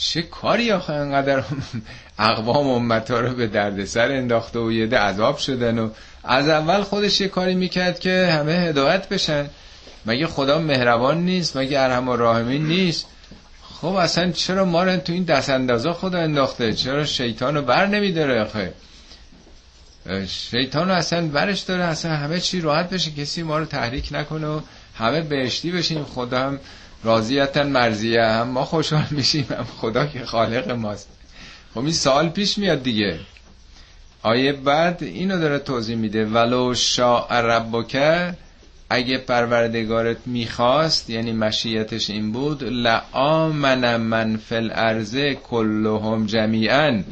چه 0.00 0.22
کاری 0.22 0.72
آخه 0.72 0.92
انقدر 0.92 1.44
اقوام 2.18 2.66
امتا 2.66 3.20
رو 3.20 3.34
به 3.34 3.46
دردسر 3.46 4.12
انداخته 4.12 4.58
و 4.58 4.72
یه 4.72 4.86
ده 4.86 4.98
عذاب 4.98 5.38
شدن 5.38 5.78
و 5.78 5.90
از 6.24 6.48
اول 6.48 6.82
خودش 6.82 7.20
یه 7.20 7.28
کاری 7.28 7.54
می‌کرد 7.54 7.98
که 7.98 8.28
همه 8.32 8.52
هدایت 8.52 9.08
بشن. 9.08 9.46
مگه 10.06 10.26
خدا 10.26 10.58
مهربان 10.58 11.24
نیست؟ 11.24 11.56
مگه 11.56 11.80
ارحم 11.80 12.08
و 12.08 12.16
راهمین 12.16 12.66
نیست؟ 12.66 13.06
خب 13.62 13.94
اصلا 13.94 14.30
چرا 14.30 14.64
ما 14.64 14.84
رو 14.84 14.96
تو 14.96 15.12
این 15.12 15.24
دست 15.24 15.50
اندازا 15.50 15.92
خدا 15.92 16.18
انداخته؟ 16.18 16.72
چرا 16.72 17.04
شیطان 17.04 17.54
رو 17.54 17.62
بر 17.62 17.86
نمیداره 17.86 18.42
آخه؟ 18.42 18.72
شیطان 20.26 20.88
رو 20.88 20.94
اصلا 20.94 21.26
برش 21.26 21.60
داره 21.60 21.84
اصلا 21.84 22.16
همه 22.16 22.40
چی 22.40 22.60
راحت 22.60 22.90
بشه 22.90 23.10
کسی 23.10 23.42
ما 23.42 23.58
رو 23.58 23.64
تحریک 23.64 24.08
نکنه 24.12 24.46
و 24.46 24.60
همه 24.94 25.20
بهشتی 25.20 25.70
بشیم. 25.70 26.04
خدا 26.04 26.38
هم 26.38 26.60
راضیتن 27.04 27.66
مرزیه 27.66 28.22
هم 28.22 28.48
ما 28.48 28.64
خوشحال 28.64 29.06
میشیم 29.10 29.46
هم 29.50 29.66
خدا 29.80 30.06
که 30.06 30.24
خالق 30.24 30.70
ماست. 30.70 31.08
خب 31.74 31.80
این 31.80 31.92
سال 31.92 32.28
پیش 32.28 32.58
میاد 32.58 32.82
دیگه. 32.82 33.20
آیه 34.22 34.52
بعد 34.52 35.02
اینو 35.02 35.40
داره 35.40 35.58
توضیح 35.58 35.96
میده. 35.96 36.24
ولو 36.24 36.74
شاء 36.74 37.40
ربک 37.40 37.96
اگه 38.90 39.18
پروردگارت 39.18 40.16
می‌خواست 40.26 41.10
یعنی 41.10 41.32
مشیتش 41.32 42.10
این 42.10 42.32
بود 42.32 42.64
لآمن 42.64 43.96
من 43.96 44.36
فی 44.36 44.54
الارض 44.54 45.16
کلهم 45.50 46.26
جمیعا. 46.26 47.02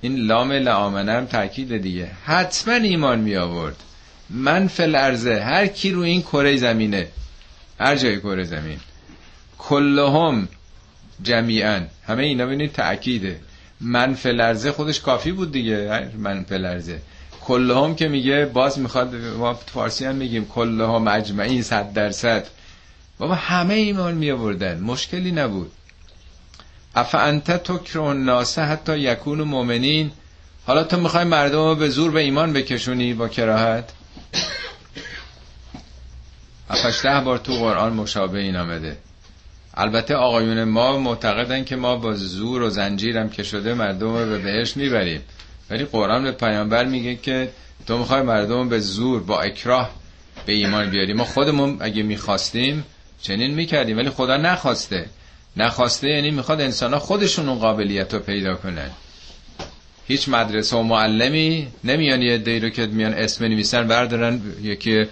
این 0.00 0.16
لام 0.16 0.52
لآمنه 0.52 1.12
هم 1.12 1.26
تاکید 1.26 1.76
دیگه. 1.76 2.10
حتما 2.24 2.74
ایمان 2.74 3.20
می 3.20 3.36
آورد. 3.36 3.76
من 4.30 4.68
فی 4.68 4.82
الارض 4.82 5.26
هر 5.26 5.66
کی 5.66 5.90
رو 5.90 6.00
این 6.00 6.22
کره 6.22 6.56
زمینه 6.56 7.08
هر 7.80 7.96
جای 7.96 8.20
کره 8.20 8.44
زمین 8.44 8.78
کلهم 9.58 10.48
جمیعا. 11.22 11.80
همه 12.06 12.22
اینا 12.22 12.46
ببینید 12.46 12.72
تأکیده. 12.72 13.40
من 13.82 14.14
فلرزه 14.14 14.72
خودش 14.72 15.00
کافی 15.00 15.32
بود 15.32 15.52
دیگه 15.52 16.10
من 16.18 16.44
فلرزه 16.44 17.00
کلهم 17.44 17.94
که 17.94 18.08
میگه 18.08 18.46
باز 18.46 18.78
می‌خواد 18.78 19.14
ما 19.14 19.54
فارسی 19.54 20.04
هم 20.04 20.14
میگیم 20.14 20.46
کلهم 20.48 21.08
اجمعین 21.08 21.62
صد 21.62 21.92
درصد. 21.92 22.46
بابا 23.18 23.34
همه 23.34 23.74
ایمان 23.74 24.14
می 24.14 24.32
مشکلی 24.74 25.32
نبود. 25.32 25.72
اف 26.94 27.14
انت 27.14 27.50
تکر 27.50 27.98
الناس 27.98 28.58
حتی 28.58 28.98
یکون 28.98 29.42
مؤمنین. 29.42 30.10
حالا 30.66 30.84
تو 30.84 31.00
می‌خوای 31.00 31.24
مردم 31.24 31.58
رو 31.58 31.74
به 31.74 31.88
زور 31.88 32.10
به 32.10 32.20
ایمان 32.20 32.52
بکشونی 32.52 33.14
با 33.14 33.28
کراهت؟ 33.28 33.92
ده 37.02 37.20
بار 37.20 37.38
تو 37.38 37.52
قرآن 37.52 37.92
مشابه 37.92 38.38
این 38.38 38.56
آمده. 38.56 38.96
البته 39.74 40.14
آقایون 40.14 40.64
ما 40.64 40.98
معتقدن 40.98 41.64
که 41.64 41.76
ما 41.76 41.96
با 41.96 42.14
زور 42.14 42.62
و 42.62 42.70
زنجیرم 42.70 43.28
که 43.28 43.42
شده 43.42 43.74
مردم 43.74 44.16
رو 44.16 44.26
به 44.26 44.38
بهش 44.38 44.76
می‌بریم. 44.76 45.20
ولی 45.70 45.84
قرآن 45.84 46.22
به 46.22 46.32
پیامبر 46.32 46.84
میگه 46.84 47.16
که 47.16 47.48
تو 47.86 47.98
می‌خوای 47.98 48.22
مردم 48.22 48.68
به 48.68 48.78
زور 48.78 49.22
با 49.22 49.40
اکراه 49.40 49.90
به 50.46 50.52
ایمان 50.52 50.90
بیاری. 50.90 51.12
ما 51.12 51.24
خودمون 51.24 51.76
اگه 51.80 52.02
می‌خواستیم 52.02 52.84
چنین 53.22 53.54
می‌کردیم 53.54 53.96
ولی 53.96 54.10
خدا 54.10 54.36
نخواسته. 54.36 55.06
نخواسته 55.56 56.08
یعنی 56.08 56.30
می‌خواد 56.30 56.60
انسان 56.60 56.92
ها 56.92 56.98
خودشون 56.98 57.48
اون 57.48 57.58
قابلیت 57.58 58.14
رو 58.14 58.20
پیدا 58.20 58.54
کنن. 58.54 58.90
هیچ 60.06 60.28
مدرسه 60.28 60.76
و 60.76 60.82
معلمی 60.82 61.68
نمیان 61.84 62.22
یه 62.22 62.70
که 62.70 62.86
میان 62.86 63.14
اسم 63.14 63.44
نویسن 63.44 63.86
بردارن 63.86 64.40
یکی 64.62 65.06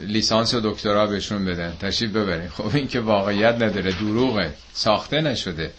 لیسانس 0.00 0.54
و 0.54 0.60
دکترا 0.60 1.06
بهشون 1.06 1.44
بدن. 1.44 1.76
تشریف 1.80 2.10
ببرین. 2.10 2.48
خب 2.48 2.76
این 2.76 2.88
که 2.88 3.00
واقعیت 3.00 3.54
نداره 3.54 3.92
دروغه. 3.92 4.54
ساخته 4.72 5.20
نشده. 5.20 5.72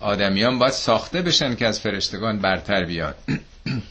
آدمیان 0.00 0.58
باید 0.58 0.72
ساخته 0.72 1.22
بشن 1.22 1.54
که 1.54 1.66
از 1.66 1.80
فرشتگان 1.80 2.38
برتر 2.38 2.84
بیان. 2.84 3.14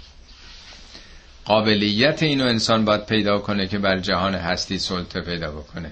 قابلیت 1.45 2.23
اینو 2.23 2.45
انسان 2.45 2.85
باید 2.85 3.05
پیدا 3.05 3.39
کنه 3.39 3.67
که 3.67 3.77
بر 3.77 3.99
جهان 3.99 4.35
هستی 4.35 4.79
سلطه 4.79 5.21
پیدا 5.21 5.51
بکنه. 5.51 5.91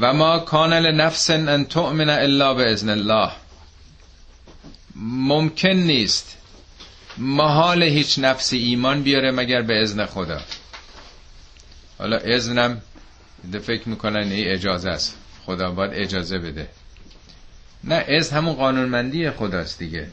و 0.00 0.12
ما 0.12 0.38
کان 0.38 0.72
لنفس 0.72 1.30
ان 1.30 1.64
تؤمن 1.64 2.10
الا 2.10 2.54
به 2.54 2.76
الله. 2.82 3.30
ممکن 4.96 5.68
نیست 5.68 6.36
محال 7.18 7.82
هیچ 7.82 8.18
نفسی 8.18 8.58
ایمان 8.58 9.02
بیاره 9.02 9.30
مگر 9.30 9.62
به 9.62 9.82
ازن 9.82 10.06
خدا. 10.06 10.40
حالا 11.98 12.16
اذنم 12.16 12.82
فکر 13.62 13.88
می‌کنن 13.88 14.32
ای 14.32 14.48
اجازه 14.48 14.90
است. 14.90 15.16
خدا 15.46 15.70
باید 15.70 15.90
اجازه 15.94 16.38
بده. 16.38 16.68
نه 17.84 17.94
از 17.94 18.30
همون 18.30 18.54
قانونمندی 18.54 19.30
خداست 19.30 19.78
دیگه. 19.78 20.06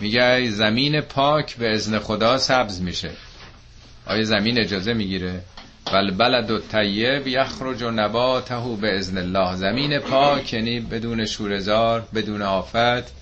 میگه 0.00 0.50
زمین 0.50 1.00
پاک 1.00 1.56
به 1.56 1.74
ازن 1.74 1.98
خدا 1.98 2.38
سبز 2.38 2.80
میشه. 2.80 3.10
آیا 4.06 4.24
زمین 4.24 4.60
اجازه 4.60 4.92
می‌گیره؟ 4.92 5.40
بل 5.92 6.10
بلد 6.10 6.50
و 6.50 6.58
طیب 6.58 7.26
یخرج 7.26 7.82
و 7.82 7.90
نباته 7.90 8.76
به 8.80 8.98
ازن 8.98 9.18
الله. 9.18 9.56
زمین 9.56 9.98
پاک 9.98 10.52
یعنی 10.52 10.80
بدون 10.80 11.24
شورزار 11.24 12.08
بدون 12.14 12.42
آفت. 12.42 13.15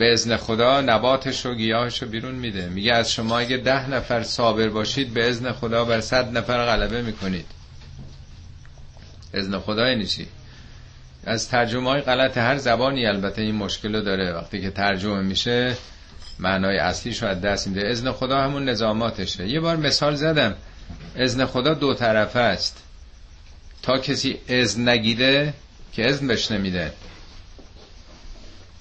به 0.00 0.12
ازن 0.12 0.36
خدا 0.36 0.80
نباتش 0.80 1.46
و 1.46 1.54
گیاهش 1.54 2.02
رو 2.02 2.08
بیرون 2.08 2.34
میده. 2.34 2.68
میگه 2.68 2.92
از 2.92 3.12
شما 3.12 3.38
اگه 3.38 3.56
ده 3.56 3.90
نفر 3.90 4.22
صابر 4.22 4.68
باشید 4.68 5.14
به 5.14 5.28
ازن 5.28 5.52
خدا 5.52 5.84
بر 5.84 6.00
صد 6.00 6.36
نفر 6.36 6.66
غلبه 6.66 7.02
می‌کنید. 7.02 7.46
ازن 9.34 9.58
خدا 9.58 9.88
یعنی 9.88 10.06
چی؟ 10.06 10.26
از 11.26 11.48
ترجمه 11.48 11.90
های 11.90 12.00
غلط 12.00 12.38
هر 12.38 12.56
زبانی 12.56 13.06
البته 13.06 13.42
این 13.42 13.54
مشکل 13.54 13.94
رو 13.94 14.00
داره. 14.00 14.32
وقتی 14.32 14.60
که 14.60 14.70
ترجمه 14.70 15.20
میشه 15.20 15.76
معنای 16.38 16.78
اصلی 16.78 17.28
از 17.28 17.40
دست 17.40 17.68
میده. 17.68 17.88
ازن 17.88 18.12
خدا 18.12 18.40
همون 18.40 18.68
نظاماتشه. 18.68 19.48
یه 19.48 19.60
بار 19.60 19.76
مثال 19.76 20.14
زدم. 20.14 20.54
ازن 21.16 21.46
خدا 21.46 21.74
دو 21.74 21.94
طرفه 21.94 22.40
است. 22.40 22.82
تا 23.82 23.98
کسی 23.98 24.38
ازن 24.48 24.88
نگیده 24.88 25.54
که 25.92 26.08
ازن 26.08 26.26
بهش 26.26 26.50
نمیده. 26.50 26.92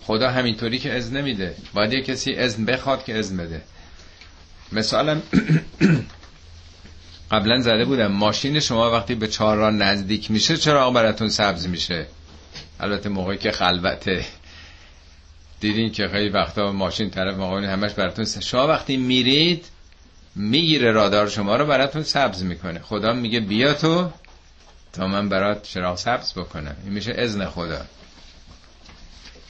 خدا 0.10 0.30
همینطوری 0.30 0.80
که 0.80 0.94
ازن 0.94 1.18
نمیده. 1.18 1.56
باید 1.74 1.94
یه 1.94 2.02
کسی 2.02 2.36
ازن 2.36 2.66
بخواد 2.66 3.04
که 3.04 3.20
ازن 3.20 3.38
بده. 3.38 3.62
مثلا 4.72 5.22
قبلا 7.32 7.62
زده 7.62 7.86
بودم 7.86 8.08
ماشین 8.08 8.60
شما 8.60 8.92
وقتی 8.92 9.16
به 9.16 9.28
چهار 9.28 9.72
نزدیک 9.72 10.32
میشه 10.32 10.58
چرا 10.58 10.92
براتون 10.92 11.30
سبز 11.30 11.68
میشه؟ 11.68 12.08
البته 12.80 13.10
موقعی 13.10 13.38
که 13.38 13.52
خلوته. 13.52 14.26
دیدین 15.60 15.92
که 15.92 16.08
خیلی 16.08 16.30
وقتا 16.30 16.72
ماشین 16.72 17.10
طرف 17.10 17.38
مقابل 17.38 17.64
همش 17.66 17.94
براتون 17.94 18.26
شما 18.26 18.68
وقتی 18.68 18.98
میرید 18.98 19.66
می‌گیره 20.36 20.92
رادار 20.92 21.30
شما 21.30 21.56
رو 21.56 21.66
براتون 21.66 22.04
سبز 22.04 22.44
می‌کنه. 22.44 22.80
خدا 22.80 23.14
میگه 23.14 23.40
بیا 23.40 23.74
تو 23.74 24.10
تا 24.94 25.08
من 25.08 25.30
برات 25.30 25.64
چراغ 25.64 25.98
سبز 25.98 26.34
بکنم. 26.34 26.76
این 26.84 26.94
میشه 26.94 27.14
اذن 27.18 27.46
خدا. 27.46 27.86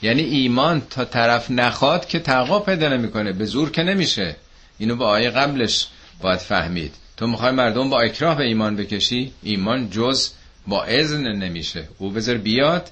یعنی 0.02 0.22
ایمان 0.22 0.82
تا 0.90 1.06
طرف 1.06 1.52
نخواد 1.52 2.08
که 2.08 2.20
تقا 2.20 2.60
پیدا 2.60 2.90
نمی‌کنه 2.90 3.34
به 3.34 3.46
زور 3.46 3.72
که 3.72 3.84
نمیشه. 3.84 4.36
اینو 4.78 4.96
با 4.96 5.08
آیه 5.08 5.30
قبلش 5.30 5.88
باید 6.22 6.40
فهمید. 6.40 6.96
تو 7.18 7.28
می‌خوای 7.28 7.52
مردم 7.52 7.90
با 7.90 8.02
اکراه 8.02 8.38
به 8.38 8.44
ایمان 8.44 8.76
بکشی؟ 8.76 9.34
ایمان 9.44 9.90
جز 9.90 10.30
با 10.68 10.84
اذن 10.84 11.28
نمیشه. 11.28 11.88
او 11.98 12.12
بذار 12.12 12.38
بیاد 12.38 12.90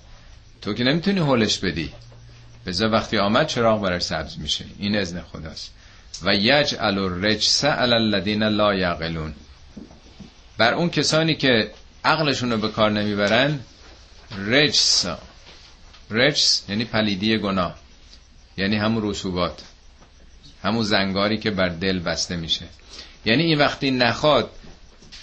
تو 0.61 0.73
که 0.73 0.83
نمی‌تونی 0.83 1.19
هولش 1.19 1.57
بدی. 1.57 1.91
بذار 2.65 2.91
وقتی 2.91 3.17
آمد 3.17 3.47
چراغ 3.47 3.81
برای 3.81 3.99
سبز 3.99 4.39
میشه. 4.39 4.65
این 4.79 4.97
اذن 4.97 5.21
خداست. 5.21 5.73
و 6.23 6.35
یجعل 6.35 6.97
الرجس 6.97 7.65
علی 7.65 7.93
الذین 7.93 8.43
لا 8.43 8.73
یعقلون. 8.73 9.33
بر 10.57 10.73
اون 10.73 10.89
کسانی 10.89 11.35
که 11.35 11.71
عقلشون 12.05 12.51
رو 12.51 12.57
به 12.57 12.67
کار 12.67 12.91
نمی‌برن 12.91 13.59
رجس 14.47 15.05
رجس 16.11 16.63
یعنی 16.69 16.85
پلیدی 16.85 17.37
گناه. 17.37 17.75
یعنی 18.57 18.75
همون 18.75 19.09
رسوبات. 19.09 19.61
همون 20.63 20.83
زنگاری 20.83 21.37
که 21.37 21.51
بر 21.51 21.69
دل 21.69 21.99
بسته 21.99 22.35
میشه. 22.35 22.65
یعنی 23.25 23.43
این 23.43 23.57
وقتی 23.57 23.91
نخواد 23.91 24.51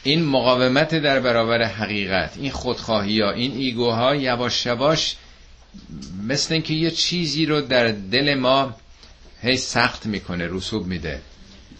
این 0.02 0.24
مقاومت 0.24 0.94
در 0.94 1.20
برابر 1.20 1.62
حقیقت 1.62 2.36
این 2.36 2.50
خودخواهی 2.50 3.20
ها 3.20 3.30
این 3.30 3.52
ایگوها 3.52 4.14
یواش 4.14 4.66
یواش 4.66 5.16
مثل 6.22 6.54
اینکه 6.54 6.74
یه 6.74 6.90
چیزی 6.90 7.46
رو 7.46 7.60
در 7.60 7.88
دل 7.88 8.34
ما 8.34 8.74
هی 9.42 9.56
سخت 9.56 10.06
می‌کنه 10.06 10.48
رسوب 10.50 10.86
میده. 10.86 11.20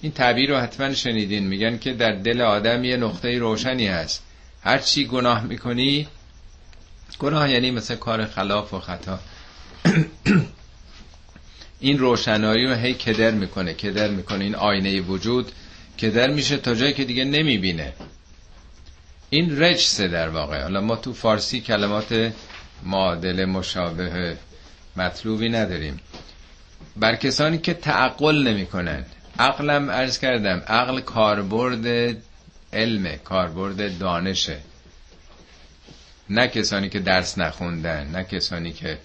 این 0.02 0.12
تعبیر 0.12 0.50
رو 0.50 0.56
حتما 0.56 0.94
شنیدین 0.94 1.46
میگن 1.46 1.78
که 1.78 1.92
در 1.92 2.12
دل 2.12 2.40
آدم 2.40 2.84
یه 2.84 2.96
نقطه 2.96 3.38
روشنی 3.38 3.86
هست. 3.86 4.22
هر 4.62 4.78
چی 4.78 5.06
گناه 5.06 5.44
می‌کنی 5.44 6.08
گناه 7.18 7.50
یعنی 7.50 7.70
مثل 7.70 7.94
کار 7.94 8.26
خلاف 8.26 8.74
و 8.74 8.80
خطا. 8.80 9.18
این 11.80 11.98
روشنایی 11.98 12.66
رو 12.66 12.74
هی 12.74 12.94
کدر 12.94 13.30
می‌کنه 13.30 13.74
کدر 13.74 14.08
می‌کنه. 14.08 14.44
این 14.44 14.54
آینه 14.54 15.00
وجود 15.00 15.52
کدر 16.00 16.30
میشه 16.30 16.56
تا 16.56 16.74
جایی 16.74 16.92
که 16.92 17.04
دیگه 17.04 17.24
نمی‌بینه. 17.24 17.92
این 19.30 19.62
رجسه 19.62 20.08
در 20.08 20.28
واقع. 20.28 20.62
حالا 20.62 20.80
ما 20.80 20.96
تو 20.96 21.12
فارسی 21.12 21.60
کلمات 21.60 22.32
معادل 22.82 23.44
مشابه 23.44 24.36
مطلوبی 24.96 25.48
نداریم. 25.48 26.00
بر 26.96 27.16
کسانی 27.16 27.58
که 27.58 27.74
تعقل 27.74 28.48
نمی‌کنن 28.48 29.04
عقلم 29.38 29.88
ارز 29.88 30.18
کردم 30.18 30.62
عقل 30.66 31.00
کاربرد 31.00 32.16
علمه 32.72 33.16
کاربرد 33.16 33.98
دانشه. 33.98 34.58
نه 36.30 36.48
کسانی 36.48 36.88
که 36.88 37.00
درس 37.00 37.38
نخوندن 37.38 38.06
نه 38.06 38.24
کسانی 38.24 38.72
که 38.72 38.98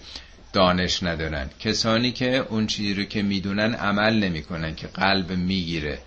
دانش 0.52 1.02
ندارن 1.02 1.50
کسانی 1.58 2.12
که 2.12 2.36
اون 2.36 2.66
چیزی 2.66 2.94
رو 2.94 3.04
که 3.04 3.22
می‌دونن 3.22 3.74
عمل 3.74 4.14
نمی‌کنن 4.18 4.74
که 4.74 4.86
قلب 4.86 5.30
می‌گیره. 5.30 5.98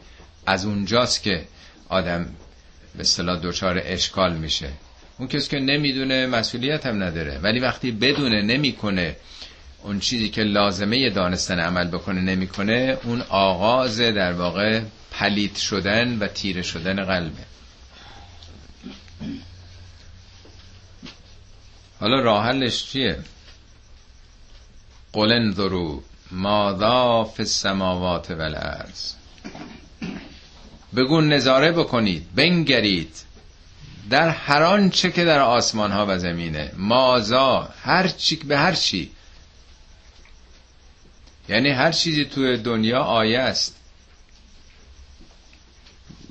از 0.45 0.65
اونجاست 0.65 1.23
که 1.23 1.43
آدم 1.89 2.25
به 2.95 3.01
اصطلاح 3.01 3.39
دچار 3.39 3.81
اشکال 3.85 4.35
میشه. 4.35 4.69
اون 5.19 5.27
کسی 5.27 5.49
که 5.49 5.59
نمی‌دونه 5.59 6.27
مسئولیت 6.27 6.85
هم 6.85 7.03
نداره 7.03 7.39
ولی 7.43 7.59
وقتی 7.59 7.91
بدونه 7.91 8.41
نمی‌کنه 8.41 9.15
اون 9.83 9.99
چیزی 9.99 10.29
که 10.29 10.43
لازمه 10.43 11.09
دانستن 11.09 11.59
عمل 11.59 11.87
بکنه 11.87 12.21
نمی‌کنه 12.21 12.97
اون 13.03 13.21
آغاز 13.29 13.99
در 13.99 14.33
واقع 14.33 14.81
پلیت 15.11 15.55
شدن 15.57 16.17
و 16.19 16.27
تیره 16.27 16.61
شدن 16.61 17.03
قلبه. 17.03 17.52
حالا 22.03 22.19
راه 22.19 22.45
حلش 22.45 22.85
چیه؟ 22.85 23.19
قل 25.13 25.31
انظروا 25.31 25.99
ماذا 26.31 27.23
فی 27.23 27.43
السماوات 27.43 28.31
والارض 28.31 29.13
بگو 30.95 31.21
نظاره 31.21 31.71
بکنید 31.71 32.35
بنگرید. 32.35 33.15
در 34.09 34.29
هر 34.29 34.63
آنچه 34.63 35.11
که 35.11 35.25
در 35.25 35.39
آسمان 35.39 35.91
ها 35.91 36.05
و 36.09 36.19
زمینه. 36.19 36.71
مازا 36.77 37.69
هر 37.83 38.07
چی 38.07 38.35
به 38.35 38.57
هر 38.57 38.73
چی. 38.73 39.11
یعنی 41.49 41.69
هر 41.69 41.91
چیزی 41.91 42.25
توی 42.25 42.57
دنیا 42.57 43.01
آیه 43.03 43.39
است. 43.39 43.75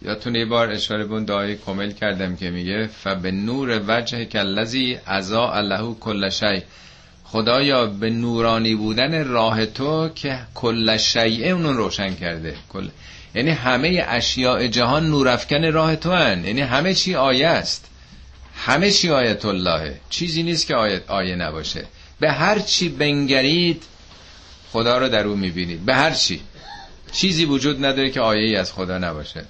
یادتونه 0.04 0.38
یه 0.38 0.44
بار 0.44 0.70
اشاره 0.70 1.04
بون 1.04 1.24
دعای 1.24 1.56
کامل 1.56 1.92
کردم 1.92 2.36
که 2.36 2.50
میگه 2.50 2.86
فبه 2.86 3.30
نور 3.30 3.82
وجه 3.88 4.24
کلزی 4.24 4.98
ازا 5.06 5.52
الله 5.52 5.94
کل 5.94 6.30
شی. 6.30 6.62
خدایا 7.24 7.86
به 7.86 8.10
نورانی 8.10 8.74
بودن 8.74 9.28
راه 9.28 9.66
تو 9.66 10.08
که 10.08 10.38
کل 10.54 10.96
شیعه 10.96 11.50
اونو 11.50 11.72
روشن 11.72 12.14
کرده. 12.14 12.54
کل 12.68 12.88
یعنی 13.34 13.50
همه 13.50 14.04
اشیاء 14.08 14.66
جهان 14.66 15.06
نورافکن 15.06 15.64
راه 15.64 15.96
تو 15.96 16.12
هن 16.12 16.44
یعنی 16.44 16.60
همه 16.60 16.94
چی 16.94 17.14
آیه 17.14 17.46
است. 17.46 17.88
همه 18.56 18.90
چی 18.90 19.10
آیت 19.10 19.44
الله. 19.44 19.94
چیزی 20.10 20.42
نیست 20.42 20.66
که 20.66 20.74
آیه, 20.74 21.02
آیه 21.08 21.36
نباشه. 21.36 21.84
به 22.20 22.30
هر 22.30 22.58
چی 22.58 22.88
بنگرید 22.88 23.82
خدا 24.72 24.98
رو 24.98 25.08
در 25.08 25.26
او 25.26 25.36
می‌بینید. 25.36 25.84
به 25.84 25.94
هر 25.94 26.10
چی. 26.10 26.40
چیزی 27.12 27.44
وجود 27.44 27.84
نداره 27.84 28.10
که 28.10 28.20
آیه 28.20 28.42
ای 28.42 28.56
از 28.56 28.72
خدا 28.72 28.98
نباشه. 28.98 29.44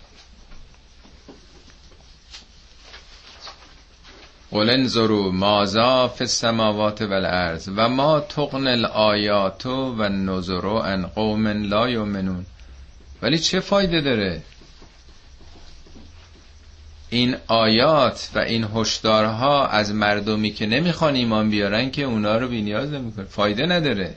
قل 4.53 4.71
انظروا 4.71 5.31
مازا 5.31 6.09
فی 6.09 6.25
السماوات 6.25 7.03
والارض 7.03 7.69
و 7.77 7.89
ما 7.89 8.21
تغن 8.21 8.67
الآیات 8.67 9.67
و 9.67 10.09
نظر 10.09 10.67
ان 10.67 11.07
قوم 11.07 11.49
لا 11.49 11.89
یؤمنون. 11.89 12.47
ولی 13.23 13.39
چه 13.39 13.61
فایده 13.61 14.01
داره؟ 14.01 14.43
این 17.11 17.37
آیات 17.47 18.31
و 18.35 18.39
این 18.39 18.67
هشدارها 18.75 19.67
از 19.67 19.95
مردمی 19.95 20.51
که 20.51 20.67
نمی‌خوان 20.67 21.15
ایمان 21.15 21.51
بیارن 21.51 21.91
که 21.91 22.03
اونا 22.03 22.37
رو 22.37 22.49
بینیاز 22.49 22.93
نمی‌کنه 22.93 23.25
فایده 23.25 23.67
نداره. 23.67 24.15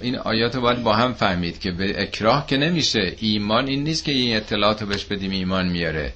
این 0.00 0.18
آیات 0.18 0.54
رو 0.54 0.60
باید 0.60 0.82
با 0.82 0.92
هم 0.92 1.14
فهمید 1.14 1.60
که 1.60 1.70
به 1.70 2.02
اکراه 2.02 2.46
که 2.46 2.56
نمیشه. 2.56 3.16
ایمان 3.18 3.66
این 3.66 3.84
نیست 3.84 4.04
که 4.04 4.12
این 4.12 4.36
اطلاعات 4.36 4.82
رو 4.82 4.88
بهش 4.88 5.04
بدیم 5.04 5.30
ایمان 5.30 5.68
میاره. 5.68 6.12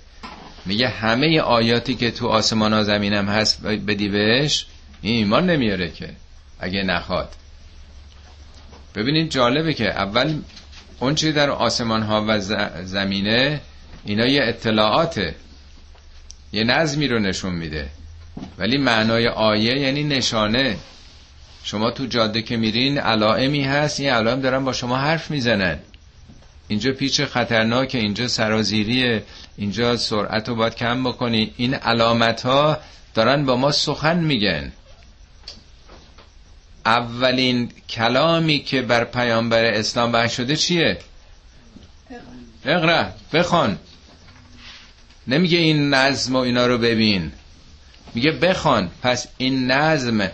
میگه 0.66 0.88
همه 0.88 1.40
آیاتی 1.40 1.94
که 1.94 2.10
تو 2.10 2.28
آسمان 2.28 2.72
ها 2.72 2.82
زمینم 2.82 3.28
هست 3.28 3.62
بدی 3.66 4.08
بهش 4.08 4.66
این 5.02 5.16
ایمان 5.16 5.50
نمیاره 5.50 5.90
که 5.90 6.08
اگه 6.60 6.82
نخواد. 6.82 7.28
ببینید 8.94 9.30
جالبه 9.30 9.74
که 9.74 9.90
اول 9.90 10.34
اون 11.00 11.14
چی 11.14 11.32
در 11.32 11.50
آسمان 11.50 12.02
ها 12.02 12.24
و 12.28 12.40
زمینه 12.84 13.60
اینا 14.04 14.26
یه 14.26 14.40
اطلاعاته. 14.44 15.34
یه 16.52 16.64
نظمی 16.64 17.08
رو 17.08 17.18
نشون 17.18 17.54
میده. 17.54 17.88
ولی 18.58 18.78
معنای 18.78 19.28
آیه 19.28 19.78
یعنی 19.80 20.04
نشانه. 20.04 20.76
شما 21.64 21.90
تو 21.90 22.06
جاده 22.06 22.42
که 22.42 22.56
میرین 22.56 22.98
علائمی 22.98 23.62
هست 23.62 24.00
این 24.00 24.10
علائم 24.10 24.40
دارن 24.40 24.64
با 24.64 24.72
شما 24.72 24.96
حرف 24.96 25.30
می‌زنن. 25.30 25.78
اینجا 26.68 26.92
پیچ 26.92 27.20
خطرناکه 27.20 27.98
اینجا 27.98 28.28
سرازیریه 28.28 29.22
اینجا 29.56 29.96
سرعت 29.96 30.48
رو 30.48 30.54
باید 30.54 30.74
کم 30.74 31.04
بکنی. 31.04 31.54
این 31.56 31.74
علامت 31.74 32.42
ها 32.42 32.78
دارن 33.14 33.44
با 33.44 33.56
ما 33.56 33.72
سخن 33.72 34.18
میگن. 34.18 34.72
اولین 36.86 37.72
کلامی 37.88 38.58
که 38.58 38.82
بر 38.82 39.04
پیامبر 39.04 39.64
اسلام 39.64 40.12
وحی 40.12 40.28
شده 40.28 40.56
چیه؟ 40.56 40.98
اقرا 42.64 43.06
بخوان. 43.32 43.78
نمیگه 45.26 45.58
این 45.58 45.94
نظم 45.94 46.36
و 46.36 46.38
اینا 46.38 46.66
رو 46.66 46.78
ببین. 46.78 47.32
میگه 48.14 48.30
بخوان. 48.30 48.90
پس 49.02 49.26
این 49.38 49.70
نظم 49.70 50.30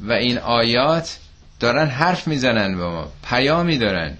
و 0.00 0.12
این 0.12 0.38
آیات 0.38 1.18
دارن 1.60 1.86
حرف 1.86 2.28
می‌زنن 2.28 2.76
به 2.76 2.84
ما. 2.84 3.12
پیامی 3.28 3.78
دارن. 3.78 4.16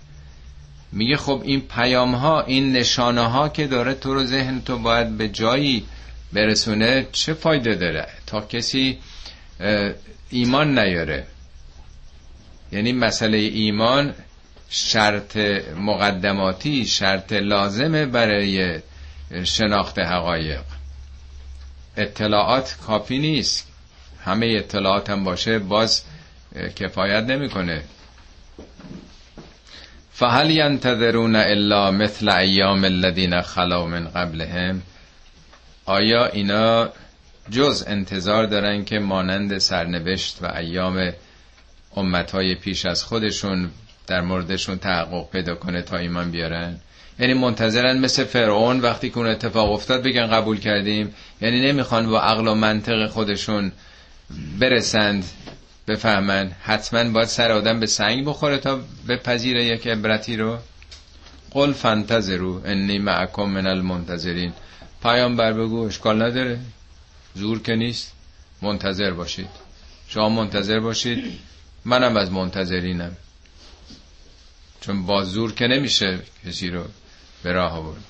میگه 0.93 1.17
خب 1.17 1.43
این 1.45 1.61
پیام 1.61 2.15
ها 2.15 2.43
این 2.43 2.73
نشانه 2.73 3.21
ها 3.29 3.49
که 3.49 3.67
داره 3.67 3.95
تو 3.95 4.15
رو 4.15 4.25
ذهن 4.25 4.61
تو 4.61 4.79
باید 4.79 5.19
به 5.19 5.29
جایی 5.29 5.87
برسونه 6.33 7.07
چه 7.13 7.35
فایده 7.35 7.75
داره 7.75 8.09
تا 8.27 8.41
کسی 8.41 8.99
ایمان 10.31 10.79
نیاره؟ 10.79 11.27
یعنی 12.73 12.93
مسئله 12.93 13.39
ایمان 13.39 14.15
شرط 14.71 15.37
مقدماتی 15.77 16.87
شرط 16.87 17.33
لازمه 17.33 18.07
برای 18.07 18.81
شناخت 19.45 19.99
حقایق. 19.99 20.61
اطلاعات 21.97 22.77
کافی 22.87 23.19
نیست. 23.19 23.69
همه 24.25 24.55
اطلاعات 24.59 25.11
هم 25.11 25.25
باشه 25.25 25.59
باز 25.59 26.03
کفایت 26.77 27.25
نمی‌کنه. 27.25 27.83
فهل 30.19 30.51
ینتظرون 30.51 31.37
الا 31.37 31.91
مثل 31.91 32.29
ایام 32.29 32.85
الذین 32.85 33.43
خلو 33.43 33.87
من 33.87 34.09
قبلهم؟ 34.09 34.83
آیا 35.87 36.27
اینا 36.27 36.89
جز 37.51 37.85
انتظار 37.87 38.47
دارن 38.47 38.85
که 38.85 38.99
مانند 38.99 39.59
سرنوشت 39.59 40.39
و 40.43 40.47
ایام 40.57 41.13
امتهای 41.97 42.55
پیش 42.55 42.87
از 42.87 43.05
خودشون 43.05 43.71
در 44.07 44.21
موردشون 44.21 44.79
تحقق 44.79 45.31
پیدا 45.31 45.55
کنه 45.55 45.83
تا 45.83 45.97
ایمان 45.97 46.31
بیارن؟ 46.31 46.77
یعنی 47.19 47.35
منتظرن 47.35 47.99
مثل 47.99 48.25
فرعون 48.25 48.81
وقتی 48.81 49.11
که 49.11 49.19
اون 49.19 49.27
اتفاق 49.27 49.73
افتاد 49.73 50.03
بگن 50.03 50.27
قبول 50.27 50.59
کردیم. 50.59 51.15
یعنی 51.41 51.61
نمی‌خوان 51.61 52.11
با 52.11 52.21
عقل 52.21 52.49
و 52.49 52.55
منطق 52.55 53.07
خودشون 53.07 53.73
برسند. 54.59 55.25
بفهمن. 55.89 56.53
حتما 56.63 57.11
باید 57.11 57.29
سر 57.29 57.53
آدم 57.53 57.81
به 57.81 57.87
سنگ 57.87 58.25
بخوره 58.27 58.59
تا 58.59 58.81
بپذیره 59.09 59.65
یک 59.65 59.87
عبرتی 59.87 60.37
رو. 60.37 60.59
قل 61.51 61.73
فانتظروا 61.73 62.61
انی 62.65 62.99
معکم 62.99 63.43
من 63.43 63.67
المنتظرین. 63.67 64.53
بر 65.03 65.53
بگو 65.53 65.87
اشکال 65.87 66.23
نداره. 66.23 66.59
زور 67.35 67.63
که 67.63 67.75
نیست. 67.75 68.13
منتظر 68.63 69.11
باشید. 69.11 69.49
شما 70.09 70.29
منتظر 70.29 70.81
باشید. 70.81 71.39
منم 71.85 72.17
از 72.17 72.31
منتظرینم. 72.31 73.17
چون 74.81 75.07
با 75.07 75.25
زور 75.25 75.53
که 75.53 75.67
نمیشه 75.67 76.19
کسی 76.47 76.71
رو 76.71 76.85
به 77.43 77.53
راه 77.53 77.73
آورد. 77.73 78.05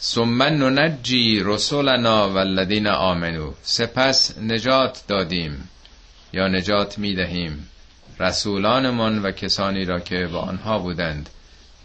ثم 0.00 0.42
ننجی 0.42 1.40
رسولنا 1.44 2.30
والذین 2.30 2.86
آمنو 2.86 3.52
سپس 3.62 4.38
نجات 4.38 5.02
دادیم. 5.08 5.68
یا 6.32 6.48
نجات 6.48 6.98
می‌دهیم. 6.98 7.68
رسولانمان 8.20 9.22
و 9.22 9.30
کسانی 9.30 9.84
را 9.84 10.00
که 10.00 10.26
با 10.26 10.40
آنها 10.40 10.78
بودند. 10.78 11.30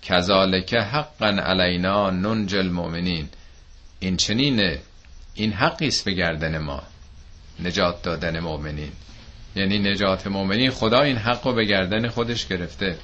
کذالک 0.02 0.74
حقا 0.74 1.28
علینا 1.28 2.10
ننج 2.10 2.56
المؤمنین. 2.56 3.30
این 4.00 4.18
چنینه. 4.18 4.80
این 5.34 5.54
حقی 5.54 5.88
است 5.88 6.06
به 6.06 6.12
گردن 6.12 6.58
ما. 6.58 6.84
نجات 7.60 8.02
دادن 8.04 8.40
مؤمنین. 8.40 8.92
یعنی 9.56 9.80
نجات 9.80 10.28
مؤمنین 10.28 10.72
خدا 10.72 11.02
این 11.02 11.18
حق 11.18 11.48
رو 11.48 11.54
به 11.54 11.66
گردن 11.66 12.08
خودش 12.08 12.48
گرفته. 12.48 12.98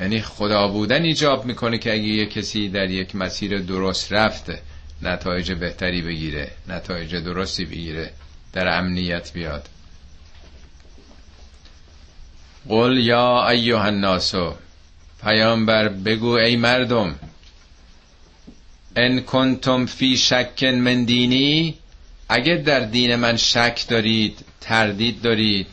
یعنی 0.00 0.20
خدا 0.20 0.68
بودن 0.68 1.02
ایجاب 1.02 1.44
می‌کنه 1.44 1.78
که 1.78 1.92
اگه 1.92 2.02
یه 2.02 2.26
کسی 2.26 2.68
در 2.68 2.90
یک 2.90 3.16
مسیر 3.16 3.58
درست 3.58 4.12
رفته 4.12 4.62
نتایج 5.02 5.52
بهتری 5.52 6.02
بگیره 6.02 6.50
نتایج 6.68 7.16
درستی 7.16 7.64
بگیره 7.64 8.10
در 8.52 8.78
امنیت 8.78 9.32
بیاد. 9.32 9.68
قل 12.68 12.98
یا 12.98 13.48
ایوه 13.48 13.84
الناسو 13.84 14.54
پیامبر 15.22 15.88
بگو 15.88 16.30
ای 16.30 16.56
مردم 16.56 17.14
ان 18.96 19.20
کنتم 19.20 19.86
فی 19.86 20.16
شک 20.16 20.64
من 20.64 21.04
دینی 21.04 21.74
اگه 22.28 22.56
در 22.56 22.80
دین 22.80 23.16
من 23.16 23.36
شک 23.36 23.84
دارید 23.88 24.38
تردید 24.60 25.22
دارید. 25.22 25.66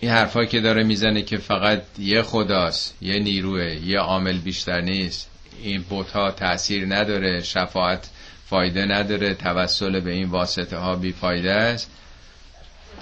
این 0.00 0.10
حرفا 0.10 0.44
که 0.44 0.60
داره 0.60 0.82
می‌زنه 0.82 1.22
که 1.22 1.36
فقط 1.36 1.82
یه 1.98 2.22
خداست 2.22 2.94
یه 3.00 3.18
نیروه 3.18 3.76
یه 3.86 3.98
عامل 3.98 4.38
بیشتر 4.38 4.80
نیست. 4.80 5.28
این 5.62 5.82
بوت 5.82 6.36
تاثیر 6.36 6.86
نداره 6.94 7.42
شفاعت 7.42 8.08
فایده 8.50 8.84
نداره 8.84 9.34
توسل 9.34 10.00
به 10.00 10.10
این 10.10 10.28
واسطه 10.28 10.76
ها 10.76 10.96
بی 10.96 11.12
فایده 11.12 11.52
است. 11.52 11.90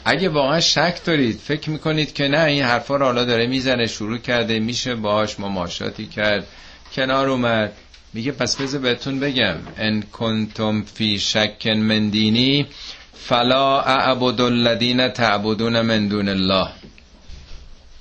اگه 0.05 0.28
واقعا 0.28 0.61
شک 0.61 1.05
دارید 1.05 1.38
فکر 1.38 1.70
می‌کنید 1.70 2.14
که 2.14 2.28
نه 2.28 2.44
این 2.44 2.62
حرفا 2.62 2.96
رو 2.96 3.05
حالا 3.05 3.24
داره 3.24 3.46
می‌زنه 3.46 3.86
شروع 3.86 4.18
کرده 4.18 4.59
میشه 4.59 4.94
باهاش 4.94 5.40
مماشاتی 5.40 6.07
کرد 6.07 6.46
کنار 6.94 7.28
اومد. 7.28 7.72
میگه 8.14 8.32
پس 8.32 8.57
بذار 8.57 8.80
بهتون 8.80 9.20
بگم 9.20 9.57
ان 9.76 10.03
کنتم 10.03 10.82
فی 10.82 11.18
شک 11.18 11.66
من 11.66 12.09
دینی 12.09 12.66
فلا 13.14 13.80
اعبد 13.80 14.40
الذین 14.40 15.09
تعبدون 15.09 15.80
من 15.80 16.09
دون 16.09 16.28
الله. 16.28 16.68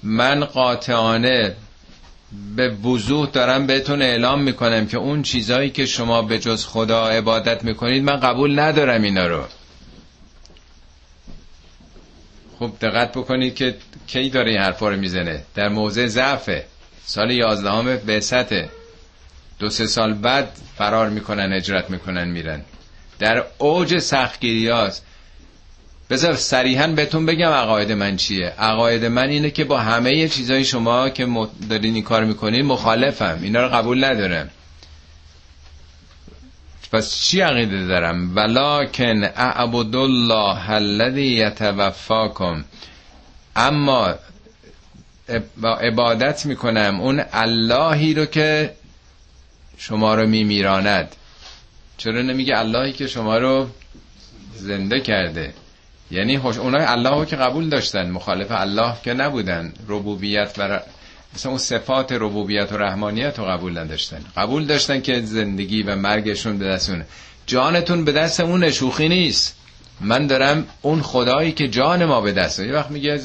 من 0.03 0.45
قاطعانه 0.45 1.55
به 2.55 2.69
وضوح 2.69 3.29
دارم 3.29 3.67
بهتون 3.67 4.01
اعلام 4.01 4.41
می‌کنم 4.41 4.87
که 4.87 4.97
اون 4.97 5.21
چیزایی 5.21 5.69
که 5.69 5.85
شما 5.85 6.21
به 6.21 6.39
جز 6.39 6.65
خدا 6.65 7.09
عبادت 7.09 7.63
می‌کنید 7.63 8.03
من 8.03 8.19
قبول 8.19 8.59
ندارم 8.59 9.01
اینا 9.01 9.27
رو. 9.27 9.43
خب 12.59 12.71
دقت 12.81 13.11
بکنید 13.11 13.55
که 13.55 13.75
کی 14.07 14.29
داره 14.29 14.51
این 14.51 14.59
حرفا 14.59 14.89
رو 14.89 14.95
می‌زنه. 14.95 15.43
در 15.55 15.69
موضع 15.69 16.07
ضعفه. 16.07 16.65
سال 17.05 17.31
یازدهم 17.31 17.95
بعثته. 17.95 18.69
دو 19.59 19.69
سه 19.69 19.87
سال 19.87 20.13
بعد 20.13 20.49
فرار 20.77 21.09
می‌کنن 21.09 21.53
اجرت 21.53 21.89
می‌کنن 21.89 22.27
میرن. 22.27 22.61
در 23.19 23.43
اوج 23.57 23.99
سختگیری 23.99 24.67
هاست. 24.67 25.05
بذار 26.09 26.35
صریحا 26.35 26.87
بهتون 26.87 27.25
بگم 27.25 27.49
عقاید 27.49 27.91
من 27.91 28.17
چیه. 28.17 28.47
عقاید 28.47 29.05
من 29.05 29.29
اینه 29.29 29.49
که 29.49 29.63
با 29.63 29.77
همه 29.77 30.27
چیزای 30.27 30.65
شما 30.65 31.09
که 31.09 31.27
دارین 31.69 31.93
این 31.95 32.03
کار 32.03 32.23
می‌کنین 32.25 32.65
مخالفم. 32.65 33.39
اینا 33.41 33.61
رو 33.61 33.69
قبول 33.69 34.03
ندارم. 34.03 34.49
پس 36.91 37.15
چی 37.21 37.41
عقیده 37.41 37.87
دارم؟ 37.87 38.35
ولکن 38.35 39.23
اعبد 39.23 39.95
الله 39.95 40.69
الذی 40.71 41.25
یتوفاکم. 41.25 42.63
اما 43.55 44.13
عبادت 45.63 46.45
می‌کنم 46.45 46.99
اون 47.01 47.23
اللهی 47.33 48.13
رو 48.13 48.25
که 48.25 48.73
شما 49.77 50.15
رو 50.15 50.27
میمیراند. 50.27 51.15
چرا 51.97 52.21
نمیگه 52.21 52.57
اللهی 52.57 52.93
که 52.93 53.07
شما 53.07 53.37
رو 53.37 53.69
زنده 54.55 54.99
کرده؟ 54.99 55.53
یعنی 56.11 56.37
خوش 56.37 56.57
اونای 56.57 56.85
الله 56.85 57.09
رو 57.09 57.25
که 57.25 57.35
قبول 57.35 57.69
داشتن 57.69 58.09
مخالف 58.09 58.51
الله 58.51 58.93
که 59.03 59.13
نبودن. 59.13 59.73
ربوبیت 59.87 60.55
و 60.57 60.79
مثلا 61.35 61.49
اون 61.49 61.59
صفات 61.59 62.11
ربوبیت 62.11 62.71
و 62.71 62.77
رحمانیت 62.77 63.39
رو 63.39 63.45
قبول 63.45 63.77
نداشتن. 63.77 64.25
قبول 64.37 64.65
داشتن 64.65 65.01
که 65.01 65.21
زندگی 65.21 65.83
و 65.83 65.95
مرگشون 65.95 66.57
به 66.57 66.65
دستونه 66.65 67.05
جانتون 67.45 68.05
به 68.05 68.11
دست 68.11 68.39
اون 68.39 68.71
شوخی 68.71 69.09
نیست. 69.09 69.55
من 70.01 70.27
دارم 70.27 70.67
اون 70.81 71.01
خدایی 71.01 71.51
که 71.51 71.67
جان 71.67 72.05
ما 72.05 72.21
به 72.21 72.31
دسته 72.31 72.67
یه 72.67 72.73
وقت 72.73 72.91
میگه 72.91 73.19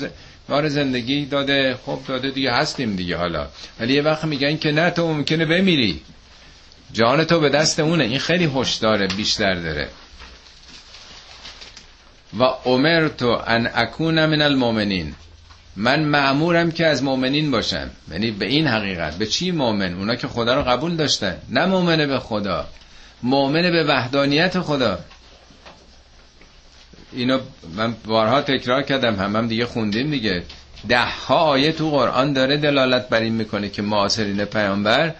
ما 0.48 0.68
زندگی 0.68 1.26
داده 1.26 1.78
خب 1.86 1.98
داده 2.09 2.30
دیگه 2.30 2.53
هستیم 2.53 2.96
دیگه 2.96 3.16
حالا. 3.16 3.46
ولی 3.80 3.94
یه 3.94 4.03
وقت 4.03 4.24
میگن 4.24 4.57
که 4.57 4.72
نه 4.72 4.90
تو 4.90 5.14
ممکنه 5.14 5.44
بمیری. 5.44 6.00
جان 6.92 7.24
تو 7.24 7.40
به 7.40 7.48
دست 7.48 7.80
اونه. 7.80 8.05
این 8.05 8.18
خیلی 8.18 8.50
هشدار 8.57 9.07
بیشتر 9.07 9.55
داره. 9.55 9.88
و 12.38 12.42
امرتو 12.68 13.42
ان 13.46 13.70
اکون 13.74 14.26
من 14.26 14.42
المؤمنین. 14.42 15.14
من 15.76 16.04
معمورم 16.04 16.70
که 16.70 16.86
از 16.86 17.02
مؤمنین 17.02 17.50
باشم. 17.50 17.90
یعنی 18.10 18.30
به 18.30 18.46
این 18.46 18.66
حقیقت. 18.66 19.16
به 19.16 19.26
چی 19.26 19.50
مؤمن؟ 19.50 19.94
اونا 19.94 20.14
که 20.14 20.28
خدا 20.28 20.54
رو 20.54 20.62
قبول 20.62 20.96
داشتن. 20.96 21.36
نه 21.48 21.66
مؤمنه 21.66 22.06
به 22.06 22.18
خدا. 22.18 22.66
مؤمنه 23.22 23.70
به 23.70 23.84
وحدانیت 23.84 24.60
خدا. 24.60 24.98
اینو 27.12 27.38
من 27.76 27.94
بارها 28.04 28.42
تکرار 28.42 28.82
کردم. 28.82 29.14
هم, 29.16 29.36
هم 29.36 29.48
دیگه 29.48 29.66
خوندیم 29.66 30.10
دیگه. 30.10 30.42
ده 30.88 31.04
ها 31.26 31.36
آیه 31.36 31.72
تو 31.72 31.90
قرآن 31.90 32.32
داره 32.32 32.56
دلالت 32.56 33.08
بر 33.08 33.20
این 33.20 33.34
می‌کنه 33.34 33.68
که 33.68 33.82
معاصرین 33.82 34.44
پیامبر 34.44 35.14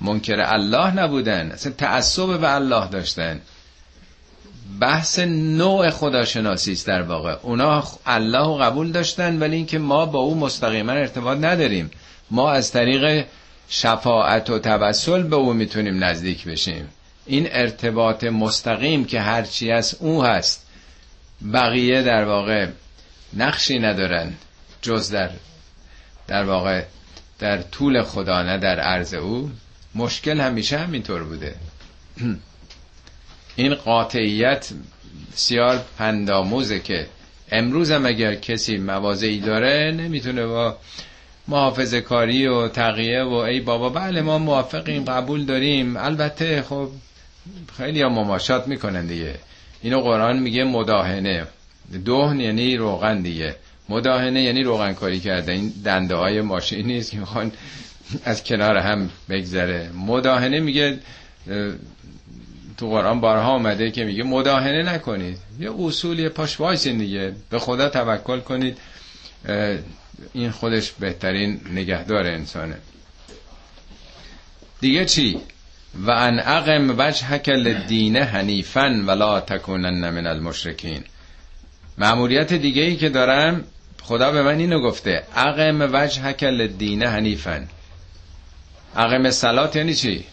منکر 0.00 0.40
الله 0.40 0.94
نبودن. 0.94 1.50
اصلا 1.50 1.72
تعصب 1.72 2.40
به 2.40 2.54
الله 2.54 2.88
داشتن. 2.88 3.40
بحث 4.80 5.18
نوع 5.18 5.90
خداشناسی 5.90 6.72
است 6.72 6.86
در 6.86 7.02
واقع. 7.02 7.36
اونا 7.42 7.84
الله 8.06 8.64
قبول 8.64 8.92
داشتن 8.92 9.38
ولی 9.38 9.56
اینکه 9.56 9.78
ما 9.78 10.06
با 10.06 10.18
او 10.18 10.34
مستقیما 10.34 10.92
ارتباط 10.92 11.38
نداریم. 11.38 11.90
ما 12.30 12.50
از 12.50 12.72
طریق 12.72 13.26
شفاعت 13.68 14.50
و 14.50 14.58
توسل 14.58 15.22
به 15.22 15.36
او 15.36 15.52
می‌تونیم 15.52 16.04
نزدیک 16.04 16.44
بشیم. 16.44 16.88
این 17.26 17.48
ارتباط 17.50 18.24
مستقیم 18.24 19.04
که 19.04 19.20
هرچی 19.20 19.70
از 19.70 19.96
او 20.00 20.24
هست 20.24 20.66
بقیه 21.52 22.02
در 22.02 22.24
واقع 22.24 22.68
نقشی 23.36 23.78
ندارن 23.78 24.32
جز 24.82 25.10
در 25.10 25.30
در 26.26 26.44
واقع 26.44 26.82
در 27.38 27.62
طول 27.62 28.02
خدا 28.02 28.42
نه 28.42 28.58
در 28.58 28.80
عرض 28.80 29.14
او. 29.14 29.50
مشکل 29.94 30.40
همیشه 30.40 30.78
همینطور 30.78 31.24
بوده. 31.24 31.54
این 33.56 33.74
قاطعیت 33.74 34.68
بسیار 35.32 35.80
پنداموزه 35.98 36.80
که 36.80 37.06
امروز 37.52 37.90
هم 37.90 38.06
اگر 38.06 38.34
کسی 38.34 38.76
موازهی 38.76 39.40
داره 39.40 39.94
نمی‌تونه 39.96 40.46
با 40.46 40.76
محافظ 41.48 41.94
کاری 41.94 42.46
و 42.46 42.68
تقیه 42.68 43.22
و 43.22 43.32
ای 43.32 43.60
بابا 43.60 43.88
بله 43.88 44.22
ما 44.22 44.38
موافقیم 44.38 45.04
قبول 45.04 45.44
داریم. 45.44 45.96
البته 45.96 46.62
خب 46.62 46.88
خیلی 47.76 48.02
ها 48.02 48.08
مماشات 48.08 48.68
می‌کنن 48.68 49.06
دیگه. 49.06 49.34
اینو 49.82 50.00
قرآن 50.00 50.38
میگه 50.38 50.64
مداهنه. 50.64 51.46
دهن 52.04 52.40
یعنی 52.40 52.76
روغن 52.76 53.20
دیگه. 53.20 53.56
مداهنه 53.88 54.42
یعنی 54.42 54.62
روغن 54.62 54.92
کاری 54.92 55.20
کرده. 55.20 55.52
این 55.52 55.72
دنده 55.84 56.14
های 56.14 56.40
ماشین 56.40 56.86
نیست 56.86 57.10
که 57.10 57.18
می‌خوان 57.18 57.52
از 58.24 58.44
کنار 58.44 58.76
هم 58.76 59.10
بگذره. 59.30 59.90
مداهنه 60.06 60.60
میگه 60.60 60.98
تو 62.76 62.90
قرآن 62.90 63.20
بارها 63.20 63.50
آمده 63.50 63.90
که 63.90 64.04
میگه 64.04 64.22
مداهنه 64.22 64.82
نکنید. 64.82 65.38
یه 65.60 65.70
اصول 65.78 66.28
پاش 66.28 66.60
وایسین 66.60 66.98
دیگه. 66.98 67.32
به 67.50 67.58
خدا 67.58 67.88
توکل 67.88 68.40
کنید. 68.40 68.78
این 70.32 70.50
خودش 70.50 70.92
بهترین 70.92 71.60
نگهدار 71.72 72.26
انسانه. 72.26 72.76
دیگه 74.80 75.04
چی؟ 75.04 75.40
و 76.06 76.10
ان 76.10 76.40
اقم 76.40 76.94
وجهک 76.98 77.48
للدین 77.48 78.16
حنیفا 78.16 79.04
ولا 79.06 79.40
تکونن 79.40 80.10
من 80.10 80.26
المشرکین. 80.26 81.04
معمولیت 81.98 82.52
دیگه 82.52 82.82
ای 82.82 82.96
که 82.96 83.08
دارم 83.08 83.64
خدا 84.02 84.32
به 84.32 84.42
من 84.42 84.58
اینو 84.58 84.80
گفته. 84.80 85.22
اقم 85.36 85.90
وجهک 85.92 86.42
للدین 86.42 87.02
حنیفا. 87.02 87.66
اقم 88.96 89.30
سلات 89.30 89.76
یعنی 89.76 89.94
چی؟ 89.94 90.24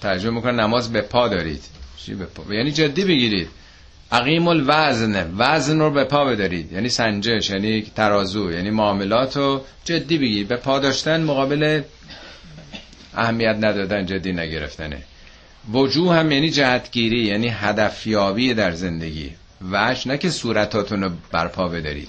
ترجمه 0.00 0.34
می‌کنه 0.34 0.52
نماز 0.52 0.92
به 0.92 1.00
پا 1.00 1.28
دارید. 1.28 1.64
چی 1.96 2.14
به 2.14 2.24
پا؟ 2.24 2.54
یعنی 2.54 2.72
جدی 2.72 3.04
بگیرید 3.04 3.48
عقیم 4.12 4.48
الوزن 4.48 5.34
وزن 5.38 5.78
رو 5.78 5.90
به 5.90 6.04
پا 6.04 6.24
بدارید. 6.24 6.72
یعنی 6.72 6.88
سنجش 6.88 7.50
یعنی 7.50 7.82
ترازو 7.82 8.52
یعنی 8.52 8.70
معاملات 8.70 9.36
رو 9.36 9.64
جدی 9.84 10.18
بگیرید. 10.18 10.48
به 10.48 10.56
پا 10.56 10.78
داشتن 10.78 11.22
مقابل 11.22 11.82
اهمیت 13.14 13.56
ندادن 13.60 14.06
جدی 14.06 14.32
نگرفتنه. 14.32 15.02
وجوه 15.72 16.14
هم 16.14 16.32
یعنی 16.32 16.50
جهتگیری 16.50 17.24
یعنی 17.24 17.48
هدفیابی 17.48 18.54
در 18.54 18.70
زندگی. 18.70 19.30
وجه 19.72 20.08
نه 20.08 20.18
که 20.18 20.30
صورتاتون 20.30 21.02
رو 21.02 21.10
برپا 21.32 21.68
بدارید. 21.68 22.08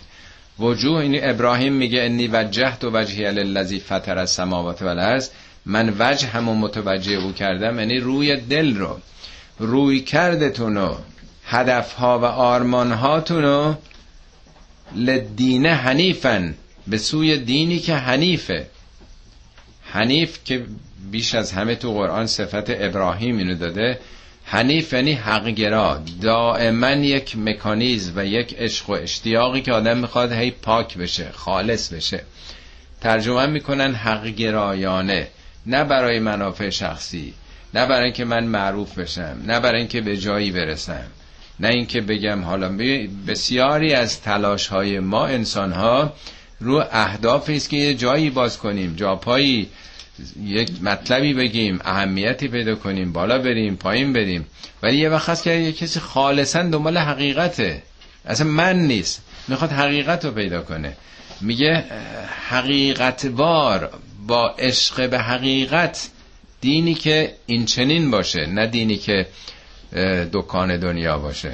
وجوه 0.60 0.98
این 0.98 1.30
ابراهیم 1.30 1.74
میگه 1.74 2.02
انی 2.02 2.28
وجهت 2.28 2.84
و 2.84 2.90
وجهی 2.94 3.32
للذی 3.32 3.80
فطر 3.80 4.18
السماوات 4.18 4.82
والارض. 4.82 5.30
من 5.68 5.94
وجه 6.00 6.28
همون 6.28 6.58
متوجه 6.58 7.14
او 7.14 7.34
کردم 7.34 7.80
یعنی 7.80 8.00
روی 8.00 8.36
دل 8.36 8.76
رو 8.78 9.00
روی 9.60 10.00
کردتون 10.00 10.76
رو 10.76 10.98
هدفها 11.46 12.20
و 12.20 12.26
آرمانهاتون 12.26 13.44
رو 13.44 13.76
لدینه 14.96 15.74
حنیفن 15.74 16.56
به 16.88 16.98
سوی 16.98 17.38
دینی 17.38 17.80
که 17.80 17.96
حنیفه. 17.96 18.68
حنیف 19.82 20.38
که 20.46 20.66
بیش 21.12 21.36
از 21.36 21.52
همه 21.52 21.76
تو 21.76 21.94
قرآن 21.94 22.28
صفت 22.28 22.70
ابراهیم 22.70 23.38
اینو 23.38 23.56
داده. 23.56 24.00
حنیف 24.44 24.94
یعنی 24.94 25.14
حقگرا 25.14 26.02
دائما 26.22 26.90
یک 26.90 27.38
مکانیزم 27.38 28.14
و 28.16 28.26
یک 28.26 28.56
عشق 28.58 28.90
و 28.90 28.94
اشتیاقی 28.94 29.62
که 29.62 29.74
آدم 29.74 29.98
می‌خواد 29.98 30.32
هی 30.32 30.52
پاک 30.52 30.98
بشه 30.98 31.32
خالص 31.32 31.94
بشه. 31.94 32.24
ترجمه 33.02 33.46
می‌کنن 33.46 33.94
حقگرایانه. 33.94 35.28
نه 35.68 35.84
برای 35.84 36.20
منافع 36.20 36.70
شخصی 36.70 37.34
نه 37.74 37.86
برای 37.86 38.04
اینکه 38.04 38.26
من 38.26 38.44
معروف 38.44 39.00
بشم 39.00 39.38
نه 39.48 39.60
برای 39.60 39.80
اینکه 39.80 40.02
به 40.02 40.18
جایی 40.18 40.52
برسم 40.52 41.08
نه 41.60 41.68
اینکه 41.68 42.02
بگم 42.02 42.42
حالا 42.42 42.78
بسیاری 43.28 43.94
از 43.94 44.22
تلاش 44.22 44.68
های 44.68 45.00
ما 45.00 45.28
انسان 45.28 45.72
ها 45.72 46.14
رو 46.60 46.84
اهدافی 46.92 47.56
است 47.56 47.70
که 47.70 47.78
یه 47.78 47.94
جایی 47.94 48.30
باز 48.30 48.58
کنیم 48.58 48.96
جاپایی 48.96 49.70
یک 50.44 50.72
مطلبی 50.82 51.34
بگیم 51.34 51.80
اهمیتی 51.86 52.48
پیدا 52.48 52.76
کنیم 52.76 53.14
بالا 53.14 53.38
بریم 53.38 53.76
پایین 53.76 54.14
بریم. 54.14 54.46
ولی 54.84 54.98
یه 54.98 55.10
وقت 55.10 55.30
هست 55.30 55.44
که 55.44 55.52
یه 55.52 55.72
کسی 55.72 56.00
خالصا 56.00 56.64
دنبال 56.64 56.98
حقیقته. 56.98 57.84
اصلا 58.26 58.48
من 58.48 58.80
نیست. 58.80 59.22
می‌خواد 59.48 59.72
حقیقت 59.72 60.26
رو 60.26 60.32
پیدا 60.32 60.62
کنه. 60.62 60.94
میگه 61.42 61.84
حقیقتوار. 62.50 63.90
با 64.28 64.50
عشق 64.50 65.10
به 65.10 65.20
حقیقت 65.20 66.10
دینی 66.62 66.94
که 66.94 67.34
این 67.46 67.66
چنین 67.66 68.12
باشه 68.12 68.46
نه 68.46 68.68
دینی 68.68 68.98
که 68.98 69.28
دکان 70.34 70.78
دنیا 70.78 71.18
باشه. 71.18 71.52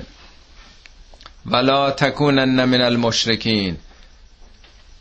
ولا 1.45 1.91
تکونن 1.91 2.65
من 2.65 2.81
المشرکین. 2.81 3.77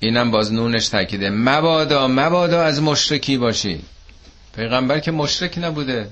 اینم 0.00 0.30
باز 0.30 0.52
نونش 0.52 0.88
تاکیده. 0.88 1.30
مبادا 1.30 2.08
مبادا 2.08 2.62
از 2.62 2.82
مشرکی 2.82 3.36
باشی. 3.36 3.80
پیغمبر 4.56 4.98
که 4.98 5.10
مشرک 5.10 5.58
نبوده. 5.58 6.08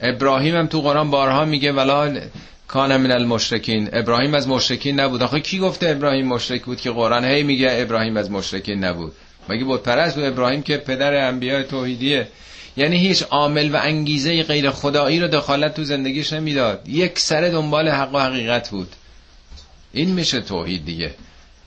ابراهیم 0.00 0.56
هم 0.56 0.66
تو 0.66 0.80
قرآن 0.80 1.10
بارها 1.10 1.44
میگه 1.44 1.72
ولا 1.72 2.20
کان 2.68 2.96
من 2.96 3.10
المشرکین. 3.10 3.88
ابراهیم 3.92 4.34
از 4.34 4.48
مشرکین 4.48 5.00
نبود. 5.00 5.22
آخه 5.22 5.40
کی 5.40 5.58
گفته 5.58 5.88
ابراهیم 5.88 6.26
مشرک 6.26 6.64
بود 6.64 6.80
که 6.80 6.90
قرآن 6.90 7.24
هی 7.24 7.42
میگه 7.42 7.68
ابراهیم 7.72 8.16
از 8.16 8.30
مشرکین 8.30 8.84
نبود؟ 8.84 9.12
مگه 9.48 9.64
بود 9.64 9.82
پرست 9.82 10.14
بود 10.14 10.24
ابراهیم 10.24 10.62
که 10.62 10.76
پدر 10.76 11.28
انبیاء 11.28 11.62
توحیدیه؟ 11.62 12.28
یعنی 12.76 12.96
هیچ 12.96 13.22
عامل 13.22 13.74
و 13.74 13.76
انگیزه 13.82 14.42
غیر 14.42 14.70
خدایی 14.70 15.20
رو 15.20 15.28
دخالت 15.28 15.74
تو 15.74 15.84
زندگیش 15.84 16.32
نمی‌داد. 16.32 16.88
یک 16.88 17.18
سر 17.18 17.40
دنبال 17.40 17.88
حق 17.88 18.14
و 18.14 18.18
حقیقت 18.18 18.70
بود. 18.70 18.88
این 19.92 20.10
میشه 20.10 20.40
توحید 20.40 20.84
دیگه. 20.84 21.14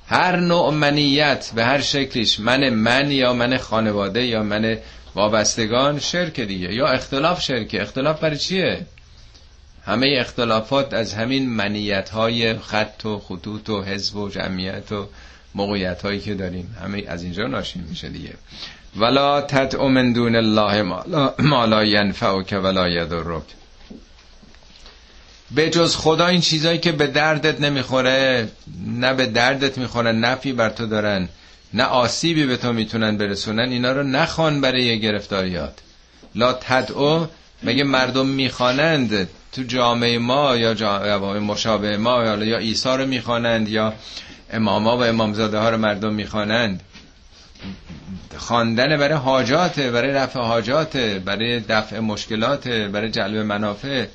هر 0.07 0.35
نوع 0.35 0.73
منیت 0.73 1.51
به 1.55 1.65
هر 1.65 1.81
شکلیش 1.81 2.39
من 2.39 2.69
من 2.69 3.11
یا 3.11 3.33
من 3.33 3.57
خانواده 3.57 4.25
یا 4.25 4.43
من 4.43 4.77
وابستگان 5.15 5.99
شرک 5.99 6.39
دیگه. 6.39 6.73
یا 6.73 6.87
اختلاف 6.87 7.41
شرکه 7.41 7.81
اختلاف 7.81 8.19
برای 8.19 8.37
چیه؟ 8.37 8.85
همه 9.85 10.15
اختلافات 10.19 10.93
از 10.93 11.13
همین 11.13 11.49
منیت 11.49 12.09
های 12.09 12.53
خط 12.53 13.05
و 13.05 13.19
خطوط 13.19 13.69
و 13.69 13.83
حزب 13.83 14.15
و 14.15 14.29
جمعیت 14.29 14.91
و 14.91 15.07
موقعیت 15.55 16.01
هایی 16.01 16.19
که 16.19 16.33
داریم 16.33 16.75
همه 16.83 17.03
از 17.07 17.23
اینجا 17.23 17.47
ناشی 17.47 17.79
میشه 17.89 18.09
دیگه. 18.09 18.33
ولا 18.95 19.41
تدعو 19.41 19.87
من 19.89 20.13
دون 20.13 20.35
الله 20.35 20.81
ما 21.39 21.65
لا 21.65 21.83
ینفعک 21.83 22.59
ولا 22.63 22.89
یضرک. 22.89 23.43
به 25.51 25.69
جز 25.69 25.95
خدا 25.95 26.27
این 26.27 26.41
چیزایی 26.41 26.79
که 26.79 26.91
به 26.91 27.07
دردت 27.07 27.61
نمی‌خوره 27.61 28.47
نه 28.87 29.13
به 29.13 29.25
دردت 29.25 29.77
می‌خوره 29.77 30.11
نفی 30.11 30.53
بر 30.53 30.69
تو 30.69 30.85
دارن 30.85 31.29
نه 31.73 31.83
آسیبی 31.83 32.45
به 32.45 32.57
تو 32.57 32.73
می‌تونن 32.73 33.17
برسونن 33.17 33.69
اینا 33.69 33.91
رو 33.91 34.03
نخوان 34.03 34.61
برای 34.61 34.99
گرفتاریات. 34.99 35.73
لا 36.35 36.53
تدعو 36.53 37.25
مگه 37.63 37.83
مردم 37.83 38.27
می‌خوانند 38.27 39.29
تو 39.51 39.63
جامعه 39.63 40.17
ما 40.17 40.55
یا 40.55 40.73
جامعه 40.73 41.39
مشابه 41.39 41.97
ما 41.97 42.23
یا, 42.23 42.57
عیسی 42.57 42.89
رو 42.89 43.05
می‌خوانند 43.05 43.69
یا 43.69 43.93
اماما 44.53 44.97
و 44.97 45.03
امامزاده 45.03 45.57
ها 45.57 45.69
رو 45.69 45.77
مردم 45.77 46.13
می‌خوانند. 46.13 46.81
خواندن 48.37 48.97
برای 48.97 49.17
حاجاته 49.17 49.91
برای 49.91 50.11
رفع 50.11 50.39
حاجاته 50.39 51.21
برای 51.25 51.59
دفع 51.59 51.99
مشکلاته 51.99 52.87
برای 52.87 53.11
جلب 53.11 53.37
منافع. 53.37 54.05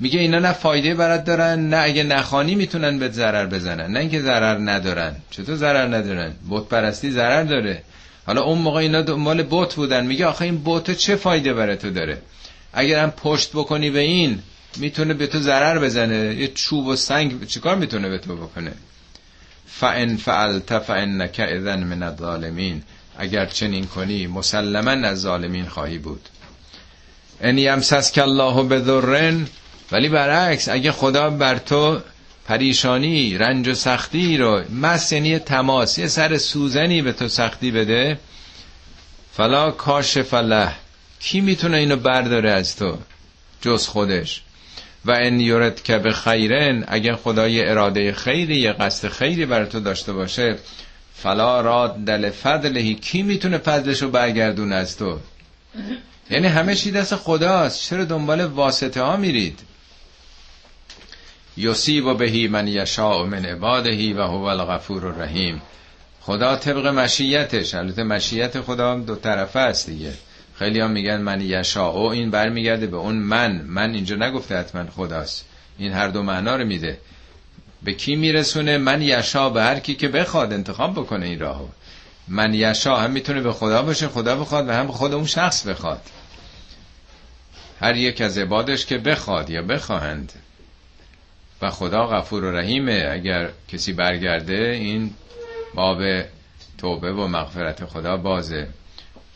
میگه 0.00 0.20
اینا 0.20 0.38
نه 0.38 0.52
فایده 0.52 0.94
برات 0.94 1.24
دارن 1.24 1.68
نه 1.68 1.76
اگه 1.76 2.02
نخانی 2.02 2.54
می‌تونن 2.54 2.98
به 2.98 3.08
ضرر 3.08 3.46
بزنن. 3.46 3.92
نه 3.92 4.00
اینکه 4.00 4.20
ضرر 4.20 4.58
ندارن. 4.58 5.16
چطور 5.30 5.56
ضرر 5.56 5.96
ندارن؟ 5.96 6.32
بت 6.50 6.64
پرستی 6.64 7.10
ضرر 7.10 7.42
داره. 7.42 7.82
حالا 8.26 8.42
اون 8.42 8.58
موقع 8.58 8.80
اینا 8.80 9.02
دنبال 9.02 9.46
بت 9.50 9.74
بودن. 9.74 10.06
میگه 10.06 10.26
آخه 10.26 10.44
این 10.44 10.62
بت 10.64 10.90
چه 10.90 11.16
فایده 11.16 11.54
برای 11.54 11.76
تو 11.76 11.90
داره؟ 11.90 12.18
اگرم 12.72 13.10
پشت 13.10 13.50
بکنی 13.50 13.90
به 13.90 14.00
این 14.00 14.38
می‌تونه 14.76 15.14
به 15.14 15.26
تو 15.26 15.38
ضرر 15.38 15.78
بزنه. 15.78 16.34
یه 16.34 16.48
چوب 16.48 16.86
و 16.86 16.96
سنگ 16.96 17.46
چیکار 17.46 17.76
می‌تونه 17.76 18.08
به 18.08 18.18
تو 18.18 18.36
بکنه؟ 18.36 18.72
فان 19.72 20.16
فعلت 20.16 20.78
فانک 20.78 21.40
اذن 21.48 21.84
من 21.84 22.02
الظالمین 22.02 22.82
اگر 23.18 23.46
چنین 23.46 23.86
کنی 23.86 24.26
مسلما 24.26 24.90
از 24.90 25.20
ظالمین 25.20 25.66
خواهی 25.66 25.98
بود. 25.98 26.28
ان 27.40 27.58
یمسسک 27.58 28.18
الله 28.18 28.62
بذرن 28.62 29.46
ولی 29.92 30.08
برعکس 30.08 30.68
اگه 30.68 30.92
خدا 30.92 31.30
بر 31.30 31.58
تو 31.58 32.00
پریشانی 32.46 33.38
رنج 33.38 33.68
و 33.68 33.74
سختی 33.74 34.36
رو 34.36 34.62
مس 34.82 35.12
یعنی 35.12 35.38
تماس 35.38 35.98
یه 35.98 36.06
سر 36.06 36.38
سوزنی 36.38 37.02
به 37.02 37.12
تو 37.12 37.28
سختی 37.28 37.70
بده 37.70 38.18
فلا 39.32 39.70
کاشف 39.70 40.34
له. 40.34 40.72
کی 41.20 41.40
می‌تونه 41.40 41.76
اینو 41.76 41.96
برداره 41.96 42.50
از 42.50 42.76
تو؟ 42.76 42.98
جز 43.60 43.86
خودش. 43.86 44.42
و 45.04 45.10
ان 45.10 45.40
یورد 45.40 45.82
که 45.82 45.98
به 45.98 46.12
خیرن 46.12 46.84
اگر 46.88 47.14
خدای 47.14 47.68
اراده 47.68 48.12
خیری 48.12 48.56
یه 48.56 48.72
قصد 48.72 49.08
خیری 49.08 49.46
بر 49.46 49.64
تو 49.64 49.80
داشته 49.80 50.12
باشه 50.12 50.58
فلا 51.14 51.60
راد 51.60 51.96
دل 52.04 52.30
فضلهی 52.30 52.94
کی 52.94 53.22
می‌تونه 53.22 53.58
فضلشو 53.58 54.10
برگردون 54.10 54.72
از 54.72 54.96
تو؟ 54.96 55.18
یعنی 56.30 56.46
همه 56.46 56.74
چی 56.74 56.90
دست 56.90 57.16
خداست. 57.16 57.82
چرا 57.82 58.04
دنبال 58.04 58.44
واسطه 58.44 59.02
ها 59.02 59.16
میرید؟ 59.16 59.58
و 62.06 62.14
بهی 62.14 62.48
من 62.48 62.68
یشاء 62.68 63.24
من 63.24 63.44
عبادهی 63.44 64.12
و 64.12 64.22
هو 64.22 64.42
الغفور 64.42 65.06
الرحیم. 65.06 65.62
خدا 66.20 66.56
طبق 66.56 66.86
مشیتش 66.86 67.74
البته 67.74 68.02
مشیت 68.02 68.60
خدا 68.60 68.94
دو 68.94 69.14
طرفه 69.16 69.58
است 69.58 69.86
دیگه. 69.86 70.12
خیلی 70.60 70.80
هم 70.80 70.90
میگن 70.90 71.20
من 71.20 71.40
یشاء 71.40 71.92
و 71.92 72.06
این 72.06 72.30
برمیگرده 72.30 72.86
به 72.86 72.96
اون 72.96 73.16
من. 73.16 73.62
من 73.66 73.94
اینجا 73.94 74.16
نگفته 74.16 74.58
حتما 74.58 74.90
خداست. 74.90 75.44
این 75.78 75.92
هر 75.92 76.08
دو 76.08 76.22
معنا 76.22 76.56
رو 76.56 76.64
میده. 76.64 76.98
به 77.82 77.92
کی 77.92 78.16
میرسونه؟ 78.16 78.78
من 78.78 79.02
یشا 79.02 79.50
به 79.50 79.62
هر 79.62 79.78
کی 79.78 79.94
که 79.94 80.08
بخواد 80.08 80.52
انتخاب 80.52 80.92
بکنه 80.92 81.26
این 81.26 81.40
راهو. 81.40 81.68
من 82.28 82.54
یشا 82.54 82.96
هم 82.96 83.10
می‌تونه 83.10 83.40
به 83.40 83.52
خدا 83.52 83.82
باشه 83.82 84.08
خدا 84.08 84.36
بخواد 84.36 84.68
و 84.68 84.72
هم 84.72 84.86
خود 84.86 85.14
اون 85.14 85.26
شخص 85.26 85.66
بخواد. 85.66 86.02
هر 87.80 87.96
یک 87.96 88.20
از 88.20 88.38
عبادش 88.38 88.86
که 88.86 88.98
بخواد 88.98 89.50
یا 89.50 89.62
بخواهند. 89.62 90.32
و 91.62 91.70
خدا 91.70 92.06
غفور 92.06 92.44
و 92.44 92.56
رحیمه. 92.56 93.08
اگر 93.10 93.50
کسی 93.68 93.92
برگرده 93.92 94.76
این 94.80 95.14
باب 95.74 96.02
توبه 96.78 97.12
و 97.12 97.26
مغفرت 97.26 97.84
خدا 97.84 98.16
بازه. 98.16 98.68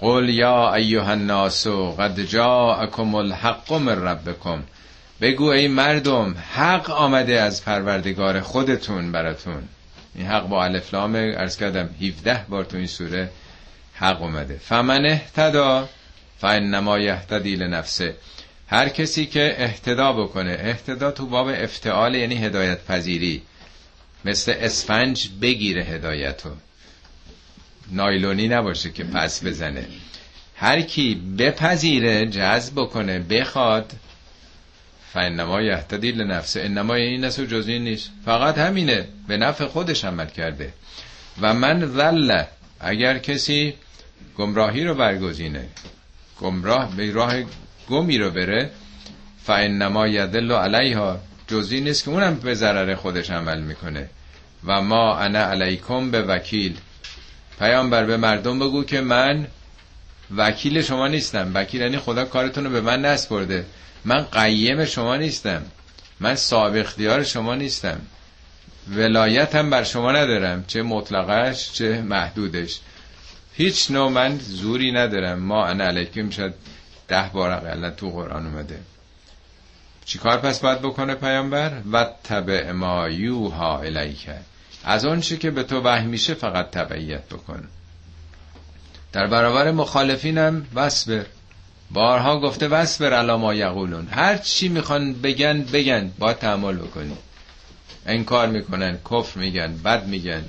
قل 0.04 0.28
یا 0.28 0.74
ایها 0.74 1.10
الناس 1.10 1.66
قد 1.98 2.20
جاءکم 2.20 3.14
الحق 3.14 3.72
من 3.72 4.02
ربکم. 4.02 4.62
بگو 5.20 5.44
ای 5.44 5.68
مردم 5.68 6.34
حق 6.54 6.90
آمده 6.90 7.40
از 7.40 7.64
پروردگار 7.64 8.40
خودتون 8.40 9.12
براتون. 9.12 9.68
این 10.14 10.26
حق 10.26 10.48
با 10.48 10.64
الفلام 10.64 11.14
ارز 11.14 11.56
کردم 11.56 11.88
17 12.02 12.44
بار 12.48 12.64
تو 12.64 12.76
این 12.76 12.86
سوره 12.86 13.30
حق 13.94 14.22
اومده. 14.22 14.56
فمن 14.56 15.06
اهتدا 15.06 15.88
فانما 16.38 16.98
یهتدی 16.98 17.56
لنفسه. 17.56 18.14
هر 18.68 18.88
کسی 18.88 19.26
که 19.26 19.54
اهتدا 19.58 20.12
بکنه 20.12 20.56
اهتدا 20.60 21.10
تو 21.10 21.26
باب 21.26 21.48
افتعال 21.48 22.14
یعنی 22.14 22.34
هدایت 22.34 22.84
پذیری 22.84 23.42
مثل 24.24 24.54
اسفنج 24.58 25.28
بگیره 25.42 25.82
هدایتو. 25.82 26.50
نایلونی 27.92 28.48
نباشه 28.48 28.90
که 28.90 29.04
پس 29.04 29.44
بزنه. 29.44 29.86
هر 30.56 30.80
کی 30.80 31.14
بپذیره 31.38 32.26
جذب 32.26 32.74
بکنه 32.74 33.18
بخواد 33.18 33.92
فانما 35.12 35.60
یهتدی 35.60 36.12
لنفسه. 36.12 36.60
انما 36.60 36.94
این 36.94 37.24
است 37.24 37.38
و 37.38 37.46
جز 37.46 37.68
این 37.68 37.84
نیست. 37.84 38.10
فقط 38.24 38.58
همینه. 38.58 39.08
به 39.28 39.36
نفع 39.36 39.66
خودش 39.66 40.04
عمل 40.04 40.26
کرده. 40.26 40.72
و 41.40 41.54
من 41.54 41.86
ذل 41.86 42.42
اگر 42.80 43.18
کسی 43.18 43.74
گمراهی 44.38 44.84
رو 44.84 44.94
برگزینه 44.94 45.68
گمراه 46.40 46.96
به 46.96 47.12
راه 47.12 47.34
گمی 47.88 48.18
رو 48.18 48.30
بره 48.30 48.70
فانما 49.44 50.08
یدل 50.08 50.52
علیها. 50.52 51.20
جزی 51.48 51.80
نیست 51.80 52.04
که 52.04 52.10
اونم 52.10 52.34
به 52.34 52.54
ضرر 52.54 52.94
خودش 52.94 53.30
عمل 53.30 53.60
می‌کنه. 53.60 54.08
و 54.64 54.82
ما 54.82 55.16
انا 55.18 55.38
علیکم 55.38 56.10
به 56.10 56.22
وکیل 56.22 56.76
پیامبر 57.58 58.04
به 58.04 58.16
مردم 58.16 58.58
بگو 58.58 58.84
که 58.84 59.00
من 59.00 59.46
وکیل 60.36 60.82
شما 60.82 61.08
نیستم. 61.08 61.50
وکیل 61.54 61.80
یعنی 61.80 61.98
خدا 61.98 62.24
کارتون 62.24 62.64
رو 62.64 62.70
به 62.70 62.80
من 62.80 63.04
نسپرده 63.04 63.66
من 64.04 64.22
قیم 64.22 64.84
شما 64.84 65.16
نیستم. 65.16 65.62
من 66.20 66.34
صاحب 66.34 66.74
اختیار 66.76 67.22
شما 67.22 67.54
نیستم. 67.54 68.00
ولایت 68.90 69.54
هم 69.54 69.70
بر 69.70 69.84
شما 69.84 70.12
ندارم. 70.12 70.64
چه 70.66 70.82
مطلقش 70.82 71.72
چه 71.72 72.00
محدودش. 72.00 72.80
هیچ 73.54 73.90
نوع 73.90 74.10
من 74.10 74.38
زوری 74.38 74.92
ندارم. 74.92 75.38
ما 75.38 75.66
انا 75.66 75.84
علیکم 75.84 76.30
شد 76.30 76.54
ده 77.08 77.30
بار 77.32 77.50
اقلا 77.50 77.90
تو 77.90 78.10
قرآن 78.10 78.46
اومده. 78.46 78.78
چی 80.04 80.18
کار 80.18 80.38
پس 80.38 80.60
باید 80.60 80.78
بکنه 80.78 81.14
پیامبر؟ 81.14 81.72
و 81.92 82.06
تبع 82.24 82.72
ما 82.72 83.08
یوها 83.08 83.78
الیکه 83.78 84.38
از 84.84 85.04
اون 85.04 85.20
چی 85.20 85.36
که 85.36 85.50
به 85.50 85.62
تو 85.62 85.80
وحی 85.80 86.06
میشه 86.06 86.34
فقط 86.34 86.70
تبعیت 86.70 87.28
بکن. 87.28 87.68
در 89.12 89.26
برابر 89.26 89.70
مخالفینم 89.70 90.66
وصبر. 90.74 91.26
بارها 91.90 92.40
گفته 92.40 92.68
وصبر 92.68 93.12
علا 93.12 93.36
ما 93.36 93.54
یقولون. 93.54 94.08
هر 94.10 94.38
چی 94.38 94.68
می‌خوان 94.68 95.12
بگن 95.12 95.62
بگن. 95.62 96.12
با 96.18 96.32
تحمل 96.32 96.76
بکنی. 96.76 97.16
انکار 98.06 98.46
می‌کنن 98.46 98.98
کفر 99.10 99.40
میگن 99.40 99.76
بد 99.76 100.06
میگن. 100.06 100.44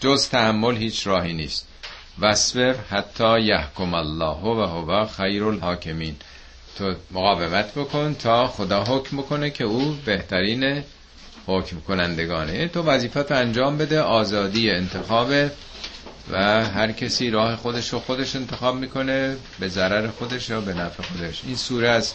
جز 0.00 0.28
تحمل 0.28 0.76
هیچ 0.76 1.06
راهی 1.06 1.32
نیست. 1.32 1.68
وصبر 2.20 2.74
حتی 2.90 3.40
یحکم 3.40 3.94
الله 3.94 4.36
و 4.36 4.66
هو 4.66 5.06
خیر 5.06 5.44
الحاکمین. 5.44 6.16
تو 6.78 6.94
مقاومت 7.10 7.74
بکن 7.74 8.14
تا 8.14 8.46
خدا 8.46 8.84
حکم 8.84 9.16
بکنه 9.16 9.50
که 9.50 9.64
او 9.64 9.98
بهترین 10.04 10.82
حکم 11.46 11.80
کنندگانه 11.80 12.68
تو 12.68 12.82
وظیفت 12.82 13.32
انجام 13.32 13.78
بده 13.78 14.00
آزادی 14.00 14.70
انتخاب 14.70 15.30
و 16.30 16.64
هر 16.64 16.92
کسی 16.92 17.30
راه 17.30 17.56
خودش 17.56 17.92
رو 17.92 17.98
خودش 17.98 18.36
انتخاب 18.36 18.76
می‌کنه 18.76 19.36
به 19.60 19.68
ضرر 19.68 20.08
خودش 20.08 20.48
یا 20.48 20.60
به 20.60 20.74
نفع 20.74 21.02
خودش. 21.02 21.42
این 21.46 21.56
سوره 21.56 21.88
از 21.88 22.14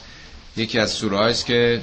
یکی 0.57 0.79
از 0.79 0.91
سوره 0.91 1.19
است 1.19 1.45
که 1.45 1.81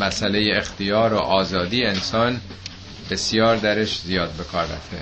مسئله 0.00 0.52
اختیار 0.56 1.14
و 1.14 1.18
آزادی 1.18 1.84
انسان 1.84 2.40
بسیار 3.10 3.56
درش 3.56 3.98
زیاد 4.00 4.30
به 4.30 4.44
کار 4.44 4.62
رفته. 4.62 4.98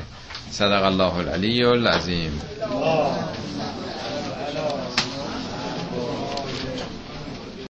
صدق 0.50 0.84
الله 0.84 1.14
العلی 1.14 1.64
العظیم. 1.64 2.40